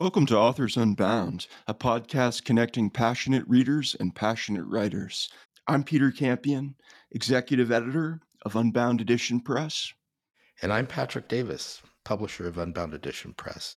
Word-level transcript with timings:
Welcome 0.00 0.26
to 0.26 0.36
Authors 0.36 0.76
Unbound, 0.76 1.46
a 1.68 1.72
podcast 1.72 2.42
connecting 2.42 2.90
passionate 2.90 3.44
readers 3.46 3.94
and 4.00 4.12
passionate 4.12 4.64
writers. 4.64 5.28
I'm 5.68 5.84
Peter 5.84 6.10
Campion, 6.10 6.74
executive 7.12 7.70
editor 7.70 8.20
of 8.42 8.56
Unbound 8.56 9.00
Edition 9.00 9.38
Press. 9.38 9.92
And 10.62 10.72
I'm 10.72 10.88
Patrick 10.88 11.28
Davis, 11.28 11.80
publisher 12.04 12.48
of 12.48 12.58
Unbound 12.58 12.92
Edition 12.92 13.34
Press. 13.34 13.76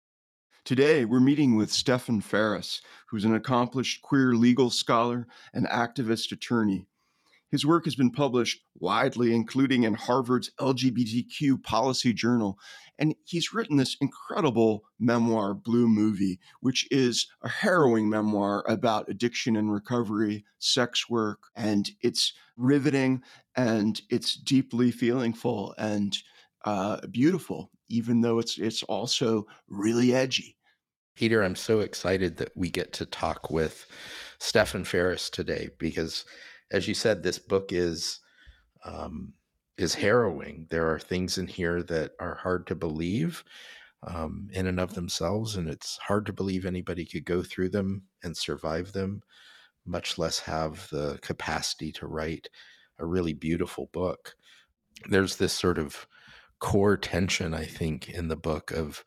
Today, 0.64 1.04
we're 1.04 1.18
meeting 1.18 1.56
with 1.56 1.72
Stephan 1.72 2.20
Ferris, 2.20 2.80
who's 3.08 3.24
an 3.24 3.34
accomplished 3.34 4.00
queer 4.02 4.34
legal 4.34 4.70
scholar 4.70 5.26
and 5.52 5.66
activist 5.66 6.30
attorney. 6.30 6.86
His 7.54 7.64
work 7.64 7.84
has 7.84 7.94
been 7.94 8.10
published 8.10 8.64
widely, 8.80 9.32
including 9.32 9.84
in 9.84 9.94
Harvard's 9.94 10.50
LGBTQ 10.58 11.62
Policy 11.62 12.12
Journal. 12.12 12.58
And 12.98 13.14
he's 13.22 13.54
written 13.54 13.76
this 13.76 13.96
incredible 14.00 14.82
memoir, 14.98 15.54
Blue 15.54 15.86
Movie, 15.86 16.40
which 16.58 16.88
is 16.90 17.28
a 17.44 17.48
harrowing 17.48 18.10
memoir 18.10 18.64
about 18.66 19.08
addiction 19.08 19.54
and 19.54 19.72
recovery, 19.72 20.44
sex 20.58 21.08
work, 21.08 21.44
and 21.54 21.88
it's 22.00 22.32
riveting 22.56 23.22
and 23.54 24.02
it's 24.10 24.34
deeply 24.34 24.90
feelingful 24.90 25.76
and 25.78 26.18
uh, 26.64 27.06
beautiful, 27.06 27.70
even 27.88 28.20
though 28.20 28.40
it's 28.40 28.58
it's 28.58 28.82
also 28.82 29.46
really 29.68 30.12
edgy. 30.12 30.56
Peter, 31.14 31.44
I'm 31.44 31.54
so 31.54 31.78
excited 31.78 32.38
that 32.38 32.50
we 32.56 32.68
get 32.68 32.92
to 32.94 33.06
talk 33.06 33.48
with 33.48 33.86
Stephan 34.40 34.82
Ferris 34.82 35.30
today 35.30 35.68
because 35.78 36.24
as 36.74 36.88
you 36.88 36.94
said, 36.94 37.22
this 37.22 37.38
book 37.38 37.72
is 37.72 38.18
um, 38.84 39.32
is 39.78 39.94
harrowing. 39.94 40.66
There 40.70 40.90
are 40.90 40.98
things 40.98 41.38
in 41.38 41.46
here 41.46 41.84
that 41.84 42.12
are 42.18 42.34
hard 42.34 42.66
to 42.66 42.74
believe 42.74 43.44
um, 44.02 44.48
in 44.52 44.66
and 44.66 44.80
of 44.80 44.94
themselves, 44.94 45.54
and 45.54 45.68
it's 45.68 45.96
hard 45.98 46.26
to 46.26 46.32
believe 46.32 46.66
anybody 46.66 47.06
could 47.06 47.24
go 47.24 47.42
through 47.44 47.70
them 47.70 48.02
and 48.24 48.36
survive 48.36 48.92
them, 48.92 49.22
much 49.86 50.18
less 50.18 50.40
have 50.40 50.88
the 50.90 51.18
capacity 51.22 51.92
to 51.92 52.08
write 52.08 52.48
a 52.98 53.06
really 53.06 53.34
beautiful 53.34 53.88
book. 53.92 54.34
There's 55.08 55.36
this 55.36 55.52
sort 55.52 55.78
of 55.78 56.08
core 56.58 56.96
tension, 56.96 57.54
I 57.54 57.66
think, 57.66 58.08
in 58.08 58.26
the 58.26 58.36
book 58.36 58.72
of 58.72 59.04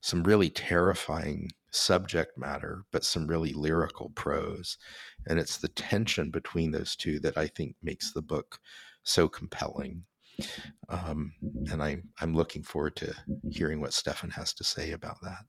some 0.00 0.22
really 0.22 0.48
terrifying 0.48 1.50
subject 1.70 2.36
matter, 2.36 2.84
but 2.92 3.04
some 3.04 3.26
really 3.26 3.52
lyrical 3.52 4.10
prose. 4.10 4.78
And 5.26 5.38
it's 5.38 5.58
the 5.58 5.68
tension 5.68 6.30
between 6.30 6.70
those 6.70 6.96
two 6.96 7.20
that 7.20 7.38
I 7.38 7.46
think 7.46 7.76
makes 7.82 8.12
the 8.12 8.22
book 8.22 8.58
so 9.02 9.28
compelling. 9.28 10.04
Um, 10.88 11.32
and 11.70 11.82
I, 11.82 12.02
I'm 12.20 12.34
looking 12.34 12.62
forward 12.62 12.96
to 12.96 13.14
hearing 13.50 13.80
what 13.80 13.92
Stephan 13.92 14.30
has 14.30 14.52
to 14.54 14.64
say 14.64 14.92
about 14.92 15.20
that. 15.22 15.44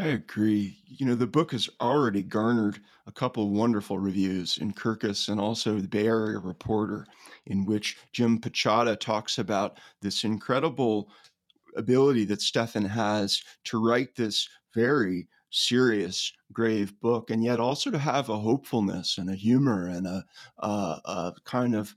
I 0.00 0.06
agree. 0.08 0.78
You 0.86 1.06
know, 1.06 1.16
the 1.16 1.26
book 1.26 1.50
has 1.50 1.68
already 1.80 2.22
garnered 2.22 2.78
a 3.08 3.12
couple 3.12 3.44
of 3.44 3.50
wonderful 3.50 3.98
reviews 3.98 4.58
in 4.58 4.72
Kirkus 4.72 5.28
and 5.28 5.40
also 5.40 5.80
the 5.80 5.88
Bay 5.88 6.06
Area 6.06 6.38
Reporter, 6.38 7.04
in 7.46 7.66
which 7.66 7.98
Jim 8.12 8.38
Piechota 8.38 8.98
talks 8.98 9.38
about 9.38 9.80
this 10.00 10.22
incredible 10.22 11.10
ability 11.76 12.24
that 12.26 12.40
Stephan 12.40 12.84
has 12.84 13.42
to 13.64 13.84
write 13.84 14.14
this 14.14 14.48
very 14.78 15.26
serious, 15.50 16.32
grave 16.52 16.98
book, 17.00 17.30
and 17.30 17.42
yet 17.42 17.58
also 17.58 17.90
to 17.90 17.98
have 17.98 18.28
a 18.28 18.38
hopefulness 18.38 19.18
and 19.18 19.28
a 19.28 19.34
humor 19.34 19.88
and 19.88 20.06
a, 20.06 20.24
a, 20.58 20.68
a 21.04 21.34
kind 21.44 21.74
of 21.74 21.96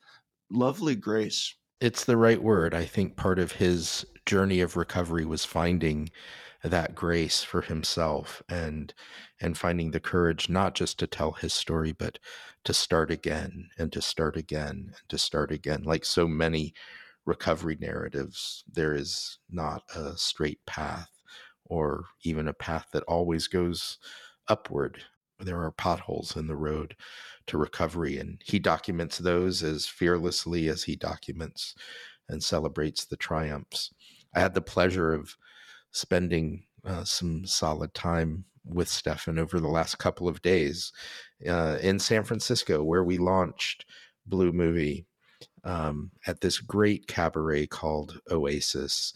lovely 0.50 0.96
grace. 0.96 1.56
It's 1.80 2.06
the 2.06 2.18
right 2.18 2.42
word. 2.42 2.74
I 2.74 2.86
think 2.86 3.16
part 3.16 3.38
of 3.40 3.54
his 3.54 4.06
journey 4.26 4.62
of 4.62 4.78
recovery 4.78 5.26
was 5.26 5.46
finding 5.46 6.10
that 6.64 6.96
grace 6.96 7.44
for 7.44 7.62
himself 7.62 8.44
and 8.48 8.94
and 9.40 9.58
finding 9.58 9.90
the 9.92 10.00
courage 10.00 10.48
not 10.48 10.76
just 10.76 11.00
to 11.00 11.08
tell 11.08 11.32
his 11.32 11.54
story 11.54 11.92
but 11.92 12.20
to 12.64 12.72
start 12.72 13.10
again 13.10 13.68
and 13.80 13.92
to 13.92 14.00
start 14.00 14.38
again 14.38 14.94
and 14.98 15.10
to 15.10 15.18
start 15.18 15.52
again 15.52 15.82
like 15.82 16.06
so 16.06 16.28
many 16.28 16.72
recovery 17.26 17.78
narratives, 17.80 18.64
there 18.72 18.94
is 18.94 19.40
not 19.50 19.84
a 19.96 20.16
straight 20.18 20.64
path 20.68 21.10
or 21.72 22.04
even 22.24 22.50
a 22.50 22.54
path 22.54 22.88
that 22.92 23.04
always 23.04 23.48
goes 23.48 23.98
upward. 24.50 25.06
There 25.40 25.64
are 25.64 25.72
potholes 25.72 26.36
in 26.36 26.48
the 26.48 26.56
road 26.58 26.98
to 27.48 27.58
recovery, 27.58 28.18
and 28.18 28.42
he 28.44 28.60
documents 28.60 29.18
those 29.18 29.64
as 29.64 29.88
fearlessly 29.88 30.68
as 30.68 30.84
he 30.84 30.98
documents 30.98 31.74
and 32.28 32.44
celebrates 32.44 33.06
the 33.06 33.16
triumphs. 33.16 33.94
I 34.36 34.42
had 34.42 34.54
the 34.54 34.62
pleasure 34.62 35.14
of 35.14 35.38
spending 35.92 36.66
uh, 36.86 37.06
some 37.06 37.46
solid 37.46 37.94
time 37.94 38.44
with 38.66 38.90
Stephan 38.90 39.40
over 39.40 39.62
the 39.62 39.70
last 39.70 39.98
couple 39.98 40.28
of 40.28 40.42
days 40.42 40.92
uh, 41.48 41.78
in 41.82 42.00
San 42.00 42.26
Francisco, 42.26 42.84
where 42.84 43.06
we 43.06 43.18
launched 43.18 43.86
Blue 44.26 44.52
Movie 44.52 45.06
um, 45.64 46.12
at 46.28 46.42
this 46.42 46.60
great 46.60 47.08
cabaret 47.08 47.68
called 47.68 48.20
Oasis. 48.30 49.14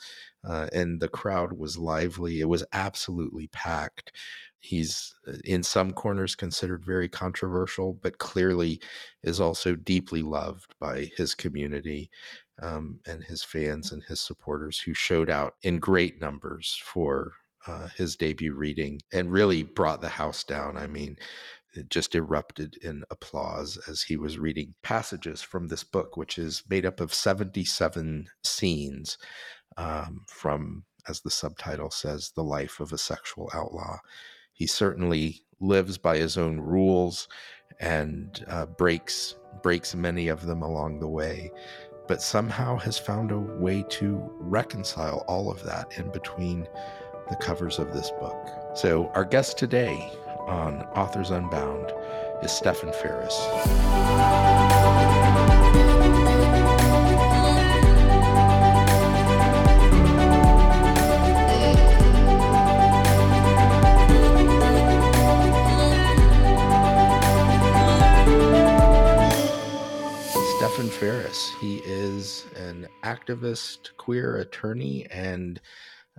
Uh, 0.48 0.68
and 0.74 1.00
the 1.00 1.08
crowd 1.08 1.54
was 1.54 1.78
lively. 1.78 2.40
It 2.40 2.50
was 2.50 2.64
absolutely 2.74 3.48
packed. 3.48 4.12
He's 4.60 5.14
uh, 5.28 5.34
in 5.44 5.64
some 5.64 5.92
corners 5.92 6.36
considered 6.36 6.86
very 6.86 7.08
controversial, 7.10 7.94
but 8.02 8.18
clearly 8.18 8.82
is 9.24 9.40
also 9.40 9.76
deeply 9.76 10.22
loved 10.22 10.74
by 10.80 11.12
his 11.16 11.36
community 11.36 12.10
um, 12.62 13.00
and 13.06 13.24
his 13.24 13.44
fans 13.44 13.92
and 13.92 14.04
his 14.04 14.22
supporters 14.22 14.80
who 14.80 14.94
showed 14.94 15.30
out 15.30 15.56
in 15.62 15.80
great 15.80 16.22
numbers 16.22 16.80
for 16.84 17.34
uh, 17.68 17.88
his 17.96 18.16
debut 18.16 18.54
reading 18.54 19.02
and 19.12 19.32
really 19.32 19.64
brought 19.64 20.02
the 20.02 20.10
house 20.10 20.44
down. 20.44 20.78
I 20.78 20.88
mean, 20.88 21.18
it 21.76 21.90
just 21.90 22.16
erupted 22.16 22.78
in 22.82 23.04
applause 23.10 23.78
as 23.90 24.04
he 24.04 24.18
was 24.18 24.40
reading 24.40 24.74
passages 24.82 25.42
from 25.42 25.68
this 25.68 25.84
book, 25.84 26.16
which 26.16 26.38
is 26.38 26.64
made 26.70 26.86
up 26.86 27.00
of 27.02 27.14
77 27.14 28.28
scenes 28.44 29.18
um, 29.78 30.22
from, 30.28 30.84
as 31.08 31.22
the 31.22 31.30
subtitle 31.30 31.92
says, 31.92 32.32
The 32.36 32.44
Life 32.44 32.80
of 32.80 32.94
a 32.94 32.98
Sexual 32.98 33.52
Outlaw. 33.54 33.98
He 34.54 34.68
certainly 34.68 35.44
lives 35.60 35.98
by 35.98 36.18
his 36.18 36.38
own 36.38 36.60
rules 36.60 37.28
and 37.80 38.46
uh, 38.48 38.66
breaks 38.66 39.36
breaks 39.64 39.96
many 39.96 40.28
of 40.28 40.46
them 40.46 40.62
along 40.62 41.00
the 41.00 41.08
way 41.08 41.50
but 42.08 42.22
somehow 42.22 42.78
has 42.78 42.98
found 42.98 43.32
a 43.32 43.40
way 43.40 43.84
to 43.90 44.30
reconcile 44.40 45.24
all 45.28 45.50
of 45.50 45.64
that 45.64 45.98
in 45.98 46.12
between 46.12 46.68
the 47.30 47.36
covers 47.38 47.80
of 47.80 47.94
this 47.94 48.12
book. 48.20 48.48
So, 48.76 49.12
our 49.16 49.26
guest 49.26 49.58
today 49.58 50.12
on 50.48 50.84
Authors 50.96 51.32
Unbound 51.32 51.92
is 52.44 52.52
Stephan 52.52 52.94
Ferris. 52.94 53.36
Stephan 70.76 70.92
Ferris. 70.92 71.54
He 71.62 71.78
is 71.86 72.48
an 72.58 72.86
activist, 73.06 73.96
queer 73.96 74.40
attorney, 74.40 75.08
and 75.10 75.62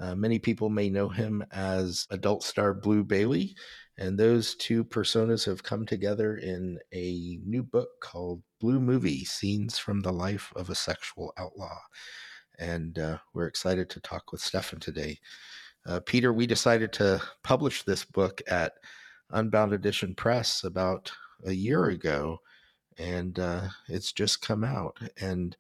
uh, 0.01 0.15
many 0.15 0.39
people 0.39 0.71
may 0.71 0.89
know 0.89 1.11
him 1.11 1.45
as 1.53 2.07
adult 2.09 2.43
star 2.43 2.73
Blue 2.73 3.05
Bailey. 3.05 3.55
And 3.99 4.19
those 4.19 4.55
two 4.55 4.83
personas 4.83 5.45
have 5.45 5.63
come 5.63 5.85
together 5.85 6.39
in 6.39 6.79
a 6.95 7.39
new 7.45 7.63
book 7.63 7.89
called 8.01 8.41
Blue 8.59 8.81
Movie 8.81 9.27
Scenes 9.27 9.77
from 9.77 10.01
the 10.01 10.11
Life 10.13 10.51
of 10.57 10.71
a 10.71 10.75
Sexual 10.75 11.35
Outlaw. 11.37 11.79
And 12.59 12.99
uh, 12.99 13.19
we're 13.35 13.49
excited 13.49 13.91
to 13.91 14.01
talk 14.01 14.33
with 14.33 14.41
Stephan 14.41 14.81
today. 14.81 15.19
Uh, 15.85 16.01
Peter, 16.07 16.33
we 16.33 16.47
decided 16.47 16.95
to 16.95 17.21
publish 17.45 17.83
this 17.83 18.07
book 18.07 18.41
at 18.49 18.73
Unbound 19.33 19.75
Edition 19.75 20.15
Press 20.15 20.65
about 20.65 21.13
a 21.45 21.53
year 21.53 21.91
ago, 21.91 22.39
and 22.99 23.39
uh, 23.39 23.69
it's 23.89 24.13
just 24.13 24.43
come 24.43 24.65
out. 24.65 24.99
And 25.21 25.57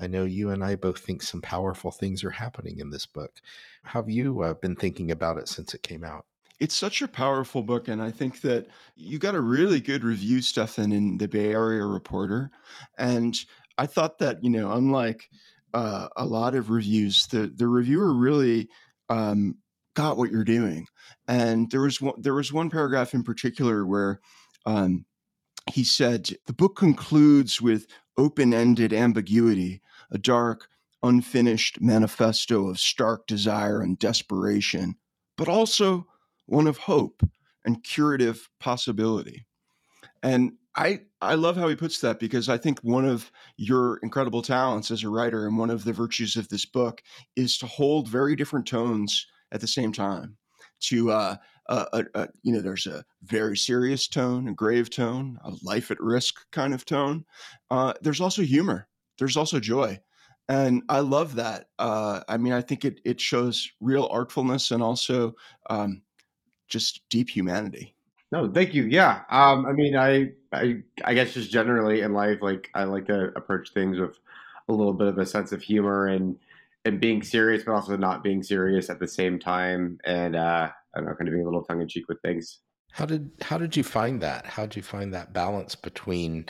I 0.00 0.06
know 0.06 0.24
you 0.24 0.50
and 0.50 0.64
I 0.64 0.76
both 0.76 0.98
think 0.98 1.22
some 1.22 1.42
powerful 1.42 1.90
things 1.90 2.22
are 2.24 2.30
happening 2.30 2.78
in 2.78 2.90
this 2.90 3.06
book. 3.06 3.40
How 3.82 4.02
have 4.02 4.10
you 4.10 4.42
uh, 4.42 4.54
been 4.54 4.76
thinking 4.76 5.10
about 5.10 5.38
it 5.38 5.48
since 5.48 5.74
it 5.74 5.82
came 5.82 6.04
out? 6.04 6.24
it's 6.60 6.74
such 6.74 7.02
a 7.02 7.08
powerful 7.08 7.62
book, 7.62 7.88
and 7.88 8.02
I 8.02 8.10
think 8.10 8.40
that 8.40 8.66
you 8.96 9.18
got 9.18 9.34
a 9.34 9.40
really 9.40 9.80
good 9.80 10.02
review, 10.02 10.42
Stephan, 10.42 10.92
in 10.92 11.18
the 11.18 11.28
Bay 11.28 11.52
Area 11.52 11.84
Reporter, 11.84 12.50
and 12.96 13.36
I 13.76 13.86
thought 13.86 14.18
that 14.18 14.42
you 14.42 14.50
know, 14.50 14.72
unlike 14.72 15.30
uh, 15.72 16.08
a 16.16 16.24
lot 16.24 16.54
of 16.54 16.70
reviews, 16.70 17.26
the 17.28 17.52
the 17.54 17.68
reviewer 17.68 18.12
really 18.12 18.68
um, 19.08 19.56
got 19.94 20.16
what 20.16 20.30
you're 20.30 20.44
doing, 20.44 20.86
and 21.28 21.70
there 21.70 21.82
was 21.82 22.00
one, 22.00 22.20
there 22.20 22.34
was 22.34 22.52
one 22.52 22.70
paragraph 22.70 23.14
in 23.14 23.22
particular 23.22 23.86
where. 23.86 24.20
Um, 24.66 25.06
he 25.70 25.84
said 25.84 26.30
the 26.46 26.52
book 26.52 26.76
concludes 26.76 27.60
with 27.60 27.86
open 28.16 28.52
ended 28.52 28.92
ambiguity, 28.92 29.80
a 30.10 30.18
dark, 30.18 30.68
unfinished 31.02 31.80
manifesto 31.80 32.68
of 32.68 32.78
stark 32.78 33.26
desire 33.26 33.80
and 33.80 33.98
desperation, 33.98 34.96
but 35.36 35.48
also 35.48 36.06
one 36.46 36.66
of 36.66 36.78
hope 36.78 37.22
and 37.64 37.84
curative 37.84 38.48
possibility. 38.58 39.46
And 40.22 40.52
I 40.76 41.00
I 41.20 41.34
love 41.34 41.56
how 41.56 41.68
he 41.68 41.76
puts 41.76 42.00
that 42.00 42.20
because 42.20 42.48
I 42.48 42.58
think 42.58 42.80
one 42.80 43.04
of 43.04 43.30
your 43.56 43.98
incredible 44.02 44.42
talents 44.42 44.90
as 44.90 45.02
a 45.02 45.08
writer 45.08 45.46
and 45.46 45.58
one 45.58 45.70
of 45.70 45.84
the 45.84 45.92
virtues 45.92 46.36
of 46.36 46.48
this 46.48 46.64
book 46.64 47.02
is 47.36 47.58
to 47.58 47.66
hold 47.66 48.08
very 48.08 48.36
different 48.36 48.66
tones 48.66 49.26
at 49.52 49.60
the 49.60 49.66
same 49.66 49.92
time. 49.92 50.36
To 50.80 51.10
uh, 51.10 51.36
uh, 51.68 51.84
uh, 51.92 52.02
uh, 52.14 52.26
you 52.42 52.52
know, 52.52 52.60
there's 52.60 52.86
a 52.86 53.04
very 53.22 53.56
serious 53.56 54.08
tone, 54.08 54.48
a 54.48 54.54
grave 54.54 54.90
tone, 54.90 55.38
a 55.44 55.52
life 55.62 55.90
at 55.90 56.00
risk 56.00 56.50
kind 56.50 56.72
of 56.74 56.84
tone. 56.84 57.24
Uh, 57.70 57.92
there's 58.02 58.20
also 58.20 58.42
humor. 58.42 58.88
There's 59.18 59.36
also 59.36 59.60
joy, 59.60 60.00
and 60.48 60.82
I 60.88 61.00
love 61.00 61.34
that. 61.36 61.66
Uh, 61.78 62.20
I 62.28 62.36
mean, 62.36 62.52
I 62.52 62.62
think 62.62 62.84
it 62.84 63.00
it 63.04 63.20
shows 63.20 63.70
real 63.80 64.08
artfulness 64.08 64.70
and 64.70 64.82
also 64.82 65.34
um, 65.68 66.02
just 66.68 67.02
deep 67.08 67.28
humanity. 67.28 67.94
No, 68.30 68.50
thank 68.50 68.74
you. 68.74 68.84
Yeah. 68.84 69.22
Um, 69.30 69.64
I 69.64 69.72
mean, 69.72 69.96
I, 69.96 70.32
I, 70.52 70.82
I 71.02 71.14
guess 71.14 71.32
just 71.32 71.50
generally 71.50 72.02
in 72.02 72.12
life, 72.12 72.38
like 72.42 72.68
I 72.74 72.84
like 72.84 73.06
to 73.06 73.32
approach 73.36 73.72
things 73.72 73.98
with 73.98 74.18
a 74.68 74.72
little 74.72 74.92
bit 74.92 75.06
of 75.06 75.16
a 75.16 75.24
sense 75.24 75.50
of 75.50 75.62
humor 75.62 76.08
and, 76.08 76.36
and 76.84 77.00
being 77.00 77.22
serious, 77.22 77.64
but 77.64 77.74
also 77.74 77.96
not 77.96 78.22
being 78.22 78.42
serious 78.42 78.90
at 78.90 79.00
the 79.00 79.08
same 79.08 79.38
time. 79.38 79.98
And, 80.04 80.36
uh, 80.36 80.70
I 80.94 80.98
don't 80.98 81.06
know, 81.06 81.14
kind 81.14 81.28
of 81.28 81.32
being 81.32 81.42
a 81.42 81.48
little 81.48 81.64
tongue 81.64 81.82
in 81.82 81.88
cheek 81.88 82.08
with 82.08 82.20
things. 82.22 82.60
How 82.92 83.06
did, 83.06 83.30
how 83.42 83.58
did 83.58 83.76
you 83.76 83.82
find 83.82 84.20
that? 84.22 84.46
How 84.46 84.64
did 84.64 84.76
you 84.76 84.82
find 84.82 85.12
that 85.12 85.32
balance 85.32 85.74
between, 85.74 86.46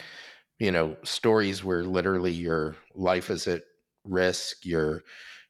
you 0.58 0.70
know, 0.70 0.96
stories 1.02 1.64
where 1.64 1.84
literally 1.84 2.32
your 2.32 2.76
life 2.94 3.30
is 3.30 3.48
at 3.48 3.62
risk, 4.04 4.64
you're, 4.64 5.02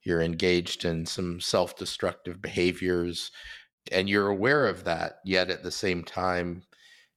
you're 0.05 0.23
engaged 0.23 0.85
in 0.85 1.05
some 1.05 1.41
self-destructive 1.41 2.41
behaviors 2.41 3.31
and 3.93 4.09
you're 4.09 4.29
aware 4.29 4.67
of 4.67 4.85
that 4.85 5.19
yet 5.25 5.51
at 5.51 5.63
the 5.63 5.71
same 5.71 6.03
time 6.03 6.63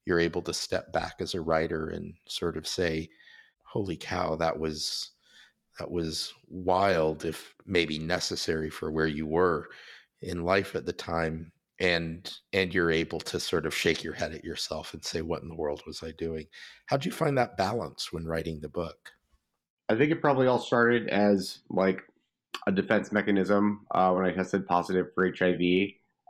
you're 0.06 0.20
able 0.20 0.42
to 0.42 0.54
step 0.54 0.92
back 0.92 1.16
as 1.20 1.34
a 1.34 1.42
writer 1.42 1.88
and 1.88 2.14
sort 2.28 2.58
of 2.58 2.68
say 2.68 3.10
holy 3.64 3.96
cow 3.96 4.36
that 4.36 4.60
was 4.60 5.12
that 5.82 5.90
was 5.90 6.32
wild 6.48 7.26
if 7.26 7.56
maybe 7.66 7.98
necessary 7.98 8.70
for 8.70 8.92
where 8.92 9.08
you 9.08 9.26
were 9.26 9.68
in 10.22 10.44
life 10.44 10.76
at 10.76 10.86
the 10.86 10.94
time 10.94 11.52
and 11.80 12.32
and 12.54 12.72
you're 12.72 12.92
able 12.92 13.20
to 13.20 13.40
sort 13.40 13.66
of 13.66 13.74
shake 13.74 14.04
your 14.04 14.14
head 14.14 14.32
at 14.32 14.44
yourself 14.44 14.94
and 14.94 15.04
say 15.04 15.24
what 15.24 15.42
in 15.42 15.50
the 15.50 15.56
world 15.56 15.82
was 15.88 16.04
i 16.04 16.12
doing? 16.20 16.46
How'd 16.86 17.04
you 17.04 17.12
find 17.12 17.36
that 17.40 17.58
balance 17.58 18.14
when 18.14 18.28
writing 18.28 18.60
the 18.62 18.70
book? 18.70 19.10
I 19.90 19.96
think 19.96 20.12
it 20.12 20.22
probably 20.22 20.46
all 20.46 20.60
started 20.60 21.08
as 21.10 21.62
like 21.72 22.04
a 22.68 22.72
defense 22.72 23.12
mechanism 23.12 23.88
uh, 23.90 24.12
when 24.12 24.26
i 24.26 24.32
tested 24.32 24.68
positive 24.68 25.08
for 25.16 25.26
hiv 25.26 25.62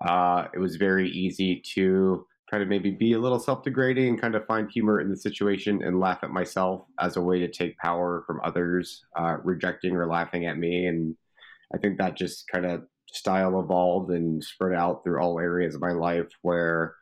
uh, 0.08 0.48
it 0.54 0.60
was 0.60 0.78
very 0.78 1.10
easy 1.10 1.62
to 1.76 2.26
try 2.52 2.62
of 2.62 2.68
maybe 2.68 2.92
be 2.92 3.14
a 3.14 3.20
little 3.20 3.40
self-degrading 3.40 4.10
and 4.10 4.22
kind 4.22 4.36
of 4.36 4.46
find 4.46 4.70
humor 4.70 5.00
in 5.00 5.10
the 5.10 5.16
situation 5.16 5.82
and 5.84 6.02
laugh 6.02 6.20
at 6.22 6.32
myself 6.32 6.86
as 7.00 7.16
a 7.16 7.22
way 7.22 7.40
to 7.40 7.48
take 7.48 7.78
power 7.78 8.26
from 8.28 8.42
others 8.44 9.06
uh, 9.18 9.38
rejecting 9.44 9.96
or 9.96 10.06
laughing 10.06 10.46
at 10.46 10.58
me. 10.58 10.88
And 10.88 11.16
i 11.74 11.78
think 11.78 11.98
that 11.98 12.18
just 12.18 12.48
kind 12.50 12.66
of 12.66 12.84
style 13.14 13.60
evolved 13.60 14.12
and 14.12 14.44
spread 14.44 14.78
out 14.78 15.04
through 15.04 15.22
all 15.22 15.40
areas 15.40 15.76
of 15.76 15.82
my 15.82 15.92
life 15.92 16.28
where 16.42 16.96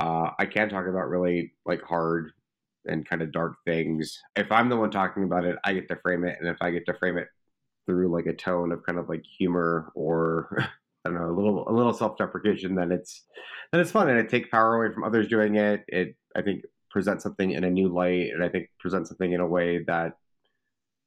uh, 0.00 0.30
i 0.38 0.46
can 0.46 0.68
talk 0.68 0.86
about 0.86 1.08
really 1.08 1.52
like 1.64 1.82
hard 1.82 2.30
and 2.88 3.08
kind 3.08 3.20
of 3.20 3.32
dark 3.32 3.54
things. 3.64 4.20
If 4.36 4.52
i'm 4.52 4.68
the 4.68 4.76
one 4.76 4.92
talking 4.92 5.24
about 5.24 5.44
it 5.44 5.56
i 5.64 5.72
get 5.72 5.88
to 5.88 5.96
frame 5.96 6.24
it. 6.24 6.36
And 6.40 6.48
if 6.48 6.58
i 6.60 6.70
get 6.70 6.86
to 6.86 6.94
frame 6.94 7.18
it 7.18 7.26
through 7.86 8.12
like 8.12 8.26
a 8.26 8.32
tone 8.32 8.70
of 8.70 8.84
kind 8.84 8.98
of 8.98 9.08
like 9.08 9.24
humor 9.24 9.90
or 9.96 10.64
I 11.06 11.08
don't 11.08 11.20
know, 11.20 11.30
a 11.30 11.36
little 11.36 11.68
a 11.68 11.72
little 11.72 11.92
self 11.92 12.18
deprecation, 12.18 12.74
then 12.74 12.92
it's 12.92 13.24
then 13.72 13.80
it's 13.80 13.90
fun 13.90 14.08
and 14.08 14.18
it 14.18 14.28
takes 14.28 14.48
power 14.50 14.76
away 14.76 14.92
from 14.92 15.04
others 15.04 15.28
doing 15.28 15.56
it. 15.56 15.84
It 15.88 16.16
I 16.34 16.42
think 16.42 16.64
presents 16.90 17.22
something 17.22 17.50
in 17.50 17.64
a 17.64 17.70
new 17.70 17.88
light, 17.88 18.30
and 18.32 18.42
I 18.42 18.48
think 18.48 18.68
presents 18.78 19.10
something 19.10 19.32
in 19.32 19.40
a 19.40 19.46
way 19.46 19.84
that 19.84 20.16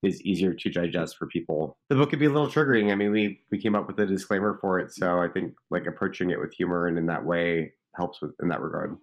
is 0.02 0.22
easier 0.22 0.54
to 0.54 0.70
digest 0.70 1.18
for 1.18 1.28
people. 1.28 1.78
The 1.90 1.96
book 1.96 2.10
could 2.10 2.20
be 2.20 2.26
a 2.26 2.32
little 2.32 2.48
triggering. 2.48 2.92
I 2.92 2.96
mean, 2.96 3.12
we 3.12 3.42
we 3.52 3.58
came 3.58 3.76
up 3.76 3.88
with 3.88 4.00
a 4.00 4.06
disclaimer 4.06 4.58
for 4.62 4.80
it, 4.80 4.94
so 4.94 5.20
I 5.20 5.28
think 5.28 5.54
like 5.70 5.88
approaching 5.88 6.30
it 6.30 6.40
with 6.40 6.54
humor 6.54 6.88
and 6.88 6.98
in 6.98 7.06
that 7.08 7.26
way 7.26 7.74
helps 7.96 8.22
with 8.22 8.32
in 8.42 8.48
that 8.50 8.62
regard. 8.62 8.98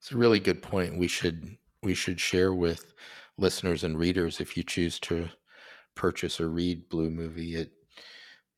It's 0.00 0.12
a 0.12 0.16
really 0.16 0.40
good 0.40 0.62
point. 0.62 0.96
We 0.96 1.08
should 1.08 1.56
we 1.82 1.94
should 1.94 2.20
share 2.20 2.54
with 2.54 2.94
listeners 3.36 3.84
and 3.84 3.98
readers 3.98 4.40
if 4.40 4.56
you 4.56 4.62
choose 4.62 4.98
to 5.00 5.28
purchase 5.94 6.40
or 6.40 6.48
read 6.48 6.88
Blue 6.88 7.10
Movie. 7.10 7.56
It 7.56 7.72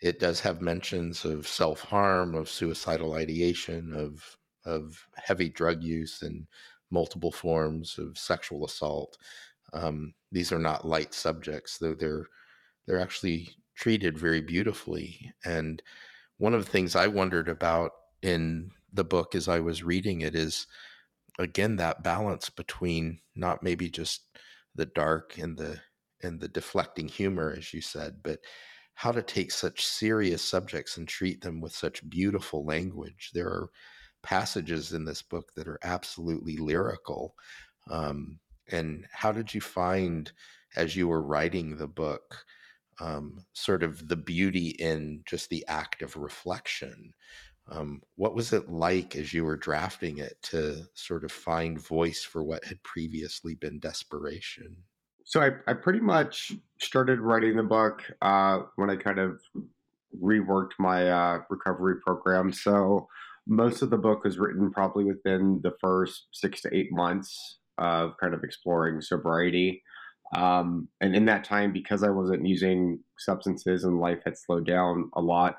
it 0.01 0.19
does 0.19 0.41
have 0.41 0.63
mentions 0.63 1.25
of 1.25 1.47
self 1.47 1.81
harm, 1.83 2.35
of 2.35 2.49
suicidal 2.49 3.15
ideation, 3.15 3.95
of 3.95 4.37
of 4.65 5.07
heavy 5.17 5.49
drug 5.49 5.83
use, 5.83 6.23
and 6.23 6.47
multiple 6.91 7.33
forms 7.33 7.99
of 7.99 8.19
sexual 8.19 8.65
assault. 8.65 9.17
Um, 9.73 10.15
these 10.33 10.53
are 10.53 10.59
not 10.59 10.87
light 10.87 11.15
subjects, 11.15 11.79
though 11.79 11.95
they're 11.95 12.27
they're 12.87 13.01
actually 13.01 13.51
treated 13.77 14.19
very 14.19 14.41
beautifully. 14.41 15.33
And 15.45 15.83
one 16.39 16.55
of 16.55 16.65
the 16.65 16.71
things 16.71 16.97
I 16.97 17.07
wondered 17.07 17.49
about 17.49 17.93
in 18.23 18.71
the 18.93 19.05
book 19.05 19.35
as 19.35 19.49
I 19.49 19.61
was 19.61 19.83
reading 19.83 20.21
it 20.23 20.35
is 20.35 20.67
again 21.39 21.77
that 21.77 22.03
balance 22.03 22.51
between 22.51 23.21
not 23.35 23.63
maybe 23.63 23.89
just 23.89 24.23
the 24.75 24.87
dark 24.87 25.39
and 25.39 25.57
the 25.57 25.81
and 26.23 26.41
the 26.41 26.49
deflecting 26.49 27.09
humor, 27.09 27.55
as 27.57 27.73
you 27.73 27.81
said, 27.81 28.17
but 28.23 28.41
how 29.01 29.11
to 29.11 29.23
take 29.23 29.51
such 29.51 29.87
serious 29.87 30.43
subjects 30.43 30.99
and 30.99 31.09
treat 31.09 31.41
them 31.41 31.59
with 31.63 31.75
such 31.75 32.07
beautiful 32.11 32.67
language. 32.67 33.31
There 33.33 33.49
are 33.49 33.71
passages 34.23 34.93
in 34.93 35.07
this 35.07 35.23
book 35.23 35.55
that 35.57 35.67
are 35.67 35.79
absolutely 35.83 36.59
lyrical. 36.59 37.35
Um, 37.91 38.41
and 38.71 39.07
how 39.11 39.33
did 39.33 39.55
you 39.55 39.63
find, 39.63 40.31
as 40.77 40.97
you 40.97 41.09
were 41.09 41.23
writing 41.23 41.79
the 41.79 41.87
book, 41.87 42.45
um, 43.01 43.47
sort 43.55 43.83
of 43.83 44.07
the 44.07 44.17
beauty 44.17 44.77
in 44.79 45.23
just 45.25 45.49
the 45.49 45.65
act 45.67 46.03
of 46.03 46.19
reflection? 46.19 47.15
Um, 47.71 48.03
what 48.17 48.35
was 48.35 48.53
it 48.53 48.69
like 48.69 49.17
as 49.17 49.33
you 49.33 49.47
were 49.47 49.57
drafting 49.57 50.19
it 50.19 50.37
to 50.51 50.83
sort 50.93 51.25
of 51.25 51.33
find 51.33 51.81
voice 51.81 52.23
for 52.23 52.45
what 52.45 52.67
had 52.67 52.83
previously 52.83 53.55
been 53.55 53.79
desperation? 53.79 54.77
So 55.31 55.41
I, 55.41 55.51
I 55.69 55.75
pretty 55.75 56.01
much 56.01 56.51
started 56.81 57.21
writing 57.21 57.55
the 57.55 57.63
book 57.63 58.03
uh, 58.21 58.63
when 58.75 58.91
I 58.91 58.97
kind 58.97 59.21
of 59.21 59.41
reworked 60.21 60.73
my 60.81 61.09
uh, 61.09 61.39
recovery 61.49 62.01
program. 62.05 62.53
So 62.53 63.07
most 63.47 63.81
of 63.81 63.91
the 63.91 63.97
book 63.97 64.25
was 64.25 64.41
written 64.41 64.73
probably 64.73 65.05
within 65.05 65.61
the 65.63 65.71
first 65.81 66.27
six 66.33 66.61
to 66.63 66.77
eight 66.77 66.89
months 66.91 67.61
of 67.79 68.17
kind 68.21 68.35
of 68.35 68.43
exploring 68.43 69.01
sobriety. 69.03 69.85
Um, 70.35 70.89
and 71.01 71.15
in 71.15 71.27
that 71.27 71.45
time, 71.45 71.73
because 71.73 72.03
I 72.03 72.11
wasn't 72.11 72.45
using 72.45 72.99
substances 73.17 73.85
and 73.85 74.01
life 74.01 74.19
had 74.25 74.37
slowed 74.37 74.67
down 74.67 75.13
a 75.15 75.21
lot, 75.21 75.59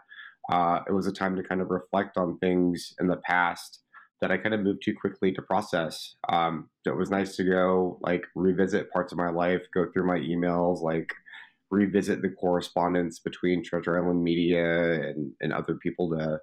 uh, 0.51 0.81
it 0.86 0.91
was 0.91 1.07
a 1.07 1.13
time 1.13 1.38
to 1.38 1.43
kind 1.43 1.62
of 1.62 1.69
reflect 1.69 2.17
on 2.17 2.38
things 2.39 2.93
in 3.00 3.07
the 3.07 3.22
past 3.25 3.79
that 4.22 4.32
I 4.32 4.38
kind 4.38 4.54
of 4.54 4.62
moved 4.62 4.84
too 4.84 4.96
quickly 5.00 5.32
to 5.34 5.42
process. 5.42 6.16
Um, 6.30 6.70
it 6.86 6.96
was 6.96 7.10
nice 7.10 7.36
to 7.38 7.44
go 7.44 8.00
like 8.01 8.24
revisit 8.36 8.92
parts 8.92 9.12
of 9.12 9.18
my 9.18 9.30
life, 9.30 9.63
go 9.74 9.88
through 9.92 10.06
my 10.06 10.20
emails, 10.20 10.82
like 10.82 11.12
revisit 11.72 12.22
the 12.22 12.30
correspondence 12.30 13.20
between 13.20 13.63
Treasure 13.63 13.98
Island 13.98 14.24
Media 14.24 15.10
and, 15.10 15.32
and 15.42 15.51
other 15.51 15.75
people 15.75 16.10
to 16.12 16.40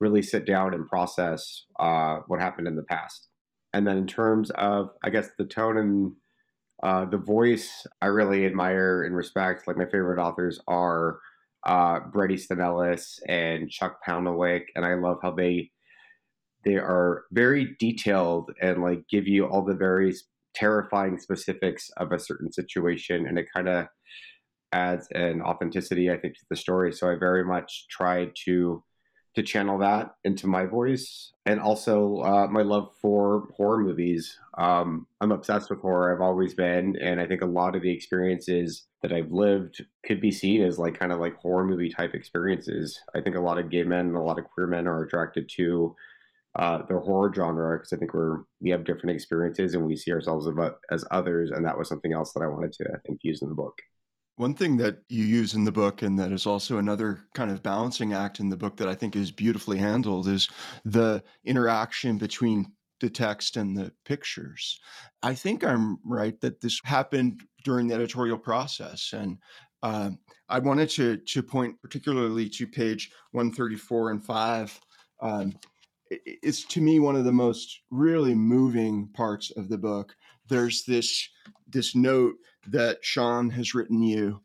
really 0.00 0.22
sit 0.22 0.44
down 0.44 0.74
and 0.74 0.86
process 0.88 1.64
uh, 1.80 2.18
what 2.26 2.40
happened 2.40 2.66
in 2.66 2.76
the 2.76 2.82
past. 2.82 3.28
And 3.72 3.86
then 3.86 3.96
in 3.96 4.06
terms 4.06 4.50
of, 4.50 4.90
I 5.02 5.10
guess, 5.10 5.30
the 5.38 5.46
tone 5.46 5.78
and 5.78 6.12
uh, 6.82 7.04
the 7.06 7.16
voice, 7.16 7.86
I 8.02 8.06
really 8.06 8.44
admire 8.44 9.04
and 9.04 9.16
respect. 9.16 9.66
Like 9.66 9.78
my 9.78 9.86
favorite 9.86 10.20
authors 10.20 10.60
are 10.66 11.18
uh, 11.64 12.00
Easton 12.28 12.60
and 13.28 13.70
Chuck 13.70 13.98
Palahniuk, 14.06 14.62
and 14.74 14.84
I 14.84 14.94
love 14.94 15.18
how 15.22 15.30
they 15.30 15.70
they 16.64 16.76
are 16.76 17.24
very 17.32 17.76
detailed 17.78 18.50
and 18.60 18.82
like 18.82 19.06
give 19.08 19.26
you 19.26 19.46
all 19.46 19.64
the 19.64 19.74
very 19.74 20.14
terrifying 20.54 21.18
specifics 21.18 21.90
of 21.96 22.12
a 22.12 22.18
certain 22.18 22.52
situation 22.52 23.26
and 23.26 23.38
it 23.38 23.46
kind 23.52 23.68
of 23.68 23.86
adds 24.72 25.06
an 25.12 25.42
authenticity 25.42 26.10
i 26.10 26.16
think 26.16 26.34
to 26.34 26.44
the 26.48 26.56
story. 26.56 26.92
So 26.92 27.10
i 27.10 27.14
very 27.14 27.44
much 27.44 27.86
try 27.88 28.30
to 28.44 28.82
to 29.34 29.42
channel 29.42 29.78
that 29.78 30.14
into 30.24 30.46
my 30.46 30.66
voice 30.66 31.32
and 31.46 31.58
also 31.58 32.18
uh, 32.18 32.46
my 32.48 32.60
love 32.60 32.90
for 33.00 33.48
horror 33.56 33.78
movies. 33.78 34.38
Um, 34.58 35.06
i'm 35.20 35.32
obsessed 35.32 35.70
with 35.70 35.80
horror. 35.80 36.14
I've 36.14 36.20
always 36.20 36.54
been 36.54 36.96
and 37.00 37.20
i 37.20 37.26
think 37.26 37.42
a 37.42 37.46
lot 37.46 37.74
of 37.76 37.82
the 37.82 37.90
experiences 37.90 38.84
that 39.02 39.12
i've 39.12 39.32
lived 39.32 39.84
could 40.06 40.20
be 40.20 40.30
seen 40.30 40.62
as 40.62 40.78
like 40.78 40.98
kind 40.98 41.12
of 41.12 41.20
like 41.20 41.36
horror 41.36 41.64
movie 41.64 41.90
type 41.90 42.14
experiences. 42.14 43.00
I 43.14 43.20
think 43.20 43.36
a 43.36 43.40
lot 43.40 43.58
of 43.58 43.70
gay 43.70 43.84
men 43.84 44.06
and 44.06 44.16
a 44.16 44.20
lot 44.22 44.38
of 44.38 44.44
queer 44.44 44.66
men 44.66 44.86
are 44.86 45.02
attracted 45.02 45.48
to 45.56 45.96
uh, 46.56 46.82
the 46.88 46.98
horror 46.98 47.32
genre 47.34 47.78
because 47.78 47.92
I 47.92 47.96
think 47.96 48.12
we're 48.14 48.38
we 48.60 48.70
have 48.70 48.84
different 48.84 49.14
experiences 49.14 49.74
and 49.74 49.86
we 49.86 49.96
see 49.96 50.12
ourselves 50.12 50.46
as 50.90 51.04
others, 51.10 51.50
and 51.50 51.64
that 51.64 51.76
was 51.76 51.88
something 51.88 52.12
else 52.12 52.32
that 52.32 52.42
I 52.42 52.48
wanted 52.48 52.72
to 52.74 53.00
infuse 53.06 53.42
in 53.42 53.48
the 53.48 53.54
book. 53.54 53.78
One 54.36 54.54
thing 54.54 54.76
that 54.78 54.98
you 55.08 55.24
use 55.24 55.54
in 55.54 55.64
the 55.64 55.72
book, 55.72 56.02
and 56.02 56.18
that 56.18 56.32
is 56.32 56.46
also 56.46 56.78
another 56.78 57.20
kind 57.34 57.50
of 57.50 57.62
balancing 57.62 58.12
act 58.12 58.40
in 58.40 58.48
the 58.48 58.56
book 58.56 58.76
that 58.78 58.88
I 58.88 58.94
think 58.94 59.14
is 59.14 59.30
beautifully 59.30 59.78
handled, 59.78 60.26
is 60.26 60.48
the 60.84 61.22
interaction 61.44 62.18
between 62.18 62.72
the 63.02 63.10
text 63.10 63.56
and 63.56 63.76
the 63.76 63.92
pictures. 64.06 64.80
I 65.22 65.34
think 65.34 65.64
I'm 65.64 65.98
right 66.04 66.40
that 66.40 66.60
this 66.60 66.80
happened 66.84 67.42
during 67.64 67.88
the 67.88 67.94
editorial 67.94 68.38
process. 68.38 69.12
And 69.12 69.38
uh, 69.82 70.10
I 70.48 70.60
wanted 70.60 70.88
to, 70.90 71.16
to 71.18 71.42
point 71.42 71.76
particularly 71.82 72.48
to 72.48 72.66
page 72.66 73.10
134 73.32 74.12
and 74.12 74.24
5. 74.24 74.80
Um, 75.20 75.54
it's 76.24 76.64
to 76.66 76.80
me 76.80 77.00
one 77.00 77.16
of 77.16 77.24
the 77.24 77.32
most 77.32 77.80
really 77.90 78.34
moving 78.34 79.08
parts 79.14 79.50
of 79.56 79.68
the 79.68 79.78
book. 79.78 80.14
There's 80.48 80.84
this 80.84 81.28
this 81.68 81.94
note 81.94 82.34
that 82.66 82.98
Sean 83.02 83.50
has 83.50 83.74
written 83.74 84.02
you, 84.02 84.40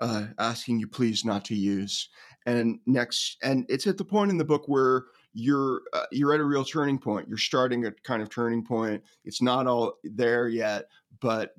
uh, 0.00 0.26
asking 0.38 0.80
you 0.80 0.88
please 0.88 1.24
not 1.24 1.44
to 1.46 1.54
use. 1.54 2.08
And 2.46 2.78
next, 2.86 3.38
and 3.42 3.64
it's 3.68 3.86
at 3.86 3.96
the 3.96 4.04
point 4.04 4.30
in 4.30 4.36
the 4.36 4.44
book 4.44 4.64
where 4.66 5.04
you're 5.32 5.82
uh, 5.92 6.06
you're 6.12 6.34
at 6.34 6.40
a 6.40 6.44
real 6.44 6.64
turning 6.64 6.98
point. 6.98 7.28
You're 7.28 7.38
starting 7.38 7.86
a 7.86 7.92
kind 7.92 8.22
of 8.22 8.28
turning 8.28 8.64
point. 8.64 9.02
It's 9.24 9.40
not 9.40 9.66
all 9.66 9.94
there 10.04 10.48
yet, 10.48 10.84
but 11.20 11.54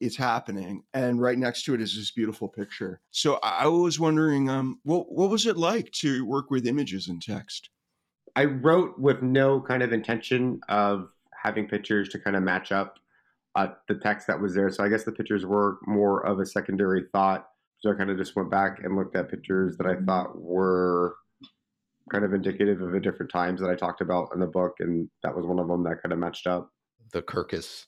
it's 0.00 0.16
happening. 0.16 0.82
And 0.94 1.20
right 1.20 1.38
next 1.38 1.64
to 1.64 1.74
it 1.74 1.80
is 1.80 1.94
this 1.94 2.10
beautiful 2.10 2.48
picture. 2.48 3.00
So 3.10 3.38
I 3.42 3.66
was 3.66 4.00
wondering, 4.00 4.48
um, 4.48 4.80
what 4.84 5.12
what 5.12 5.30
was 5.30 5.46
it 5.46 5.56
like 5.56 5.90
to 5.92 6.24
work 6.24 6.50
with 6.50 6.66
images 6.66 7.08
and 7.08 7.20
text? 7.20 7.70
I 8.36 8.44
wrote 8.44 8.98
with 8.98 9.22
no 9.22 9.60
kind 9.60 9.82
of 9.82 9.92
intention 9.92 10.60
of 10.68 11.08
having 11.42 11.68
pictures 11.68 12.08
to 12.10 12.18
kind 12.18 12.36
of 12.36 12.42
match 12.42 12.72
up 12.72 12.98
uh, 13.56 13.68
the 13.88 13.94
text 13.94 14.26
that 14.26 14.40
was 14.40 14.54
there. 14.54 14.70
So 14.70 14.84
I 14.84 14.88
guess 14.88 15.04
the 15.04 15.12
pictures 15.12 15.44
were 15.44 15.78
more 15.86 16.24
of 16.24 16.38
a 16.38 16.46
secondary 16.46 17.04
thought. 17.12 17.48
So 17.80 17.90
I 17.90 17.94
kind 17.94 18.10
of 18.10 18.18
just 18.18 18.36
went 18.36 18.50
back 18.50 18.80
and 18.84 18.96
looked 18.96 19.16
at 19.16 19.30
pictures 19.30 19.76
that 19.78 19.86
I 19.86 19.94
mm-hmm. 19.94 20.04
thought 20.04 20.40
were 20.40 21.16
kind 22.10 22.24
of 22.24 22.34
indicative 22.34 22.80
of 22.82 22.92
the 22.92 23.00
different 23.00 23.30
times 23.30 23.60
that 23.60 23.70
I 23.70 23.74
talked 23.74 24.00
about 24.00 24.30
in 24.34 24.40
the 24.40 24.46
book, 24.46 24.76
and 24.80 25.08
that 25.22 25.34
was 25.34 25.46
one 25.46 25.58
of 25.58 25.68
them 25.68 25.84
that 25.84 26.02
kind 26.02 26.12
of 26.12 26.18
matched 26.18 26.46
up. 26.46 26.70
The 27.12 27.22
Kirkus 27.22 27.86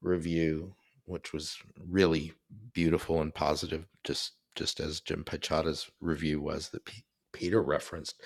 review, 0.00 0.74
which 1.04 1.32
was 1.32 1.58
really 1.88 2.32
beautiful 2.72 3.20
and 3.20 3.34
positive, 3.34 3.86
just 4.04 4.32
just 4.56 4.80
as 4.80 5.00
Jim 5.00 5.22
Piechota's 5.22 5.88
review 6.00 6.40
was 6.40 6.70
that 6.70 6.84
P- 6.84 7.04
Peter 7.32 7.62
referenced, 7.62 8.20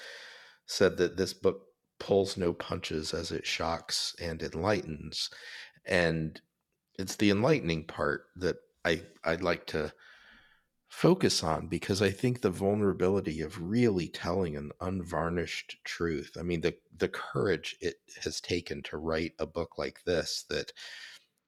said 0.72 0.96
that 0.96 1.16
this 1.16 1.34
book 1.34 1.62
pulls 2.00 2.36
no 2.36 2.52
punches 2.52 3.14
as 3.14 3.30
it 3.30 3.46
shocks 3.46 4.14
and 4.20 4.42
enlightens, 4.42 5.30
and 5.84 6.40
it's 6.98 7.16
the 7.16 7.30
enlightening 7.30 7.84
part 7.84 8.26
that 8.36 8.56
I 8.84 9.02
I'd 9.24 9.42
like 9.42 9.66
to 9.68 9.92
focus 10.88 11.42
on 11.42 11.68
because 11.68 12.02
I 12.02 12.10
think 12.10 12.40
the 12.42 12.50
vulnerability 12.50 13.40
of 13.40 13.62
really 13.62 14.08
telling 14.08 14.56
an 14.56 14.72
unvarnished 14.80 15.76
truth. 15.84 16.36
I 16.38 16.42
mean 16.42 16.60
the 16.60 16.74
the 16.96 17.08
courage 17.08 17.76
it 17.80 17.96
has 18.22 18.40
taken 18.40 18.82
to 18.84 18.98
write 18.98 19.32
a 19.38 19.46
book 19.46 19.78
like 19.78 20.04
this 20.04 20.44
that 20.50 20.72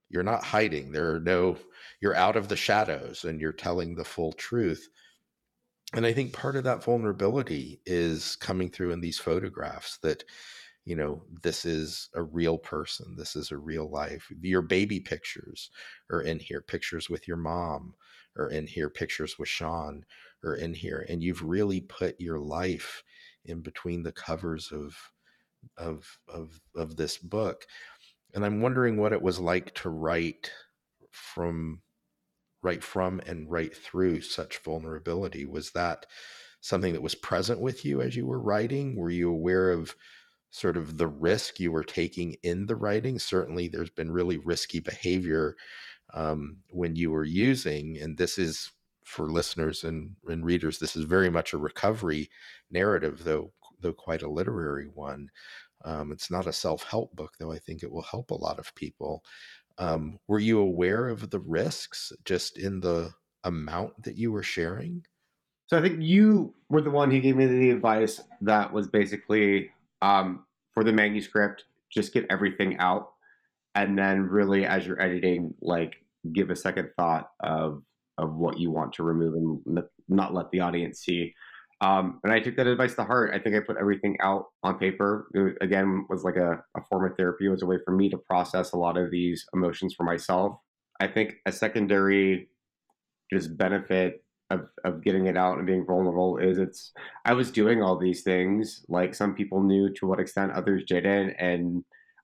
you're 0.09 0.23
not 0.23 0.45
hiding. 0.45 0.93
There 0.93 1.15
are 1.15 1.21
no 1.21 1.59
you're 2.01 2.17
out 2.17 2.37
of 2.37 2.49
the 2.49 2.57
shadows 2.57 3.25
and 3.25 3.41
you're 3.41 3.53
telling 3.53 3.95
the 3.95 4.05
full 4.05 4.33
truth. 4.33 4.89
And 5.95 6.05
I 6.05 6.13
think 6.13 6.33
part 6.33 6.57
of 6.57 6.65
that 6.65 6.83
vulnerability 6.83 7.81
is 7.87 8.37
coming 8.37 8.71
through 8.71 8.93
in 8.93 9.01
these 9.01 9.19
photographs 9.19 9.99
that 9.99 10.25
you 10.85 10.97
know, 10.97 11.23
this 11.43 11.65
is 11.65 12.11
a 12.15 12.23
real 12.23 12.59
person. 12.59 13.15
This 13.17 13.37
is 13.37 13.51
a 13.51 13.57
real 13.57 13.91
life. 13.91 14.31
Your 14.43 14.61
baby 14.61 15.01
pictures 15.01 15.71
are 16.11 16.21
in 16.21 16.39
here, 16.39 16.61
pictures 16.61 17.09
with 17.09 17.27
your 17.27 17.39
mom 17.39 17.95
are 18.37 18.51
in 18.51 18.67
here, 18.67 18.91
pictures 18.91 19.39
with 19.39 19.49
Sean 19.49 20.05
are 20.45 20.57
in 20.57 20.75
here. 20.75 21.07
And 21.09 21.23
you've 21.23 21.43
really 21.43 21.81
put 21.81 22.21
your 22.21 22.39
life 22.39 23.03
in 23.47 23.61
between 23.63 24.03
the 24.03 24.13
covers 24.13 24.71
of 24.73 24.95
of 25.79 26.19
of 26.29 26.61
of 26.77 26.97
this 26.97 27.17
book. 27.17 27.65
And 28.35 28.45
I'm 28.45 28.61
wondering 28.61 28.99
what 28.99 29.13
it 29.15 29.23
was 29.23 29.41
like 29.41 29.75
to 29.77 29.89
write 29.89 30.51
from 31.13 31.81
write 32.65 32.83
from 32.83 33.21
and 33.27 33.51
right 33.51 33.77
through 33.77 34.23
such 34.23 34.59
vulnerability. 34.59 35.45
Was 35.45 35.71
that 35.73 36.07
something 36.61 36.95
that 36.95 37.03
was 37.03 37.15
present 37.15 37.61
with 37.61 37.85
you 37.85 38.01
as 38.01 38.17
you 38.17 38.27
were 38.27 38.41
writing? 38.41 38.97
Were 38.97 39.11
you 39.11 39.31
aware 39.31 39.71
of 39.71 39.95
sort 40.55 40.77
of 40.77 40.99
the 40.99 41.09
risk 41.09 41.59
you 41.59 41.73
were 41.73 41.83
taking 41.83 42.37
in 42.45 42.67
the 42.67 42.77
writing. 42.77 43.19
Certainly, 43.19 43.69
there's 43.69 43.91
been 43.91 44.13
really 44.13 44.39
risky 44.39 44.79
behavior 44.79 45.57
um, 46.15 46.59
when 46.71 46.95
you 46.95 47.11
were 47.11 47.25
using, 47.25 47.99
and 48.01 48.17
this 48.17 48.39
is 48.39 48.71
for 49.05 49.27
listeners 49.27 49.83
and, 49.83 50.15
and 50.29 50.47
readers. 50.47 50.79
This 50.79 50.95
is 50.95 51.07
very 51.07 51.29
much 51.29 51.53
a 51.53 51.59
recovery 51.59 52.31
narrative, 52.71 53.25
though 53.25 53.53
though 53.81 53.93
quite 53.93 54.23
a 54.23 54.31
literary 54.31 54.87
one. 54.87 55.29
Um, 55.85 56.13
it's 56.13 56.31
not 56.31 56.47
a 56.47 56.53
self 56.53 56.85
help 56.85 57.17
book, 57.17 57.33
though. 57.41 57.51
I 57.51 57.59
think 57.59 57.83
it 57.83 57.91
will 57.91 58.03
help 58.03 58.31
a 58.31 58.37
lot 58.37 58.61
of 58.61 58.75
people. 58.77 59.25
Um, 59.79 60.19
were 60.29 60.39
you 60.39 60.61
aware 60.61 61.09
of 61.09 61.31
the 61.31 61.41
risks 61.41 62.13
just 62.25 62.59
in 62.59 62.81
the 62.81 63.11
amount 63.43 64.05
that 64.05 64.17
you 64.17 64.33
were 64.33 64.43
sharing? 64.43 65.05
So 65.67 65.79
I 65.79 65.83
think 65.83 66.01
you 66.01 66.55
were 66.69 66.83
the 66.83 66.91
one 66.91 67.11
who 67.11 67.21
gave 67.21 67.37
me 67.37 67.47
the 67.47 67.71
advice 67.71 68.21
that 68.43 68.73
was 68.73 68.87
basically 68.89 69.71
um, 70.03 70.45
for 70.73 70.85
the 70.85 70.93
manuscript, 70.93 71.65
just 71.91 72.13
get 72.13 72.27
everything 72.31 72.79
out, 72.79 73.13
and 73.75 73.99
then 73.99 74.23
really, 74.23 74.67
as 74.67 74.87
you're 74.87 75.01
editing, 75.01 75.55
like 75.61 75.97
give 76.33 76.51
a 76.51 76.57
second 76.57 76.91
thought 76.97 77.31
of 77.41 77.83
of 78.19 78.35
what 78.37 78.59
you 78.59 78.71
want 78.71 78.93
to 78.93 79.03
remove 79.03 79.35
and 79.67 79.83
not 80.09 80.35
let 80.35 80.51
the 80.51 80.61
audience 80.61 81.01
see. 81.01 81.35
Um, 81.85 82.19
and 82.25 82.33
I 82.33 82.41
took 82.41 82.57
that 82.57 82.67
advice 82.67 82.95
to 82.95 83.05
heart. 83.05 83.33
I 83.35 83.39
think 83.39 83.55
I 83.55 83.61
put 83.61 83.77
everything 83.77 84.17
out 84.23 84.47
on 84.63 84.79
paper. 84.79 85.29
It, 85.35 85.59
again, 85.61 86.07
was 86.09 86.25
like 86.25 86.37
a, 86.37 86.65
a 86.75 86.83
form 86.89 87.05
of 87.05 87.15
therapy. 87.19 87.45
It 87.45 87.51
was 87.51 87.63
a 87.63 87.67
way 87.67 87.77
for 87.85 87.91
me 87.95 88.09
to 88.09 88.17
process 88.17 88.73
a 88.73 88.79
lot 88.79 88.97
of 88.97 89.11
these 89.11 89.45
emotions 89.53 89.95
for 89.95 90.05
myself. 90.05 90.57
I 91.01 91.09
think 91.09 91.35
a 91.45 91.53
secondary 91.53 92.49
just 93.31 93.59
benefit 93.59 94.25
of, 94.49 94.63
of 94.85 95.05
getting 95.05 95.27
it 95.27 95.37
out 95.37 95.59
and 95.59 95.67
being 95.67 95.85
vulnerable 95.85 96.39
is 96.39 96.57
it's 96.57 96.93
I 97.27 97.35
was 97.35 97.51
doing 97.51 97.83
all 97.83 97.99
these 97.99 98.23
things 98.23 98.85
like 98.89 99.15
some 99.15 99.35
people 99.35 99.63
knew 99.63 99.93
to 99.95 100.07
what 100.07 100.21
extent 100.21 100.53
others 100.53 100.85
didn't 100.87 101.31
and 101.39 101.83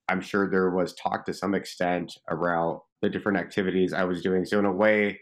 I'm 0.09 0.21
sure 0.21 0.51
there 0.51 0.71
was 0.71 0.95
talk 0.95 1.25
to 1.27 1.35
some 1.35 1.55
extent 1.55 2.13
around 2.29 2.81
the 3.01 3.09
different 3.09 3.39
activities 3.39 3.95
I 3.95 4.05
was 4.05 4.23
doing 4.23 4.45
so 4.45 4.59
in 4.59 4.67
a 4.67 4.73
way 4.73 5.19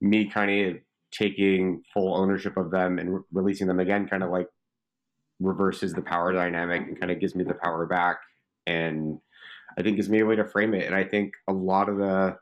me 0.00 0.28
kind 0.28 0.50
of 0.50 0.82
taking 1.12 1.82
full 1.92 2.16
ownership 2.16 2.56
of 2.56 2.70
them 2.70 2.98
and 2.98 3.14
re- 3.14 3.20
releasing 3.32 3.66
them 3.66 3.80
again 3.80 4.08
kind 4.08 4.22
of 4.22 4.30
like 4.30 4.48
reverses 5.40 5.92
the 5.92 6.02
power 6.02 6.32
dynamic 6.32 6.82
and 6.82 6.98
kind 6.98 7.12
of 7.12 7.20
gives 7.20 7.34
me 7.34 7.44
the 7.44 7.54
power 7.54 7.86
back. 7.86 8.18
And 8.66 9.18
I 9.78 9.82
think 9.82 9.96
gives 9.96 10.08
me 10.08 10.20
a 10.20 10.26
way 10.26 10.36
to 10.36 10.44
frame 10.44 10.74
it. 10.74 10.86
And 10.86 10.94
I 10.94 11.04
think 11.04 11.32
a 11.48 11.52
lot 11.52 11.88
of 11.88 11.98
the 11.98 12.36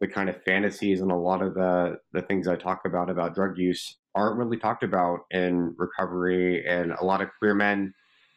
the 0.00 0.06
kind 0.06 0.28
of 0.28 0.40
fantasies 0.44 1.00
and 1.00 1.10
a 1.10 1.16
lot 1.16 1.42
of 1.42 1.54
the 1.54 1.98
the 2.12 2.22
things 2.22 2.46
I 2.46 2.56
talk 2.56 2.82
about 2.86 3.10
about 3.10 3.34
drug 3.34 3.58
use 3.58 3.96
aren't 4.14 4.38
really 4.38 4.56
talked 4.56 4.82
about 4.82 5.20
in 5.30 5.74
recovery, 5.76 6.66
and 6.66 6.92
a 6.92 7.04
lot 7.04 7.20
of 7.20 7.28
queer 7.38 7.54
men 7.54 7.94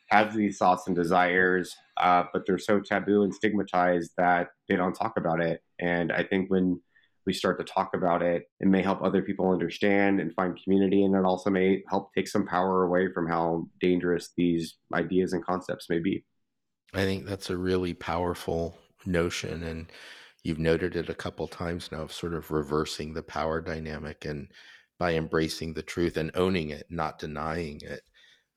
have 0.08 0.36
these 0.36 0.58
thoughts 0.58 0.88
and 0.88 0.96
desires, 0.96 1.74
uh, 1.98 2.24
but 2.34 2.46
they're 2.46 2.58
so 2.58 2.82
taboo 2.82 3.24
and 3.24 3.34
stigmatized 3.34 4.12
that 4.18 4.50
they 4.68 4.76
don't 4.76 4.94
talk 4.94 5.14
about 5.18 5.42
it. 5.42 5.62
And 5.80 6.12
I 6.12 6.24
think 6.24 6.52
when 6.52 6.82
we 7.26 7.34
start 7.34 7.60
to 7.60 7.64
talk 7.64 7.92
about 7.94 8.22
it, 8.22 8.44
it 8.60 8.68
may 8.68 8.82
help 8.82 9.02
other 9.02 9.22
people 9.22 9.52
understand 9.52 10.20
and 10.20 10.34
find 10.34 10.60
community, 10.64 11.04
and 11.04 11.16
it 11.16 11.26
also 11.26 11.50
may 11.50 11.84
help 11.90 12.14
take 12.14 12.28
some 12.28 12.46
power 12.46 12.84
away 12.84 13.12
from 13.14 13.28
how 13.28 13.68
dangerous 13.80 14.32
these 14.38 14.78
ideas 14.94 15.34
and 15.34 15.46
concepts 15.46 15.90
may 15.90 16.00
be. 16.00 16.24
I 16.94 17.04
think 17.04 17.26
that's 17.26 17.50
a 17.50 17.58
really 17.58 17.94
powerful 17.94 18.78
notion, 19.06 19.64
and 19.64 19.92
you've 20.44 20.60
noted 20.60 20.96
it 20.96 21.10
a 21.10 21.16
couple 21.16 21.48
times 21.48 21.92
now 21.92 22.02
of 22.02 22.14
sort 22.14 22.34
of 22.34 22.52
reversing 22.52 23.14
the 23.14 23.24
power 23.24 23.62
dynamic 23.62 24.26
and 24.26 24.52
by 24.98 25.16
embracing 25.16 25.74
the 25.74 25.82
truth 25.82 26.18
and 26.18 26.32
owning 26.36 26.70
it, 26.70 26.86
not 26.90 27.18
denying 27.18 27.82
it. 27.84 28.02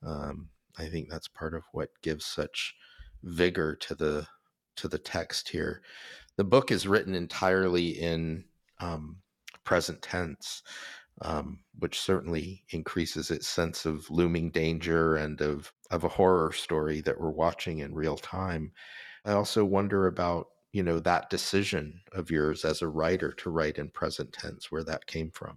Um, 0.03 0.49
I 0.77 0.87
think 0.89 1.09
that's 1.09 1.29
part 1.29 1.55
of 1.55 1.63
what 1.73 1.89
gives 2.03 2.27
such 2.27 2.75
vigor 3.23 3.75
to 3.77 3.95
the 3.95 4.27
to 4.77 4.89
the 4.89 4.99
text 4.99 5.49
here. 5.49 5.83
The 6.37 6.45
book 6.45 6.71
is 6.71 6.87
written 6.87 7.15
entirely 7.15 7.91
in 7.91 8.45
um, 8.81 9.19
present 9.65 10.03
tense, 10.03 10.63
um, 11.23 11.61
which 11.79 12.01
certainly 12.01 12.65
increases 12.71 13.31
its 13.31 13.47
sense 13.47 13.87
of 13.87 14.11
looming 14.11 14.51
danger 14.51 15.17
and 15.17 15.41
of 15.41 15.73
of 15.91 16.05
a 16.05 16.09
horror 16.09 16.53
story 16.53 17.01
that 17.03 17.21
we're 17.21 17.31
watching 17.31 17.79
in 17.79 17.95
real 17.95 18.17
time. 18.17 18.73
I 19.25 19.33
also 19.33 19.65
wonder 19.65 20.07
about 20.07 20.49
you 20.75 20.83
know 20.83 20.99
that 20.99 21.31
decision 21.31 22.01
of 22.13 22.31
yours 22.31 22.65
as 22.65 22.83
a 22.83 22.89
writer 22.89 23.33
to 23.33 23.49
write 23.49 23.79
in 23.79 23.89
present 23.89 24.33
tense 24.33 24.71
where 24.71 24.85
that 24.85 25.07
came 25.07 25.31
from 25.31 25.57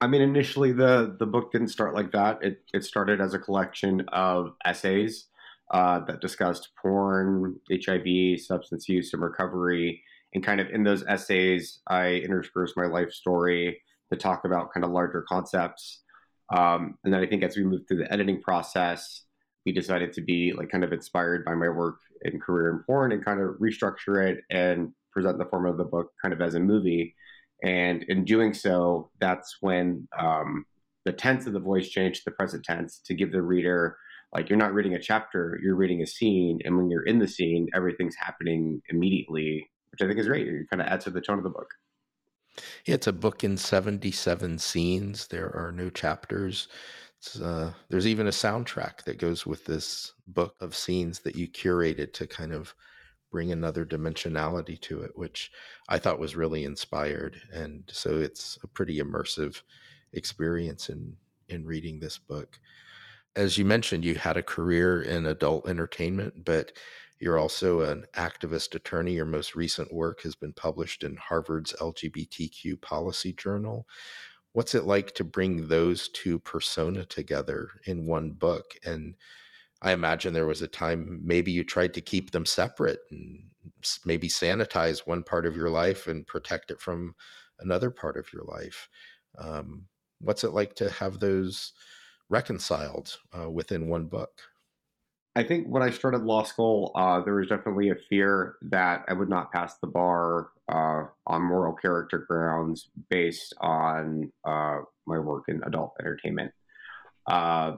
i 0.00 0.06
mean 0.06 0.22
initially 0.22 0.72
the 0.72 1.16
the 1.18 1.26
book 1.26 1.50
didn't 1.52 1.68
start 1.68 1.94
like 1.94 2.12
that 2.12 2.38
it, 2.42 2.62
it 2.72 2.84
started 2.84 3.20
as 3.20 3.34
a 3.34 3.38
collection 3.38 4.08
of 4.12 4.54
essays 4.64 5.26
uh, 5.70 5.98
that 6.06 6.22
discussed 6.22 6.70
porn 6.80 7.56
hiv 7.70 8.40
substance 8.40 8.88
use 8.88 9.12
and 9.12 9.22
recovery 9.22 10.02
and 10.34 10.44
kind 10.44 10.60
of 10.60 10.68
in 10.70 10.84
those 10.84 11.04
essays 11.06 11.80
i 11.88 12.08
interspersed 12.08 12.76
my 12.76 12.86
life 12.86 13.12
story 13.12 13.80
to 14.10 14.18
talk 14.18 14.44
about 14.44 14.72
kind 14.72 14.84
of 14.84 14.90
larger 14.90 15.24
concepts. 15.28 16.02
Um, 16.54 16.96
and 17.04 17.12
then 17.12 17.20
I 17.22 17.26
think 17.26 17.42
as 17.42 17.56
we 17.56 17.64
moved 17.64 17.88
through 17.88 17.98
the 17.98 18.12
editing 18.12 18.40
process, 18.40 19.24
we 19.66 19.72
decided 19.72 20.12
to 20.14 20.22
be 20.22 20.52
like 20.56 20.70
kind 20.70 20.84
of 20.84 20.92
inspired 20.92 21.44
by 21.44 21.54
my 21.54 21.68
work 21.68 21.96
in 22.22 22.40
career 22.40 22.70
in 22.70 22.82
porn 22.84 23.12
and 23.12 23.24
kind 23.24 23.40
of 23.40 23.56
restructure 23.60 24.26
it 24.26 24.38
and 24.50 24.92
present 25.12 25.38
the 25.38 25.44
form 25.44 25.66
of 25.66 25.76
the 25.76 25.84
book 25.84 26.10
kind 26.22 26.32
of 26.32 26.40
as 26.40 26.54
a 26.54 26.60
movie. 26.60 27.14
And 27.62 28.04
in 28.04 28.24
doing 28.24 28.54
so, 28.54 29.10
that's 29.20 29.56
when 29.60 30.08
um, 30.18 30.64
the 31.04 31.12
tense 31.12 31.46
of 31.46 31.52
the 31.52 31.60
voice 31.60 31.88
changed 31.88 32.20
to 32.20 32.30
the 32.30 32.36
present 32.36 32.64
tense 32.64 33.00
to 33.06 33.14
give 33.14 33.32
the 33.32 33.42
reader 33.42 33.96
like 34.34 34.50
you're 34.50 34.58
not 34.58 34.74
reading 34.74 34.94
a 34.94 35.00
chapter, 35.00 35.58
you're 35.62 35.74
reading 35.74 36.02
a 36.02 36.06
scene, 36.06 36.58
and 36.62 36.76
when 36.76 36.90
you're 36.90 37.04
in 37.04 37.18
the 37.18 37.26
scene, 37.26 37.66
everything's 37.74 38.14
happening 38.14 38.82
immediately, 38.90 39.70
which 39.90 40.02
I 40.02 40.06
think 40.06 40.18
is 40.18 40.26
great. 40.26 40.48
It 40.48 40.70
kind 40.70 40.82
of 40.82 40.88
adds 40.88 41.04
to 41.04 41.10
the 41.10 41.20
tone 41.20 41.38
of 41.38 41.44
the 41.44 41.50
book. 41.50 41.74
It's 42.86 43.06
a 43.06 43.12
book 43.12 43.44
in 43.44 43.56
77 43.56 44.58
scenes. 44.58 45.28
There 45.28 45.54
are 45.54 45.72
no 45.72 45.90
chapters. 45.90 46.68
Uh, 47.42 47.72
there's 47.88 48.06
even 48.06 48.26
a 48.26 48.30
soundtrack 48.30 49.02
that 49.04 49.18
goes 49.18 49.46
with 49.46 49.64
this 49.64 50.12
book 50.26 50.54
of 50.60 50.74
scenes 50.74 51.20
that 51.20 51.36
you 51.36 51.48
curated 51.48 52.12
to 52.14 52.26
kind 52.26 52.52
of 52.52 52.74
bring 53.30 53.52
another 53.52 53.84
dimensionality 53.84 54.80
to 54.80 55.02
it, 55.02 55.12
which 55.16 55.50
I 55.88 55.98
thought 55.98 56.18
was 56.18 56.36
really 56.36 56.64
inspired. 56.64 57.40
And 57.52 57.84
so 57.92 58.18
it's 58.18 58.58
a 58.62 58.68
pretty 58.68 58.98
immersive 58.98 59.62
experience 60.12 60.88
in 60.88 61.16
in 61.48 61.64
reading 61.64 61.98
this 61.98 62.18
book. 62.18 62.58
As 63.36 63.56
you 63.56 63.64
mentioned, 63.64 64.04
you 64.04 64.14
had 64.14 64.36
a 64.36 64.42
career 64.42 65.02
in 65.02 65.26
adult 65.26 65.68
entertainment, 65.68 66.44
but 66.44 66.72
you're 67.20 67.38
also 67.38 67.80
an 67.80 68.04
activist 68.14 68.74
attorney. 68.74 69.14
Your 69.14 69.24
most 69.24 69.56
recent 69.56 69.92
work 69.92 70.22
has 70.22 70.34
been 70.34 70.52
published 70.52 71.02
in 71.02 71.16
Harvard's 71.16 71.74
LGBTQ 71.80 72.80
Policy 72.80 73.32
Journal. 73.32 73.86
What's 74.52 74.74
it 74.74 74.84
like 74.84 75.14
to 75.16 75.24
bring 75.24 75.68
those 75.68 76.08
two 76.08 76.38
persona 76.38 77.04
together 77.04 77.70
in 77.86 78.06
one 78.06 78.30
book? 78.30 78.74
And 78.84 79.14
I 79.82 79.92
imagine 79.92 80.32
there 80.32 80.46
was 80.46 80.62
a 80.62 80.68
time 80.68 81.20
maybe 81.22 81.52
you 81.52 81.64
tried 81.64 81.94
to 81.94 82.00
keep 82.00 82.30
them 82.30 82.46
separate 82.46 83.00
and 83.10 83.44
maybe 84.04 84.28
sanitize 84.28 85.06
one 85.06 85.22
part 85.22 85.46
of 85.46 85.56
your 85.56 85.70
life 85.70 86.06
and 86.06 86.26
protect 86.26 86.70
it 86.70 86.80
from 86.80 87.14
another 87.60 87.90
part 87.90 88.16
of 88.16 88.32
your 88.32 88.44
life. 88.44 88.88
Um, 89.38 89.86
what's 90.20 90.44
it 90.44 90.52
like 90.52 90.74
to 90.76 90.90
have 90.90 91.20
those 91.20 91.72
reconciled 92.28 93.18
uh, 93.38 93.50
within 93.50 93.88
one 93.88 94.06
book? 94.06 94.42
I 95.38 95.44
think 95.44 95.68
when 95.68 95.84
I 95.84 95.90
started 95.90 96.24
law 96.24 96.42
school, 96.42 96.90
uh, 96.96 97.20
there 97.20 97.34
was 97.36 97.46
definitely 97.46 97.90
a 97.90 97.94
fear 97.94 98.56
that 98.62 99.04
I 99.08 99.12
would 99.12 99.28
not 99.28 99.52
pass 99.52 99.78
the 99.78 99.86
bar 99.86 100.50
uh, 100.68 101.04
on 101.28 101.42
moral 101.42 101.74
character 101.74 102.18
grounds 102.18 102.90
based 103.08 103.54
on 103.60 104.32
uh, 104.44 104.78
my 105.06 105.20
work 105.20 105.44
in 105.46 105.62
adult 105.64 105.94
entertainment. 106.00 106.50
Uh, 107.30 107.76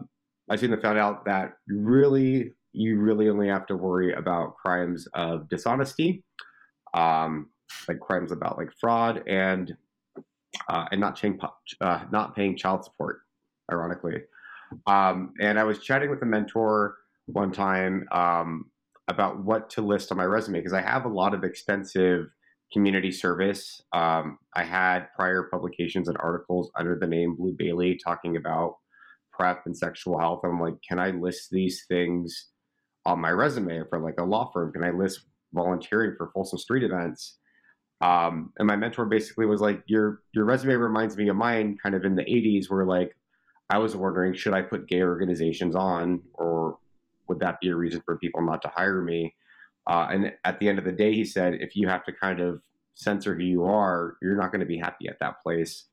I 0.49 0.57
soon 0.57 0.81
found 0.81 0.99
out 0.99 1.27
that 1.27 1.53
really, 1.69 2.55
you 2.73 2.99
really 2.99 3.29
only 3.29 3.49
have 3.49 3.67
to 3.67 3.77
worry 3.77 4.15
about 4.15 4.57
crimes 4.57 5.07
of 5.13 5.47
dishonesty, 5.51 6.25
um, 6.95 7.51
like 7.89 8.01
crimes 8.01 8.33
about 8.33 8.57
like 8.57 8.71
fraud 8.81 9.23
and 9.29 9.77
uh, 10.71 10.87
and 10.91 10.99
not 10.99 11.21
paying 11.21 11.39
uh, 11.83 12.05
not 12.11 12.35
paying 12.35 12.57
child 12.57 12.87
support, 12.87 13.21
ironically. 13.71 14.23
Um, 14.87 15.35
and 15.43 15.61
I 15.61 15.65
was 15.65 15.81
chatting 15.81 16.09
with 16.09 16.23
a 16.23 16.27
mentor 16.27 16.97
one 17.33 17.53
time 17.53 18.07
um, 18.13 18.71
about 19.09 19.45
what 19.45 19.71
to 19.71 19.83
list 19.83 20.11
on 20.11 20.19
my 20.19 20.25
resume 20.25 20.59
because 20.59 20.73
I 20.73 20.83
have 20.83 21.05
a 21.05 21.09
lot 21.09 21.35
of 21.35 21.45
extensive 21.45 22.27
community 22.73 23.11
service. 23.11 23.83
Um, 23.93 24.39
I 24.55 24.63
had 24.63 25.09
prior 25.17 25.49
publications 25.51 26.09
and 26.09 26.17
articles 26.19 26.71
under 26.77 26.97
the 26.99 27.07
name 27.07 27.37
Blue 27.37 27.55
Bailey 27.57 27.99
talking 28.03 28.37
about 28.37 28.77
PrEP 29.33 29.63
and 29.67 29.77
sexual 29.77 30.19
health. 30.19 30.41
I'm 30.45 30.61
like, 30.61 30.75
can 30.87 30.99
I 30.99 31.11
list 31.11 31.49
these 31.51 31.85
things 31.89 32.49
on 33.07 33.21
my 33.21 33.31
resume 33.31 33.83
for 33.89 33.99
like 33.99 34.19
a 34.19 34.25
law 34.25 34.51
firm? 34.53 34.73
Can 34.73 34.85
I 34.85 34.91
list 34.91 35.23
volunteering 35.53 36.15
for 36.17 36.31
Folsom 36.33 36.59
Street 36.59 36.85
events? 36.85 37.39
Um, 38.01 38.53
and 38.59 38.67
my 38.67 38.77
mentor 38.77 39.05
basically 39.07 39.47
was 39.47 39.61
like, 39.61 39.83
your 39.87 40.23
your 40.33 40.45
resume 40.45 40.75
reminds 40.75 41.17
me 41.17 41.29
of 41.29 41.37
mine, 41.37 41.77
kind 41.83 41.95
of 41.95 42.05
in 42.05 42.15
the 42.15 42.25
'80s, 42.25 42.71
where 42.71 42.87
like 42.87 43.15
I 43.69 43.79
was 43.79 43.95
wondering, 43.95 44.35
should 44.35 44.55
I 44.55 44.63
put 44.63 44.89
gay 44.89 45.03
organizations 45.03 45.77
on, 45.77 46.23
or 46.35 46.79
would 47.31 47.39
that 47.39 47.61
be 47.61 47.69
a 47.69 47.77
reason 47.77 48.03
for 48.05 48.19
people 48.19 48.43
not 48.43 48.61
to 48.63 48.69
hire 48.75 49.01
me? 49.01 49.33
Uh, 49.89 50.09
and 50.11 50.33
at 50.45 50.59
the 50.59 50.69
end 50.69 50.79
of 50.81 50.85
the 50.85 50.93
day, 50.93 51.15
he 51.15 51.25
said, 51.25 51.55
if 51.61 51.77
you 51.77 51.89
have 51.89 52.05
to 52.05 52.13
kind 52.13 52.41
of 52.41 52.61
censor 52.95 53.35
who 53.35 53.45
you 53.45 53.65
are, 53.65 54.17
you're 54.21 54.37
not 54.37 54.51
going 54.51 54.61
to 54.61 54.67
be 54.67 54.77
happy 54.77 55.09
at 55.09 55.19
that 55.21 55.41
place. 55.43 55.87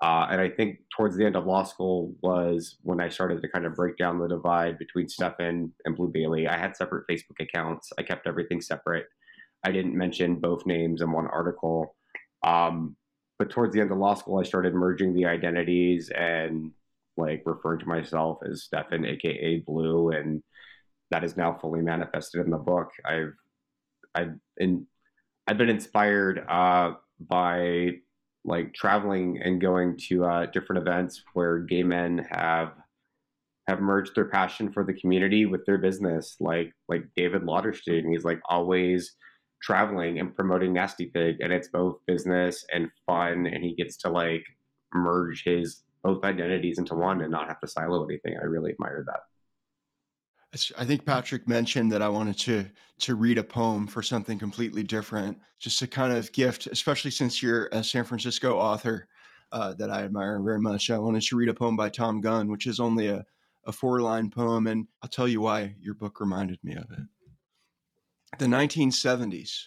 Uh, 0.00 0.26
and 0.30 0.40
I 0.40 0.48
think 0.48 0.78
towards 0.96 1.16
the 1.16 1.26
end 1.26 1.36
of 1.36 1.44
law 1.44 1.64
school 1.64 2.14
was 2.22 2.78
when 2.82 3.00
I 3.00 3.08
started 3.08 3.42
to 3.42 3.48
kind 3.48 3.66
of 3.66 3.74
break 3.74 3.98
down 3.98 4.18
the 4.18 4.28
divide 4.28 4.78
between 4.78 5.08
Stephan 5.08 5.72
and 5.84 5.96
Blue 5.96 6.08
Bailey. 6.08 6.48
I 6.48 6.56
had 6.56 6.76
separate 6.76 7.06
Facebook 7.06 7.40
accounts. 7.40 7.92
I 7.98 8.02
kept 8.02 8.26
everything 8.26 8.60
separate. 8.62 9.06
I 9.64 9.72
didn't 9.72 9.96
mention 9.96 10.36
both 10.36 10.64
names 10.64 11.02
in 11.02 11.12
one 11.12 11.26
article. 11.26 11.96
Um, 12.46 12.96
but 13.38 13.50
towards 13.50 13.74
the 13.74 13.80
end 13.80 13.90
of 13.90 13.98
law 13.98 14.14
school, 14.14 14.38
I 14.38 14.44
started 14.44 14.72
merging 14.72 15.14
the 15.14 15.26
identities 15.26 16.10
and 16.10 16.72
like 17.16 17.42
referring 17.44 17.80
to 17.80 17.86
myself 17.86 18.38
as 18.48 18.62
Stephan, 18.62 19.04
aka 19.04 19.58
Blue, 19.66 20.10
and 20.10 20.42
that 21.10 21.24
is 21.24 21.36
now 21.36 21.56
fully 21.60 21.80
manifested 21.80 22.44
in 22.44 22.50
the 22.50 22.58
book. 22.58 22.90
I've 23.04 23.34
I've 24.14 24.34
in 24.56 24.86
I've 25.46 25.58
been 25.58 25.70
inspired 25.70 26.44
uh, 26.48 26.92
by 27.20 27.92
like 28.44 28.74
traveling 28.74 29.40
and 29.42 29.60
going 29.60 29.96
to 30.08 30.24
uh, 30.24 30.46
different 30.46 30.82
events 30.82 31.22
where 31.34 31.60
gay 31.60 31.82
men 31.82 32.26
have 32.30 32.72
have 33.66 33.80
merged 33.80 34.14
their 34.14 34.24
passion 34.24 34.72
for 34.72 34.82
the 34.84 34.94
community 34.94 35.44
with 35.46 35.64
their 35.66 35.78
business. 35.78 36.36
Like 36.40 36.72
like 36.88 37.04
David 37.16 37.42
Lauterstein. 37.42 38.10
he's 38.10 38.24
like 38.24 38.40
always 38.48 39.16
traveling 39.62 40.20
and 40.20 40.34
promoting 40.34 40.72
Nasty 40.72 41.06
Pig, 41.06 41.36
and 41.40 41.52
it's 41.52 41.68
both 41.68 41.98
business 42.06 42.64
and 42.72 42.88
fun, 43.06 43.46
and 43.46 43.64
he 43.64 43.74
gets 43.74 43.96
to 43.98 44.10
like 44.10 44.44
merge 44.94 45.44
his 45.44 45.82
both 46.02 46.24
identities 46.24 46.78
into 46.78 46.94
one 46.94 47.20
and 47.22 47.30
not 47.30 47.48
have 47.48 47.60
to 47.60 47.66
silo 47.66 48.04
anything. 48.04 48.36
I 48.40 48.44
really 48.44 48.72
admire 48.72 49.04
that. 49.06 49.20
I 50.78 50.84
think 50.86 51.04
Patrick 51.04 51.46
mentioned 51.46 51.92
that 51.92 52.00
I 52.00 52.08
wanted 52.08 52.38
to 52.40 52.66
to 53.00 53.14
read 53.14 53.38
a 53.38 53.44
poem 53.44 53.86
for 53.86 54.02
something 54.02 54.38
completely 54.38 54.82
different, 54.82 55.38
just 55.58 55.82
a 55.82 55.86
kind 55.86 56.12
of 56.12 56.32
gift, 56.32 56.66
especially 56.66 57.10
since 57.10 57.42
you're 57.42 57.68
a 57.70 57.84
San 57.84 58.04
Francisco 58.04 58.58
author 58.58 59.08
uh, 59.52 59.74
that 59.74 59.90
I 59.90 60.02
admire 60.02 60.40
very 60.40 60.60
much. 60.60 60.90
I 60.90 60.98
wanted 60.98 61.22
to 61.22 61.36
read 61.36 61.48
a 61.48 61.54
poem 61.54 61.76
by 61.76 61.90
Thom 61.90 62.20
Gunn, 62.20 62.48
which 62.48 62.66
is 62.66 62.80
only 62.80 63.08
a, 63.08 63.24
a 63.66 63.72
four 63.72 64.00
line 64.00 64.30
poem, 64.30 64.66
and 64.66 64.86
I'll 65.02 65.08
tell 65.08 65.28
you 65.28 65.42
why 65.42 65.74
your 65.80 65.94
book 65.94 66.18
reminded 66.18 66.58
me 66.64 66.74
of 66.74 66.90
it. 66.90 68.38
The 68.38 68.46
1970s. 68.46 69.66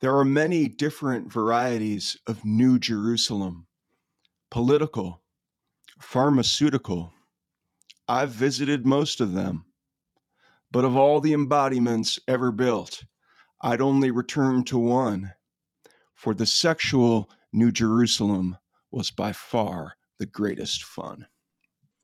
There 0.00 0.16
are 0.16 0.24
many 0.24 0.68
different 0.68 1.32
varieties 1.32 2.18
of 2.26 2.44
New 2.44 2.78
Jerusalem 2.78 3.66
political, 4.50 5.22
pharmaceutical 5.98 7.12
I've 8.08 8.30
visited 8.30 8.86
most 8.86 9.20
of 9.20 9.32
them. 9.32 9.64
But 10.70 10.84
of 10.84 10.96
all 10.96 11.20
the 11.20 11.32
embodiments 11.32 12.18
ever 12.26 12.50
built, 12.50 13.04
I'd 13.60 13.80
only 13.80 14.10
return 14.10 14.64
to 14.64 14.78
one, 14.78 15.32
for 16.14 16.34
the 16.34 16.46
sexual 16.46 17.30
New 17.52 17.70
Jerusalem 17.70 18.58
was 18.90 19.10
by 19.10 19.32
far 19.32 19.94
the 20.18 20.26
greatest 20.26 20.84
fun. 20.84 21.26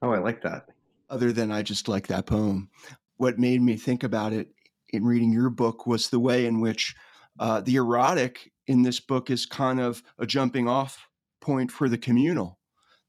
Oh, 0.02 0.10
I 0.10 0.18
like 0.18 0.42
that. 0.42 0.66
Other 1.08 1.32
than 1.32 1.50
I 1.50 1.62
just 1.62 1.88
like 1.88 2.06
that 2.06 2.26
poem. 2.26 2.70
What 3.16 3.38
made 3.38 3.60
me 3.60 3.76
think 3.76 4.02
about 4.02 4.32
it 4.32 4.48
in 4.90 5.04
reading 5.04 5.32
your 5.32 5.50
book 5.50 5.86
was 5.86 6.08
the 6.08 6.20
way 6.20 6.46
in 6.46 6.60
which 6.60 6.94
uh, 7.38 7.60
the 7.60 7.76
erotic 7.76 8.52
in 8.66 8.82
this 8.82 9.00
book 9.00 9.30
is 9.30 9.46
kind 9.46 9.80
of 9.80 10.02
a 10.18 10.26
jumping 10.26 10.68
off 10.68 11.08
point 11.40 11.70
for 11.70 11.88
the 11.88 11.98
communal. 11.98 12.58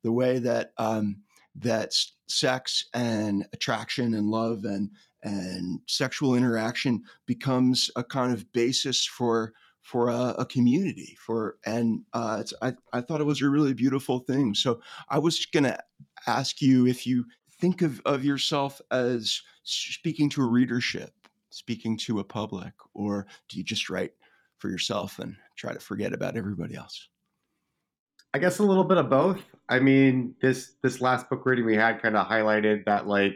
The 0.03 0.11
way 0.11 0.39
that 0.39 0.71
um, 0.77 1.21
that 1.55 1.93
sex 2.31 2.85
and 2.93 3.45
attraction 3.53 4.13
and 4.13 4.29
love 4.29 4.65
and 4.65 4.91
and 5.23 5.81
sexual 5.87 6.33
interaction 6.35 7.03
becomes 7.27 7.91
a 7.95 8.03
kind 8.03 8.33
of 8.33 8.51
basis 8.53 9.05
for 9.05 9.53
for 9.81 10.09
a, 10.09 10.35
a 10.39 10.45
community 10.45 11.17
for 11.19 11.57
and 11.65 12.01
uh, 12.13 12.43
I, 12.61 12.73
I 12.93 13.01
thought 13.01 13.21
it 13.21 13.25
was 13.25 13.41
a 13.41 13.49
really 13.49 13.73
beautiful 13.73 14.19
thing. 14.19 14.53
So 14.55 14.81
i 15.09 15.19
was 15.19 15.45
going 15.45 15.63
to 15.63 15.77
ask 16.27 16.61
you 16.61 16.87
if 16.87 17.05
you 17.07 17.25
think 17.59 17.81
of, 17.81 18.01
of 18.05 18.23
yourself 18.25 18.81
as 18.91 19.41
speaking 19.63 20.29
to 20.31 20.41
a 20.41 20.47
readership 20.47 21.13
speaking 21.51 21.97
to 21.97 22.19
a 22.19 22.23
public 22.23 22.73
or 22.93 23.27
do 23.49 23.57
you 23.57 23.63
just 23.63 23.89
write 23.89 24.13
for 24.57 24.69
yourself 24.69 25.19
and 25.19 25.35
try 25.57 25.73
to 25.73 25.79
forget 25.79 26.13
about 26.13 26.37
everybody 26.37 26.75
else 26.75 27.07
I 28.33 28.39
guess 28.39 28.59
a 28.59 28.63
little 28.63 28.85
bit 28.85 28.97
of 28.97 29.09
both. 29.09 29.41
I 29.67 29.79
mean, 29.79 30.35
this 30.41 30.73
this 30.83 31.01
last 31.01 31.29
book 31.29 31.45
reading 31.45 31.65
we 31.65 31.75
had 31.75 32.01
kind 32.01 32.15
of 32.15 32.27
highlighted 32.27 32.85
that 32.85 33.07
like 33.07 33.35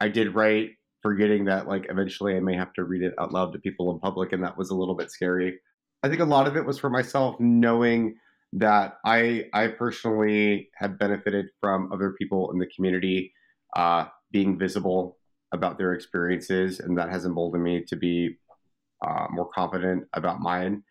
I 0.00 0.08
did 0.08 0.34
write 0.34 0.70
forgetting 1.02 1.44
that 1.44 1.68
like 1.68 1.86
eventually 1.88 2.36
I 2.36 2.40
may 2.40 2.56
have 2.56 2.72
to 2.74 2.84
read 2.84 3.02
it 3.02 3.14
out 3.20 3.32
loud 3.32 3.52
to 3.52 3.58
people 3.60 3.92
in 3.92 4.00
public 4.00 4.32
and 4.32 4.42
that 4.42 4.58
was 4.58 4.70
a 4.70 4.74
little 4.74 4.96
bit 4.96 5.10
scary. 5.10 5.58
I 6.02 6.08
think 6.08 6.20
a 6.20 6.24
lot 6.24 6.48
of 6.48 6.56
it 6.56 6.66
was 6.66 6.78
for 6.78 6.90
myself 6.90 7.36
knowing 7.38 8.16
that 8.54 8.98
I 9.04 9.46
I 9.52 9.68
personally 9.68 10.70
have 10.76 10.98
benefited 10.98 11.46
from 11.60 11.92
other 11.92 12.12
people 12.18 12.50
in 12.52 12.58
the 12.58 12.66
community 12.74 13.32
uh, 13.76 14.06
being 14.32 14.58
visible 14.58 15.18
about 15.52 15.78
their 15.78 15.92
experiences, 15.92 16.80
and 16.80 16.98
that 16.98 17.10
has 17.10 17.24
emboldened 17.24 17.62
me 17.62 17.84
to 17.86 17.96
be 17.96 18.36
uh, 19.06 19.26
more 19.30 19.48
confident 19.48 20.04
about 20.14 20.40
mine. 20.40 20.82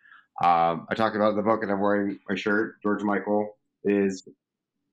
Um, 0.43 0.85
I 0.89 0.95
talk 0.95 1.15
about 1.15 1.31
in 1.31 1.37
the 1.37 1.43
book, 1.43 1.63
and 1.63 1.71
I'm 1.71 1.79
wearing 1.79 2.19
my 2.29 2.35
shirt. 2.35 2.81
George 2.83 3.03
Michael 3.03 3.57
is 3.83 4.27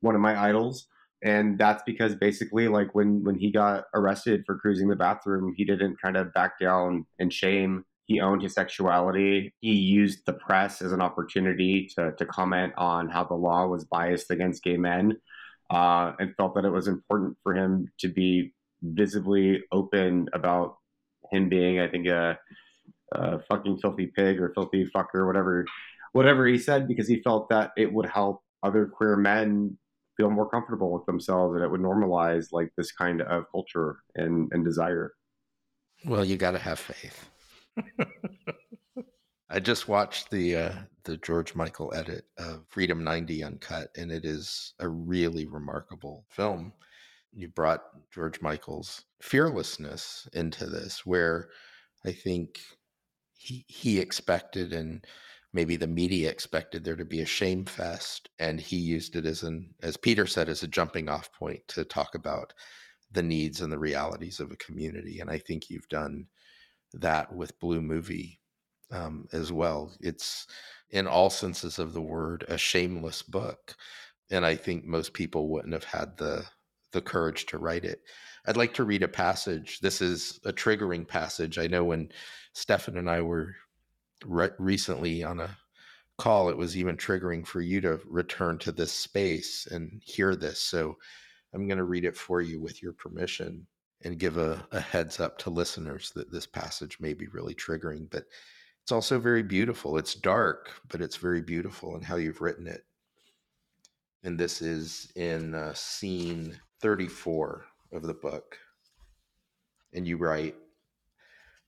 one 0.01 0.15
of 0.15 0.21
my 0.21 0.41
idols, 0.41 0.87
and 1.23 1.59
that's 1.59 1.83
because 1.85 2.15
basically, 2.15 2.69
like 2.69 2.95
when 2.95 3.25
when 3.25 3.37
he 3.37 3.51
got 3.51 3.85
arrested 3.95 4.45
for 4.47 4.59
cruising 4.59 4.89
the 4.89 4.97
bathroom, 4.97 5.55
he 5.57 5.65
didn't 5.65 6.01
kind 6.01 6.17
of 6.17 6.33
back 6.33 6.59
down 6.61 7.07
and 7.19 7.33
shame. 7.33 7.85
He 8.07 8.21
owned 8.21 8.43
his 8.43 8.55
sexuality. 8.55 9.55
He 9.61 9.73
used 9.73 10.27
the 10.27 10.33
press 10.35 10.83
as 10.83 10.93
an 10.93 11.01
opportunity 11.01 11.89
to 11.97 12.13
to 12.19 12.27
comment 12.27 12.73
on 12.77 13.09
how 13.09 13.25
the 13.25 13.35
law 13.35 13.67
was 13.67 13.85
biased 13.85 14.31
against 14.31 14.63
gay 14.63 14.77
men, 14.77 15.17
uh, 15.71 16.13
and 16.21 16.35
felt 16.37 16.55
that 16.55 16.65
it 16.65 16.71
was 16.71 16.87
important 16.87 17.37
for 17.43 17.55
him 17.55 17.89
to 17.99 18.09
be 18.09 18.53
visibly 18.83 19.63
open 19.73 20.29
about 20.33 20.77
him 21.31 21.49
being, 21.49 21.81
I 21.81 21.89
think, 21.89 22.07
a, 22.07 22.39
a 23.15 23.41
fucking 23.49 23.79
filthy 23.79 24.07
pig 24.07 24.41
or 24.41 24.53
filthy 24.55 24.89
fucker, 24.95 25.17
or 25.17 25.27
whatever, 25.27 25.65
whatever 26.13 26.47
he 26.47 26.59
said, 26.59 26.89
because 26.89 27.09
he 27.09 27.23
felt 27.23 27.49
that 27.51 27.73
it 27.77 27.93
would 27.93 28.07
help 28.07 28.43
other 28.63 28.87
queer 28.87 29.17
men 29.17 29.77
feel 30.17 30.31
more 30.31 30.49
comfortable 30.49 30.93
with 30.93 31.07
themselves 31.07 31.55
and 31.55 31.65
it 31.65 31.71
would 31.71 31.81
normalize 31.81 32.49
like 32.53 32.71
this 32.77 32.93
kind 32.93 33.23
of 33.23 33.45
culture 33.51 33.99
and, 34.15 34.49
and 34.53 34.65
desire. 34.65 35.13
Well, 36.05 36.25
you 36.25 36.37
got 36.37 36.51
to 36.53 36.59
have 36.59 36.79
faith. 36.79 37.31
I 39.51 39.61
just 39.61 39.89
watched 39.89 40.31
the 40.31 40.57
uh, 40.57 40.73
the 41.05 41.17
George 41.19 41.55
Michael 41.55 41.93
edit 41.95 42.25
of 42.39 42.65
Freedom 42.69 43.05
90 43.05 43.45
Uncut, 43.45 43.89
and 43.97 44.11
it 44.11 44.25
is 44.25 44.75
a 44.81 44.89
really 44.89 45.47
remarkable 45.47 46.25
film 46.31 46.73
you 47.33 47.49
brought 47.49 47.83
George 48.13 48.41
Michael's 48.41 49.05
fearlessness 49.21 50.29
into 50.35 50.67
this, 50.67 51.07
where 51.07 51.49
I 52.05 52.13
think 52.13 52.61
he 53.37 53.65
he 53.69 53.99
expected 53.99 54.73
and 54.73 55.07
maybe 55.53 55.77
the 55.77 55.87
media 55.87 56.31
expected 56.31 56.85
there 56.85 56.97
to 56.97 57.05
be 57.05 57.21
a 57.21 57.27
shame 57.27 57.65
fest, 57.65 58.31
and 58.39 58.61
he 58.61 58.77
used 58.77 59.17
it 59.17 59.27
as 59.27 59.43
an 59.43 59.75
as 59.83 59.97
Peter 59.97 60.27
said 60.27 60.49
as 60.49 60.63
a 60.63 60.69
jumping 60.69 61.09
off 61.09 61.33
point 61.33 61.67
to 61.69 61.85
talk 61.85 62.15
about 62.15 62.53
the 63.11 63.23
needs 63.23 63.61
and 63.61 63.73
the 63.73 63.79
realities 63.79 64.41
of 64.41 64.51
a 64.51 64.57
community. 64.57 65.21
And 65.21 65.31
I 65.31 65.39
think 65.39 65.69
you've 65.69 65.89
done 65.89 66.27
that 66.95 67.35
with 67.35 67.59
Blue 67.61 67.83
Movie 67.83 68.41
um, 68.91 69.27
as 69.33 69.53
well. 69.53 69.93
It's 70.01 70.47
in 70.91 71.07
all 71.07 71.31
senses 71.31 71.79
of 71.79 71.93
the 71.93 72.03
word 72.03 72.45
a 72.49 72.59
shameless 72.59 73.23
book, 73.23 73.75
and 74.31 74.47
I 74.47 74.57
think 74.57 74.85
most 74.85 75.13
people 75.13 75.49
wouldn't 75.49 75.75
have 75.75 75.85
had 75.85 76.17
the 76.17 76.45
the 76.93 77.03
courage 77.03 77.47
to 77.47 77.59
write 77.59 77.85
it. 77.85 78.01
I'd 78.47 78.57
like 78.57 78.75
to 78.75 78.85
read 78.85 79.03
a 79.03 79.09
passage. 79.09 79.81
This 79.81 80.01
is 80.01 80.41
a 80.45 80.53
triggering 80.53 81.07
passage. 81.07 81.59
I 81.59 81.67
know 81.67 81.85
when 81.85 82.11
Stephan 82.55 82.99
and 82.99 83.09
I 83.09 83.23
were 83.23 83.55
re- 84.25 84.51
recently 84.59 85.23
on 85.23 85.41
a 85.41 85.57
call, 86.19 86.49
it 86.49 86.57
was 86.57 86.77
even 86.77 86.97
triggering 86.97 87.47
for 87.47 87.61
you 87.61 87.81
to 87.81 88.01
return 88.07 88.59
to 88.59 88.73
this 88.73 88.93
space 88.93 89.67
and 89.71 90.01
hear 90.05 90.35
this. 90.37 90.61
So 90.61 90.97
I'm 91.55 91.67
going 91.67 91.79
to 91.79 91.85
read 91.85 92.05
it 92.05 92.17
for 92.17 92.41
you 92.41 92.61
with 92.61 92.83
your 92.83 92.93
permission 92.93 93.67
and 94.05 94.19
give 94.19 94.37
a, 94.37 94.67
a 94.73 94.81
heads 94.81 95.21
up 95.21 95.39
to 95.39 95.51
listeners 95.51 96.11
that 96.15 96.33
this 96.33 96.47
passage 96.47 96.99
may 97.01 97.15
be 97.15 97.29
really 97.29 97.55
triggering, 97.55 98.11
but 98.11 98.25
it's 98.83 98.93
also 98.93 99.21
very 99.21 99.45
beautiful. 99.45 99.97
It's 99.97 100.15
dark, 100.15 100.71
but 100.89 101.01
it's 101.01 101.17
very 101.17 101.41
beautiful 101.41 101.95
in 101.95 102.03
how 102.03 102.17
you've 102.17 102.41
written 102.41 102.67
it. 102.67 102.83
And 104.25 104.39
this 104.39 104.61
is 104.61 105.11
in 105.15 105.55
uh, 105.55 105.73
scene 105.75 106.59
34 106.83 107.65
of 107.93 108.03
the 108.03 108.13
book. 108.13 108.59
And 109.93 110.05
you 110.05 110.17
write, 110.17 110.57